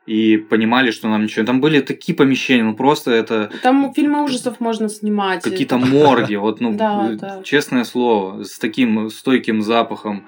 и 0.07 0.37
понимали, 0.37 0.91
что 0.91 1.09
нам 1.09 1.25
ничего. 1.25 1.47
Там 1.47 1.61
были 1.61 1.81
такие 1.81 2.15
помещения, 2.15 2.63
ну 2.63 2.77
просто 2.77 3.11
это... 3.11 3.51
Там 3.63 3.93
фильмы 3.95 4.23
ужасов 4.23 4.61
можно 4.61 4.89
снимать. 4.89 5.43
Какие-то 5.43 5.79
морги, 5.79 6.35
вот, 6.35 6.61
ну, 6.61 6.77
честное 7.45 7.85
слово, 7.85 8.45
с 8.45 8.59
таким 8.59 9.09
стойким 9.11 9.63
запахом 9.63 10.27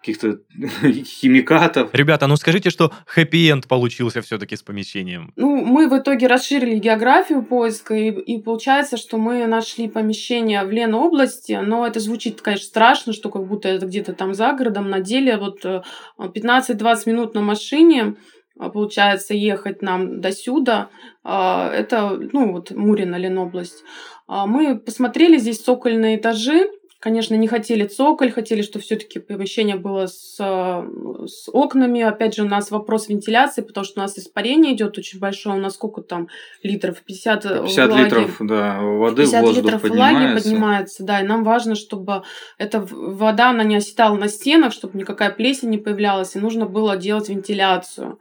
каких-то 0.00 0.38
химикатов. 1.04 1.90
Ребята, 1.92 2.26
ну 2.26 2.36
скажите, 2.36 2.70
что 2.70 2.92
хэппи-энд 3.06 3.68
получился 3.68 4.22
все-таки 4.22 4.56
с 4.56 4.62
помещением. 4.62 5.32
Ну, 5.36 5.64
мы 5.64 5.88
в 5.88 5.98
итоге 5.98 6.26
расширили 6.26 6.78
географию 6.78 7.42
поиска, 7.42 7.94
и, 7.94 8.10
и 8.10 8.40
получается, 8.40 8.96
что 8.96 9.18
мы 9.18 9.46
нашли 9.46 9.88
помещение 9.88 10.64
в 10.64 10.70
Ленобласти, 10.70 11.58
но 11.62 11.86
это 11.86 12.00
звучит, 12.00 12.40
конечно, 12.40 12.66
страшно, 12.66 13.12
что 13.12 13.30
как 13.30 13.46
будто 13.46 13.68
это 13.68 13.86
где-то 13.86 14.14
там 14.14 14.34
за 14.34 14.52
городом. 14.52 14.88
На 14.88 15.00
деле 15.00 15.36
вот 15.36 15.64
15-20 15.64 15.82
э, 16.18 17.10
минут 17.10 17.34
на 17.34 17.42
машине 17.42 18.16
а, 18.58 18.68
получается, 18.68 19.32
ехать 19.32 19.80
нам 19.80 20.20
до 20.20 20.32
сюда. 20.32 20.90
А, 21.24 21.70
это, 21.72 22.18
ну, 22.32 22.52
вот 22.52 22.70
Мурина, 22.70 23.16
Ленобласть. 23.16 23.82
А, 24.26 24.46
мы 24.46 24.78
посмотрели 24.78 25.38
здесь 25.38 25.62
цокольные 25.62 26.16
этажи, 26.16 26.68
Конечно, 27.00 27.34
не 27.34 27.48
хотели 27.48 27.86
цоколь, 27.86 28.30
хотели, 28.30 28.60
чтобы 28.60 28.84
все-таки 28.84 29.20
помещение 29.20 29.76
было 29.76 30.06
с, 30.06 30.36
с 30.36 31.48
окнами. 31.50 32.02
Опять 32.02 32.34
же, 32.34 32.42
у 32.42 32.46
нас 32.46 32.70
вопрос 32.70 33.08
вентиляции, 33.08 33.62
потому 33.62 33.86
что 33.86 34.00
у 34.00 34.02
нас 34.02 34.18
испарение 34.18 34.74
идет 34.74 34.98
очень 34.98 35.18
большое. 35.18 35.56
У 35.56 35.60
нас 35.60 35.76
сколько 35.76 36.02
там 36.02 36.28
литров? 36.62 37.00
50, 37.00 37.42
50 37.42 37.88
влаги. 37.88 38.04
литров 38.04 38.36
да, 38.40 38.80
воды 38.82 39.22
50 39.22 39.40
в 39.40 39.46
воздух 39.46 39.64
литров 39.64 39.80
поднимается. 39.80 40.18
влаги 40.20 40.42
поднимается. 40.42 41.04
Да, 41.04 41.20
и 41.20 41.26
нам 41.26 41.42
важно, 41.42 41.74
чтобы 41.74 42.22
эта 42.58 42.86
вода, 42.90 43.48
она 43.48 43.64
не 43.64 43.76
оседала 43.76 44.16
на 44.16 44.28
стенах, 44.28 44.74
чтобы 44.74 44.98
никакая 44.98 45.30
плесень 45.30 45.70
не 45.70 45.78
появлялась, 45.78 46.36
и 46.36 46.38
нужно 46.38 46.66
было 46.66 46.98
делать 46.98 47.30
вентиляцию. 47.30 48.18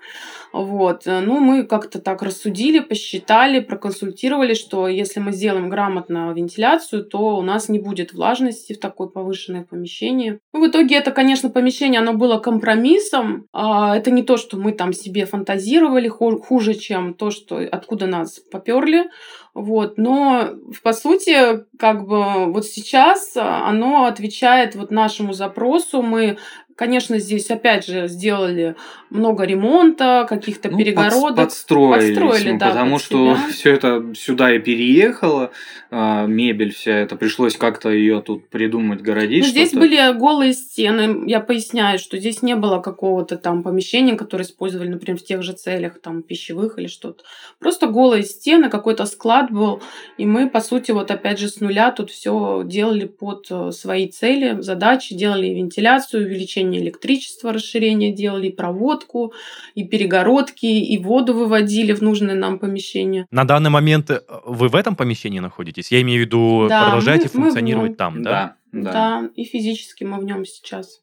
Вот. 0.53 1.03
Ну, 1.05 1.39
мы 1.41 1.63
как-то 1.63 1.99
так 1.99 2.21
рассудили, 2.21 2.79
посчитали, 2.79 3.59
проконсультировали, 3.59 4.53
что 4.53 4.87
если 4.87 5.19
мы 5.19 5.33
сделаем 5.33 5.69
грамотно 5.69 6.31
вентиляцию, 6.31 7.03
то 7.03 7.35
у 7.35 7.41
нас 7.41 7.67
не 7.67 7.79
будет 7.79 8.13
влажности 8.13 8.68
в 8.73 8.79
такое 8.79 9.07
повышенное 9.07 9.63
помещение. 9.63 10.39
Ну, 10.53 10.65
в 10.65 10.69
итоге 10.69 10.95
это, 10.95 11.11
конечно, 11.11 11.49
помещение, 11.49 11.99
оно 11.99 12.13
было 12.13 12.39
компромиссом. 12.39 13.45
А 13.53 13.95
это 13.95 14.11
не 14.11 14.23
то, 14.23 14.37
что 14.37 14.57
мы 14.57 14.71
там 14.71 14.93
себе 14.93 15.25
фантазировали 15.25 16.07
хуже, 16.07 16.73
чем 16.73 17.13
то, 17.13 17.31
что 17.31 17.57
откуда 17.71 18.07
нас 18.07 18.39
поперли. 18.39 19.09
Вот, 19.53 19.97
но 19.97 20.49
по 20.83 20.93
сути, 20.93 21.65
как 21.77 22.07
бы 22.07 22.51
вот 22.51 22.65
сейчас 22.65 23.35
оно 23.35 24.05
отвечает 24.05 24.75
вот 24.75 24.91
нашему 24.91 25.33
запросу. 25.33 26.01
Мы 26.01 26.37
Конечно, 26.79 27.19
здесь 27.19 27.51
опять 27.51 27.85
же 27.85 28.07
сделали 28.07 28.77
много 29.09 29.43
ремонта, 29.43 30.25
каких-то 30.29 30.69
ну, 30.69 30.77
перегородок. 30.77 31.35
Подстроились, 31.35 32.17
подстроили, 32.17 32.57
да, 32.57 32.69
потому 32.69 32.99
что 32.99 33.35
все 33.51 33.73
это 33.73 34.13
сюда 34.15 34.55
и 34.55 34.59
переехало, 34.59 35.51
а, 35.91 36.25
мебель 36.25 36.73
вся 36.73 36.93
это 36.93 37.17
пришлось 37.17 37.57
как-то 37.57 37.89
ее 37.89 38.21
тут 38.21 38.47
придумать, 38.47 39.01
городить. 39.01 39.43
Ну, 39.43 39.49
здесь 39.49 39.73
были 39.73 40.17
голые 40.17 40.53
стены. 40.53 41.29
Я 41.29 41.41
поясняю, 41.41 41.99
что 41.99 42.17
здесь 42.17 42.41
не 42.43 42.55
было 42.55 42.79
какого-то 42.79 43.35
там 43.35 43.61
помещения, 43.61 44.15
которое 44.15 44.45
использовали, 44.45 44.87
например, 44.87 45.19
в 45.19 45.23
тех 45.25 45.43
же 45.43 45.51
целях 45.51 45.99
там 45.99 46.21
пищевых 46.21 46.79
или 46.79 46.87
что-то. 46.87 47.25
Просто 47.59 47.87
голые 47.87 48.23
стены, 48.23 48.69
какой-то 48.69 49.05
склад 49.05 49.51
был, 49.51 49.81
и 50.17 50.25
мы 50.25 50.49
по 50.49 50.61
сути 50.61 50.91
вот 50.91 51.11
опять 51.11 51.39
же 51.39 51.49
с 51.49 51.59
нуля 51.59 51.91
тут 51.91 52.09
все 52.09 52.61
делали 52.63 53.03
под 53.03 53.47
э, 53.49 53.71
свои 53.71 54.07
цели, 54.07 54.61
задачи, 54.61 55.13
делали 55.13 55.47
вентиляцию, 55.47 56.25
увеличение 56.25 56.68
подключение 56.69 56.81
электричества, 56.81 57.53
расширение 57.53 58.11
делали, 58.11 58.47
и 58.47 58.51
проводку, 58.51 59.33
и 59.75 59.83
перегородки, 59.83 60.65
и 60.65 60.97
воду 60.97 61.33
выводили 61.33 61.93
в 61.93 62.01
нужное 62.01 62.35
нам 62.35 62.59
помещение. 62.59 63.25
На 63.31 63.43
данный 63.43 63.69
момент 63.69 64.09
э, 64.09 64.21
вы 64.45 64.67
в 64.69 64.75
этом 64.75 64.95
помещении 64.95 65.39
находитесь? 65.39 65.91
Я 65.91 66.01
имею 66.01 66.23
в 66.23 66.25
виду, 66.25 66.67
да, 66.69 66.83
продолжаете 66.83 67.29
мы, 67.33 67.43
функционировать 67.43 67.91
мы 67.91 67.95
там, 67.95 68.23
да? 68.23 68.55
Да. 68.71 68.91
да, 68.91 69.29
и 69.35 69.45
физически 69.45 70.03
мы 70.03 70.19
в 70.19 70.23
нем 70.23 70.45
сейчас. 70.45 71.01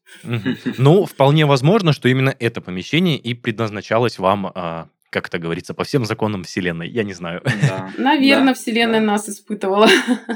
Ну, 0.77 1.05
вполне 1.05 1.45
возможно, 1.45 1.91
что 1.91 2.07
именно 2.07 2.33
это 2.39 2.61
помещение 2.61 3.17
и 3.17 3.33
предназначалось 3.33 4.19
вам 4.19 4.51
а, 4.55 4.87
как 5.09 5.27
это 5.27 5.39
говорится, 5.39 5.73
по 5.73 5.83
всем 5.83 6.05
законам 6.05 6.43
Вселенной. 6.43 6.89
Я 6.89 7.03
не 7.03 7.13
знаю. 7.13 7.41
Да. 7.43 7.91
Наверное, 7.97 8.53
да, 8.53 8.53
Вселенная 8.53 8.99
да. 8.99 9.05
нас 9.05 9.29
испытывала. 9.29 9.87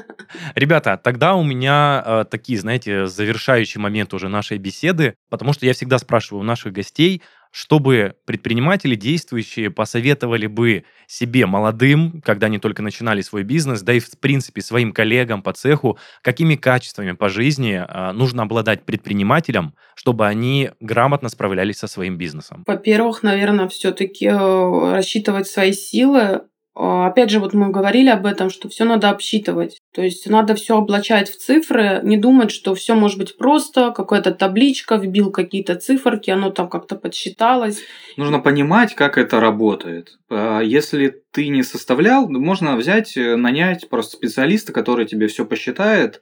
Ребята, 0.56 1.00
тогда 1.02 1.36
у 1.36 1.44
меня 1.44 2.04
э, 2.06 2.26
такие, 2.30 2.60
знаете, 2.60 3.08
завершающие 3.08 3.82
моменты 3.82 4.16
уже 4.16 4.30
нашей 4.30 4.58
беседы, 4.58 5.16
потому 5.30 5.54
что 5.54 5.66
я 5.66 5.74
всегда 5.74 5.98
спрашиваю 5.98 6.42
у 6.42 6.46
наших 6.46 6.74
гостей, 6.74 7.22
чтобы 7.52 8.16
предприниматели 8.26 8.96
действующие 8.96 9.70
посоветовали 9.70 10.48
бы 10.48 10.86
себе 11.08 11.46
молодым, 11.46 12.22
когда 12.26 12.48
они 12.48 12.60
только 12.60 12.82
начинали 12.82 13.22
свой 13.22 13.44
бизнес, 13.44 13.82
да 13.82 13.94
и 13.94 14.00
в 14.00 14.18
принципе 14.20 14.62
своим 14.62 14.94
коллегам 14.94 15.44
по 15.44 15.54
цеху, 15.54 15.98
какими 16.22 16.56
качествами 16.56 17.12
по 17.12 17.30
жизни 17.30 17.84
э, 17.88 18.12
нужно 18.14 18.44
обладать 18.44 18.84
предпринимателям, 18.84 19.76
чтобы 19.96 20.28
они 20.28 20.72
грамотно 20.80 21.30
справлялись 21.30 21.78
со 21.78 21.88
своим 21.88 22.18
бизнесом? 22.18 22.64
Во-первых, 22.66 23.22
наверное, 23.24 23.68
все-таки 23.68 24.28
э, 24.28 24.92
рассчитывать 24.94 25.48
свои 25.48 25.74
силы, 25.74 26.22
а, 26.22 26.42
опять 26.74 27.30
же, 27.30 27.40
вот 27.40 27.54
мы 27.54 27.70
говорили 27.70 28.10
об 28.10 28.26
этом, 28.26 28.50
что 28.50 28.70
все 28.70 28.86
надо 28.86 29.10
обсчитывать. 29.10 29.80
То 29.94 30.02
есть 30.02 30.30
надо 30.30 30.56
все 30.56 30.78
облачать 30.78 31.30
в 31.30 31.38
цифры, 31.38 32.00
не 32.04 32.18
думать, 32.18 32.52
что 32.52 32.74
все 32.76 32.96
может 32.96 33.18
быть 33.18 33.38
просто, 33.38 33.92
какая-то 33.92 34.32
табличка, 34.32 34.96
вбил 34.96 35.32
какие-то 35.32 35.76
циферки, 35.76 36.30
оно 36.30 36.50
там 36.50 36.70
как-то 36.70 36.96
подсчиталось. 36.96 37.82
Нужно 38.16 38.40
понимать, 38.40 38.96
как 38.96 39.18
это 39.18 39.40
работает. 39.40 40.18
А, 40.30 40.62
если 40.62 41.22
ты 41.32 41.50
не 41.50 41.64
составлял, 41.64 42.30
можно 42.30 42.78
взять, 42.78 43.18
э, 43.18 43.36
нанять 43.36 43.90
просто 43.90 44.16
специалиста, 44.16 44.72
который 44.72 45.06
тебе 45.06 45.28
все 45.28 45.46
посчитает, 45.46 46.22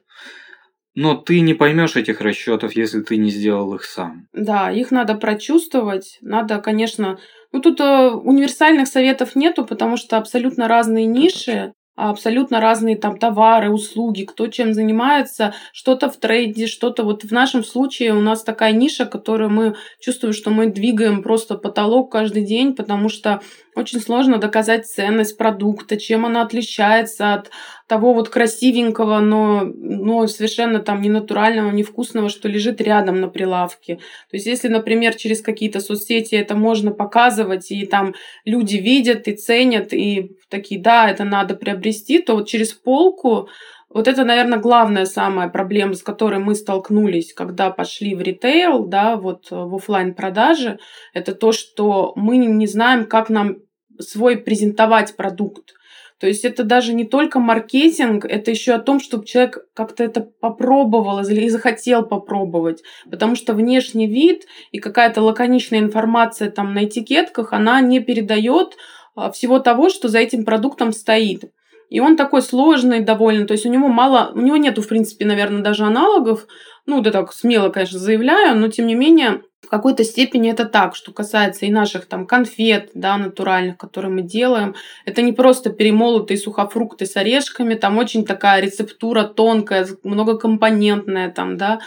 но 0.94 1.14
ты 1.14 1.40
не 1.40 1.54
поймешь 1.54 1.96
этих 1.96 2.20
расчетов, 2.20 2.74
если 2.74 3.00
ты 3.00 3.16
не 3.16 3.30
сделал 3.30 3.74
их 3.74 3.84
сам. 3.84 4.26
Да, 4.32 4.70
их 4.70 4.90
надо 4.90 5.14
прочувствовать. 5.14 6.18
Надо, 6.20 6.58
конечно, 6.58 7.18
ну, 7.52 7.60
тут 7.60 7.80
э, 7.80 8.10
универсальных 8.10 8.88
советов 8.88 9.36
нету, 9.36 9.64
потому 9.64 9.96
что 9.96 10.16
абсолютно 10.16 10.68
разные 10.68 11.06
ниши, 11.06 11.72
абсолютно 11.96 12.60
разные 12.60 12.96
там 12.96 13.18
товары, 13.18 13.70
услуги, 13.70 14.24
кто 14.24 14.46
чем 14.46 14.72
занимается, 14.72 15.54
что-то 15.72 16.08
в 16.08 16.16
трейде, 16.16 16.66
что-то 16.66 17.02
вот 17.02 17.24
в 17.24 17.32
нашем 17.32 17.64
случае 17.64 18.14
у 18.14 18.20
нас 18.20 18.42
такая 18.42 18.72
ниша, 18.72 19.04
которую 19.04 19.50
мы 19.50 19.74
чувствуем, 20.00 20.32
что 20.32 20.50
мы 20.50 20.66
двигаем 20.66 21.22
просто 21.22 21.56
потолок 21.56 22.10
каждый 22.10 22.44
день, 22.44 22.74
потому 22.74 23.08
что 23.08 23.40
очень 23.74 24.00
сложно 24.00 24.38
доказать 24.38 24.86
ценность 24.86 25.36
продукта, 25.36 25.96
чем 25.96 26.26
она 26.26 26.42
отличается 26.42 27.34
от 27.34 27.50
того 27.86 28.12
вот 28.12 28.28
красивенького, 28.28 29.20
но, 29.20 29.64
но 29.64 30.26
совершенно 30.26 30.80
там 30.80 31.00
не 31.00 31.08
натурального, 31.08 31.70
невкусного, 31.70 32.28
что 32.28 32.48
лежит 32.48 32.80
рядом 32.80 33.20
на 33.20 33.28
прилавке. 33.28 33.96
То 33.96 34.36
есть 34.36 34.46
если, 34.46 34.68
например, 34.68 35.14
через 35.14 35.42
какие-то 35.42 35.80
соцсети 35.80 36.34
это 36.34 36.54
можно 36.54 36.92
показывать, 36.92 37.70
и 37.70 37.86
там 37.86 38.14
люди 38.44 38.76
видят 38.76 39.26
и 39.28 39.34
ценят, 39.34 39.92
и 39.92 40.36
такие, 40.48 40.80
да, 40.80 41.10
это 41.10 41.24
надо 41.24 41.54
приобрести, 41.54 42.20
то 42.20 42.34
вот 42.34 42.48
через 42.48 42.72
полку 42.72 43.48
вот 43.92 44.06
это, 44.06 44.24
наверное, 44.24 44.58
главная 44.58 45.04
самая 45.04 45.48
проблема, 45.48 45.94
с 45.94 46.02
которой 46.02 46.38
мы 46.38 46.54
столкнулись, 46.54 47.34
когда 47.34 47.70
пошли 47.70 48.14
в 48.14 48.20
ритейл, 48.20 48.86
да, 48.86 49.16
вот 49.16 49.50
в 49.50 49.74
офлайн 49.74 50.14
продажи, 50.14 50.78
это 51.12 51.34
то, 51.34 51.50
что 51.50 52.12
мы 52.14 52.36
не 52.36 52.66
знаем, 52.68 53.06
как 53.06 53.30
нам 53.30 53.56
свой 53.98 54.36
презентовать 54.36 55.16
продукт. 55.16 55.74
То 56.20 56.26
есть 56.26 56.44
это 56.44 56.64
даже 56.64 56.92
не 56.92 57.04
только 57.04 57.40
маркетинг, 57.40 58.26
это 58.26 58.50
еще 58.50 58.74
о 58.74 58.78
том, 58.78 59.00
чтобы 59.00 59.24
человек 59.24 59.66
как-то 59.74 60.04
это 60.04 60.20
попробовал 60.20 61.20
или 61.20 61.48
захотел 61.48 62.04
попробовать. 62.04 62.82
Потому 63.10 63.34
что 63.34 63.54
внешний 63.54 64.06
вид 64.06 64.44
и 64.70 64.78
какая-то 64.78 65.22
лаконичная 65.22 65.80
информация 65.80 66.50
там 66.50 66.74
на 66.74 66.84
этикетках, 66.84 67.54
она 67.54 67.80
не 67.80 68.00
передает 68.00 68.76
а, 69.16 69.30
всего 69.32 69.58
того, 69.60 69.88
что 69.88 70.08
за 70.08 70.18
этим 70.18 70.44
продуктом 70.44 70.92
стоит. 70.92 71.50
И 71.90 72.00
он 72.00 72.16
такой 72.16 72.40
сложный 72.40 73.00
довольно, 73.00 73.46
то 73.46 73.52
есть 73.52 73.66
у 73.66 73.68
него 73.68 73.88
мало, 73.88 74.30
у 74.34 74.40
него 74.40 74.56
нету, 74.56 74.80
в 74.80 74.88
принципе, 74.88 75.26
наверное, 75.26 75.62
даже 75.62 75.84
аналогов. 75.84 76.46
Ну, 76.86 77.02
да 77.02 77.10
так 77.10 77.32
смело, 77.32 77.68
конечно, 77.68 77.98
заявляю, 77.98 78.56
но 78.56 78.68
тем 78.68 78.86
не 78.86 78.94
менее 78.94 79.42
какой-то 79.70 80.04
степени 80.04 80.50
это 80.50 80.64
так, 80.64 80.96
что 80.96 81.12
касается 81.12 81.64
и 81.64 81.70
наших 81.70 82.06
там 82.06 82.26
конфет, 82.26 82.90
да, 82.94 83.16
натуральных, 83.16 83.78
которые 83.78 84.12
мы 84.12 84.22
делаем. 84.22 84.74
Это 85.04 85.22
не 85.22 85.32
просто 85.32 85.70
перемолотые 85.70 86.36
сухофрукты 86.36 87.06
с 87.06 87.16
орешками, 87.16 87.74
там 87.74 87.96
очень 87.96 88.24
такая 88.24 88.60
рецептура 88.60 89.24
тонкая, 89.24 89.86
многокомпонентная 90.02 91.30
там, 91.30 91.56
да. 91.56 91.78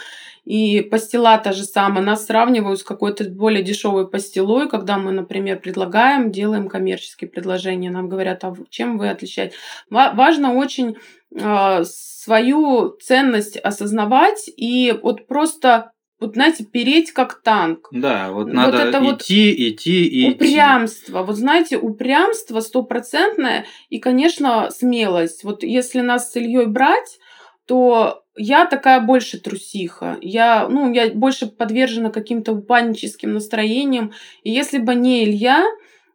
И 0.44 0.82
пастила 0.82 1.38
та 1.38 1.52
же 1.52 1.64
самая. 1.64 2.04
Нас 2.04 2.26
сравнивают 2.26 2.80
с 2.80 2.82
какой-то 2.82 3.24
более 3.24 3.62
дешевой 3.62 4.10
пастилой, 4.10 4.68
когда 4.68 4.98
мы, 4.98 5.10
например, 5.12 5.58
предлагаем, 5.58 6.30
делаем 6.30 6.68
коммерческие 6.68 7.30
предложения. 7.30 7.90
Нам 7.90 8.08
говорят, 8.08 8.44
а 8.44 8.54
чем 8.68 8.98
вы 8.98 9.08
отличаетесь? 9.08 9.56
Важно 9.88 10.52
очень 10.54 10.96
э, 11.34 11.84
свою 11.84 12.96
ценность 13.02 13.56
осознавать 13.56 14.50
и 14.54 14.94
вот 15.02 15.26
просто 15.26 15.92
вот, 16.26 16.34
знаете, 16.34 16.64
переть 16.64 17.12
как 17.12 17.42
танк. 17.42 17.88
Да, 17.92 18.30
вот 18.32 18.52
надо 18.52 18.78
вот 18.78 18.86
это 18.86 18.98
идти, 18.98 19.50
вот 19.50 19.60
идти 19.60 20.06
и 20.06 20.30
Упрямство. 20.30 21.18
Идти. 21.18 21.26
Вот 21.26 21.36
знаете, 21.36 21.76
упрямство 21.76 22.60
стопроцентное 22.60 23.66
и, 23.90 23.98
конечно, 23.98 24.70
смелость. 24.70 25.44
Вот 25.44 25.62
если 25.62 26.00
нас 26.00 26.32
с 26.32 26.36
Ильей 26.36 26.66
брать, 26.66 27.18
то 27.66 28.24
я 28.36 28.66
такая 28.66 29.00
больше 29.00 29.38
трусиха. 29.38 30.18
Я, 30.20 30.68
ну, 30.68 30.92
я 30.92 31.10
больше 31.10 31.46
подвержена 31.46 32.10
каким-то 32.10 32.54
паническим 32.56 33.34
настроениям. 33.34 34.12
И 34.42 34.50
если 34.50 34.78
бы 34.78 34.94
не 34.94 35.24
Илья, 35.24 35.64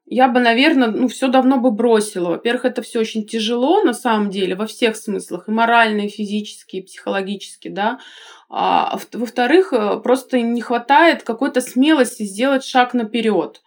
я 0.05 0.27
бы, 0.27 0.39
наверное, 0.39 0.89
ну, 0.89 1.07
все 1.07 1.27
давно 1.27 1.57
бы 1.57 1.71
бросила. 1.71 2.29
Во-первых, 2.29 2.65
это 2.65 2.81
все 2.81 2.99
очень 2.99 3.25
тяжело, 3.25 3.83
на 3.83 3.93
самом 3.93 4.31
деле, 4.31 4.55
во 4.55 4.65
всех 4.65 4.95
смыслах, 4.95 5.47
и 5.47 5.51
морально, 5.51 6.01
и 6.01 6.09
физически, 6.09 6.77
и 6.77 6.81
психологически, 6.81 7.67
да. 7.67 7.99
А, 8.49 8.97
во-вторых, 9.13 9.73
э, 9.73 9.99
просто 10.03 10.41
не 10.41 10.61
хватает 10.61 11.23
какой-то 11.23 11.61
смелости 11.61 12.23
сделать 12.23 12.63
шаг 12.63 12.93
наперед. 12.93 13.61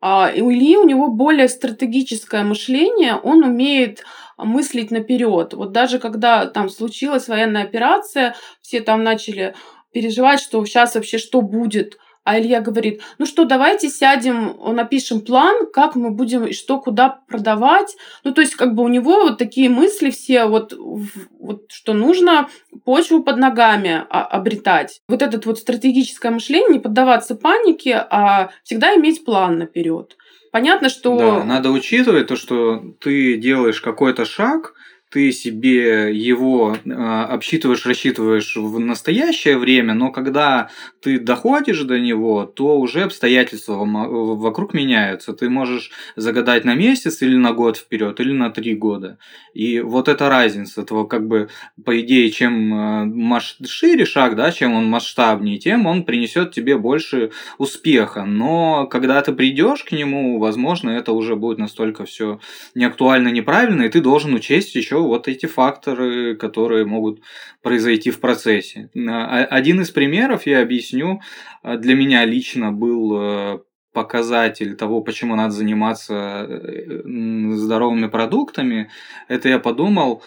А, 0.00 0.30
у 0.36 0.50
Ильи 0.52 0.76
у 0.76 0.86
него 0.86 1.08
более 1.08 1.48
стратегическое 1.48 2.44
мышление, 2.44 3.16
он 3.16 3.42
умеет 3.42 4.04
мыслить 4.36 4.90
наперед. 4.90 5.54
Вот 5.54 5.72
даже 5.72 5.98
когда 5.98 6.46
там 6.46 6.68
случилась 6.68 7.28
военная 7.28 7.64
операция, 7.64 8.36
все 8.60 8.80
там 8.80 9.02
начали 9.02 9.54
переживать, 9.92 10.40
что 10.40 10.64
сейчас 10.64 10.94
вообще 10.94 11.18
что 11.18 11.40
будет– 11.40 11.98
а 12.28 12.38
Илья 12.38 12.60
говорит, 12.60 13.00
ну 13.16 13.24
что, 13.24 13.46
давайте 13.46 13.88
сядем, 13.88 14.54
напишем 14.74 15.22
план, 15.22 15.66
как 15.72 15.94
мы 15.96 16.10
будем 16.10 16.44
и 16.44 16.52
что, 16.52 16.78
куда 16.78 17.08
продавать. 17.26 17.96
Ну, 18.22 18.34
то 18.34 18.42
есть, 18.42 18.54
как 18.54 18.74
бы 18.74 18.82
у 18.82 18.88
него 18.88 19.22
вот 19.22 19.38
такие 19.38 19.70
мысли 19.70 20.10
все, 20.10 20.44
вот, 20.44 20.74
вот 21.40 21.72
что 21.72 21.94
нужно 21.94 22.50
почву 22.84 23.22
под 23.22 23.38
ногами 23.38 24.04
а, 24.10 24.24
обретать. 24.24 25.00
Вот 25.08 25.22
это 25.22 25.40
вот 25.48 25.58
стратегическое 25.58 26.30
мышление, 26.30 26.68
не 26.68 26.78
поддаваться 26.80 27.34
панике, 27.34 27.94
а 27.94 28.50
всегда 28.62 28.94
иметь 28.96 29.24
план 29.24 29.56
наперед. 29.56 30.18
Понятно, 30.52 30.90
что... 30.90 31.16
Да, 31.16 31.44
надо 31.44 31.70
учитывать 31.70 32.26
то, 32.26 32.36
что 32.36 32.82
ты 33.00 33.38
делаешь 33.38 33.80
какой-то 33.80 34.26
шаг, 34.26 34.74
ты 35.10 35.32
себе 35.32 36.14
его 36.14 36.76
э, 36.76 36.90
обсчитываешь, 36.90 37.86
рассчитываешь 37.86 38.56
в 38.56 38.78
настоящее 38.78 39.56
время, 39.56 39.94
но 39.94 40.10
когда 40.10 40.68
ты 41.00 41.18
доходишь 41.18 41.80
до 41.82 41.98
него, 41.98 42.44
то 42.44 42.78
уже 42.78 43.02
обстоятельства 43.02 43.74
вокруг 43.84 44.74
меняются. 44.74 45.32
Ты 45.32 45.48
можешь 45.48 45.90
загадать 46.16 46.64
на 46.64 46.74
месяц 46.74 47.22
или 47.22 47.36
на 47.36 47.52
год 47.52 47.78
вперед, 47.78 48.20
или 48.20 48.32
на 48.32 48.50
три 48.50 48.74
года. 48.74 49.18
И 49.54 49.80
вот 49.80 50.08
эта 50.08 50.28
разница, 50.28 50.82
этого 50.82 51.04
как 51.04 51.26
бы, 51.26 51.48
по 51.84 51.98
идее, 52.00 52.30
чем 52.30 52.74
э, 52.74 53.04
маш... 53.06 53.56
шире 53.66 54.04
шаг, 54.04 54.36
да, 54.36 54.52
чем 54.52 54.74
он 54.74 54.90
масштабнее, 54.90 55.58
тем 55.58 55.86
он 55.86 56.04
принесет 56.04 56.52
тебе 56.52 56.76
больше 56.76 57.30
успеха. 57.56 58.24
Но 58.24 58.86
когда 58.86 59.22
ты 59.22 59.32
придешь 59.32 59.84
к 59.84 59.92
нему, 59.92 60.38
возможно, 60.38 60.90
это 60.90 61.12
уже 61.12 61.34
будет 61.34 61.58
настолько 61.58 62.04
все 62.04 62.40
неактуально, 62.74 63.28
неправильно, 63.28 63.84
и 63.84 63.88
ты 63.88 64.00
должен 64.00 64.34
учесть 64.34 64.74
еще 64.74 64.97
вот 65.06 65.28
эти 65.28 65.46
факторы, 65.46 66.36
которые 66.36 66.84
могут 66.84 67.20
произойти 67.62 68.10
в 68.10 68.20
процессе. 68.20 68.90
А, 68.96 69.44
один 69.44 69.80
из 69.80 69.90
примеров, 69.90 70.46
я 70.46 70.62
объясню, 70.62 71.20
а, 71.62 71.76
для 71.76 71.94
меня 71.94 72.24
лично 72.24 72.72
был 72.72 73.20
э, 73.20 73.58
показатель 73.92 74.76
того, 74.76 75.00
почему 75.00 75.34
надо 75.34 75.50
заниматься 75.52 76.46
э, 76.48 77.02
здоровыми 77.52 78.06
продуктами, 78.06 78.90
это 79.28 79.48
я 79.48 79.58
подумал, 79.58 80.22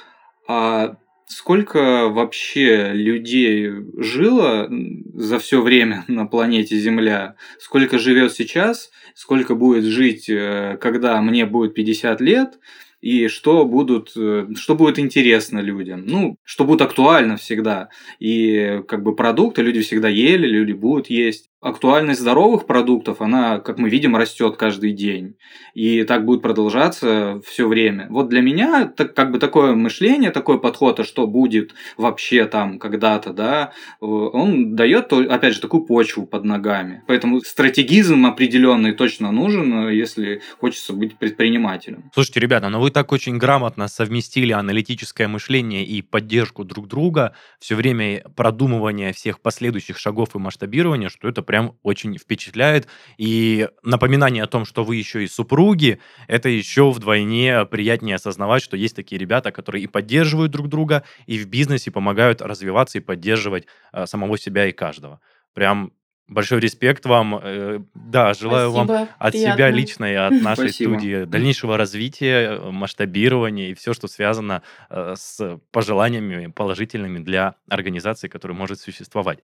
а 0.48 0.98
сколько 1.28 2.10
вообще 2.10 2.92
людей 2.94 3.72
жило 3.98 4.70
за 5.14 5.40
все 5.40 5.62
время 5.62 6.04
на 6.08 6.26
планете 6.28 6.78
Земля, 6.78 7.36
сколько 7.60 7.98
живет 7.98 8.34
сейчас, 8.34 8.92
сколько 9.16 9.56
будет 9.56 9.86
жить, 9.86 10.30
э, 10.30 10.78
когда 10.82 11.22
мне 11.22 11.46
будет 11.46 11.74
50 11.74 12.22
лет, 12.22 12.60
и 13.02 13.28
что 13.28 13.66
будут, 13.66 14.14
э, 14.16 14.48
что 14.56 14.76
будет 14.76 15.00
интересно 15.00 15.60
людям, 15.60 16.06
ну, 16.06 16.38
что 16.44 16.66
будет 16.66 16.82
актуально 16.82 17.38
всегда. 17.38 17.90
И 18.20 18.82
как 18.88 19.04
бы 19.04 19.16
продукты 19.16 19.62
люди 19.64 19.82
всегда 19.82 20.08
ели, 20.10 20.48
люди 20.48 20.74
будут 20.74 21.10
есть 21.10 21.51
актуальность 21.62 22.20
здоровых 22.20 22.66
продуктов, 22.66 23.22
она, 23.22 23.60
как 23.60 23.78
мы 23.78 23.90
видим, 23.90 24.16
растет 24.16 24.58
каждый 24.58 24.94
день. 24.94 25.36
И 25.76 26.04
так 26.04 26.26
будет 26.26 26.42
продолжаться 26.42 27.40
все 27.46 27.68
время. 27.68 28.08
Вот 28.10 28.30
для 28.30 28.42
меня 28.42 28.86
так, 28.86 29.14
как 29.14 29.32
бы 29.32 29.38
такое 29.38 29.76
мышление, 29.76 30.32
такой 30.32 30.60
подход, 30.60 31.00
а 31.00 31.04
что 31.04 31.28
будет 31.28 31.76
вообще 31.98 32.46
там 32.46 32.80
когда-то, 32.80 33.32
да, 33.32 33.74
э, 34.02 34.06
он 34.06 34.76
дает, 34.76 35.14
опять 35.14 35.54
же, 35.54 35.62
такую 35.62 35.84
почву 35.86 36.26
под 36.26 36.46
ногами. 36.46 37.04
Поэтому 37.08 37.42
стратегизм 37.42 38.26
определенный 38.26 38.94
точно 38.94 39.32
нужен, 39.32 39.88
э, 39.88 39.96
если 39.96 40.42
хочется 40.60 40.94
быть 40.94 41.18
предпринимателем. 41.18 42.10
Слушайте, 42.14 42.40
ребята, 42.40 42.70
но 42.70 42.80
ну 42.80 42.84
вы 42.84 42.90
так 42.90 43.12
очень 43.12 43.38
грамотно 43.38 43.88
совместили 43.88 44.52
аналитическое 44.52 45.28
мышление 45.28 45.86
и 45.86 46.02
поддержку 46.02 46.64
друг 46.64 46.88
друга, 46.88 47.36
все 47.60 47.76
время 47.76 48.24
продумывание 48.36 49.14
всех 49.14 49.42
последующих 49.42 50.00
шагов 50.00 50.36
и 50.36 50.40
масштабирования, 50.40 51.10
что 51.10 51.28
это 51.28 51.44
прям 51.52 51.78
очень 51.84 52.18
впечатляет. 52.18 52.88
И 53.18 53.68
напоминание 53.84 54.42
о 54.42 54.48
том, 54.48 54.64
что 54.64 54.86
вы 54.86 54.96
еще 54.96 55.26
и 55.26 55.28
супруги, 55.28 56.00
это 56.30 56.48
еще 56.48 56.92
вдвойне 56.92 57.66
приятнее 57.66 58.16
осознавать, 58.16 58.64
что 58.64 58.78
есть 58.78 58.96
такие 58.96 59.20
ребята, 59.20 59.52
которые 59.52 59.84
и 59.84 59.88
поддерживают 59.88 60.54
друг 60.54 60.70
друга, 60.70 61.04
и 61.26 61.38
в 61.38 61.48
бизнесе 61.48 61.92
помогают 61.92 62.42
развиваться 62.42 63.00
и 63.00 63.02
поддерживать 63.02 63.66
э, 63.92 64.06
самого 64.06 64.38
себя 64.38 64.68
и 64.68 64.72
каждого. 64.72 65.20
Прям 65.54 65.92
Большой 66.30 66.62
респект 66.62 67.06
вам. 67.06 67.42
Э, 67.44 67.80
да, 67.94 68.34
желаю 68.34 68.72
Спасибо, 68.72 68.94
вам 68.94 69.10
от 69.20 69.32
приятно. 69.34 69.54
себя 69.54 69.70
лично 69.70 70.06
и 70.06 70.16
от 70.16 70.42
нашей 70.42 70.70
Спасибо. 70.70 70.94
студии 70.94 71.26
дальнейшего 71.26 71.76
развития, 71.76 72.58
масштабирования 72.72 73.72
и 73.72 73.74
все, 73.74 73.92
что 73.92 74.08
связано 74.08 74.62
э, 74.90 75.16
с 75.18 75.60
пожеланиями 75.74 76.48
положительными 76.48 77.20
для 77.20 77.56
организации, 77.68 78.30
которая 78.30 78.58
может 78.58 78.80
существовать. 78.80 79.40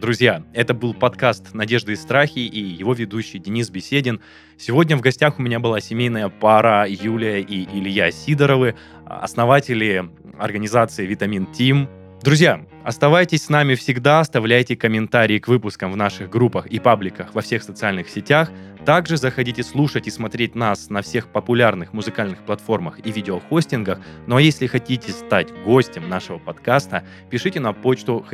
Друзья, 0.00 0.42
это 0.52 0.74
был 0.74 0.92
подкаст 0.92 1.54
«Надежды 1.54 1.92
и 1.92 1.96
страхи» 1.96 2.40
и 2.40 2.60
его 2.60 2.92
ведущий 2.92 3.38
Денис 3.38 3.70
Беседин. 3.70 4.20
Сегодня 4.58 4.94
в 4.94 5.00
гостях 5.00 5.38
у 5.38 5.42
меня 5.42 5.58
была 5.58 5.80
семейная 5.80 6.28
пара 6.28 6.86
Юлия 6.86 7.40
и 7.40 7.64
Илья 7.64 8.10
Сидоровы, 8.10 8.74
основатели 9.06 10.04
организации 10.38 11.06
«Витамин 11.06 11.46
Тим», 11.46 11.88
Друзья, 12.22 12.64
оставайтесь 12.82 13.44
с 13.44 13.48
нами 13.50 13.76
всегда, 13.76 14.18
оставляйте 14.18 14.74
комментарии 14.74 15.38
к 15.38 15.46
выпускам 15.46 15.92
в 15.92 15.96
наших 15.96 16.28
группах 16.28 16.66
и 16.66 16.80
пабликах 16.80 17.32
во 17.34 17.40
всех 17.40 17.62
социальных 17.62 18.08
сетях. 18.08 18.50
Также 18.84 19.16
заходите 19.16 19.62
слушать 19.62 20.08
и 20.08 20.10
смотреть 20.10 20.56
нас 20.56 20.90
на 20.90 21.02
всех 21.02 21.28
популярных 21.28 21.92
музыкальных 21.92 22.40
платформах 22.40 22.98
и 23.06 23.12
видеохостингах. 23.12 24.00
Ну 24.26 24.36
а 24.36 24.42
если 24.42 24.66
хотите 24.66 25.12
стать 25.12 25.52
гостем 25.64 26.08
нашего 26.08 26.38
подкаста, 26.38 27.04
пишите 27.30 27.60
на 27.60 27.72
почту 27.72 28.24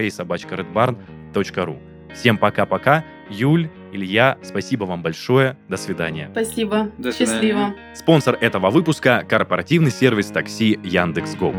heysobachkaredbarn.ru. 1.40 1.92
Всем 2.14 2.38
пока-пока. 2.38 3.04
Юль, 3.30 3.70
Илья, 3.92 4.38
спасибо 4.42 4.84
вам 4.84 5.02
большое. 5.02 5.56
До 5.68 5.76
свидания. 5.76 6.28
Спасибо. 6.32 6.90
До 6.98 7.12
свидания. 7.12 7.32
Счастливо. 7.32 7.74
Спонсор 7.94 8.36
этого 8.40 8.70
выпуска– 8.70 9.24
корпоративный 9.28 9.90
сервис 9.90 10.26
такси 10.26 10.78
Яндекс.Го. 10.82 11.52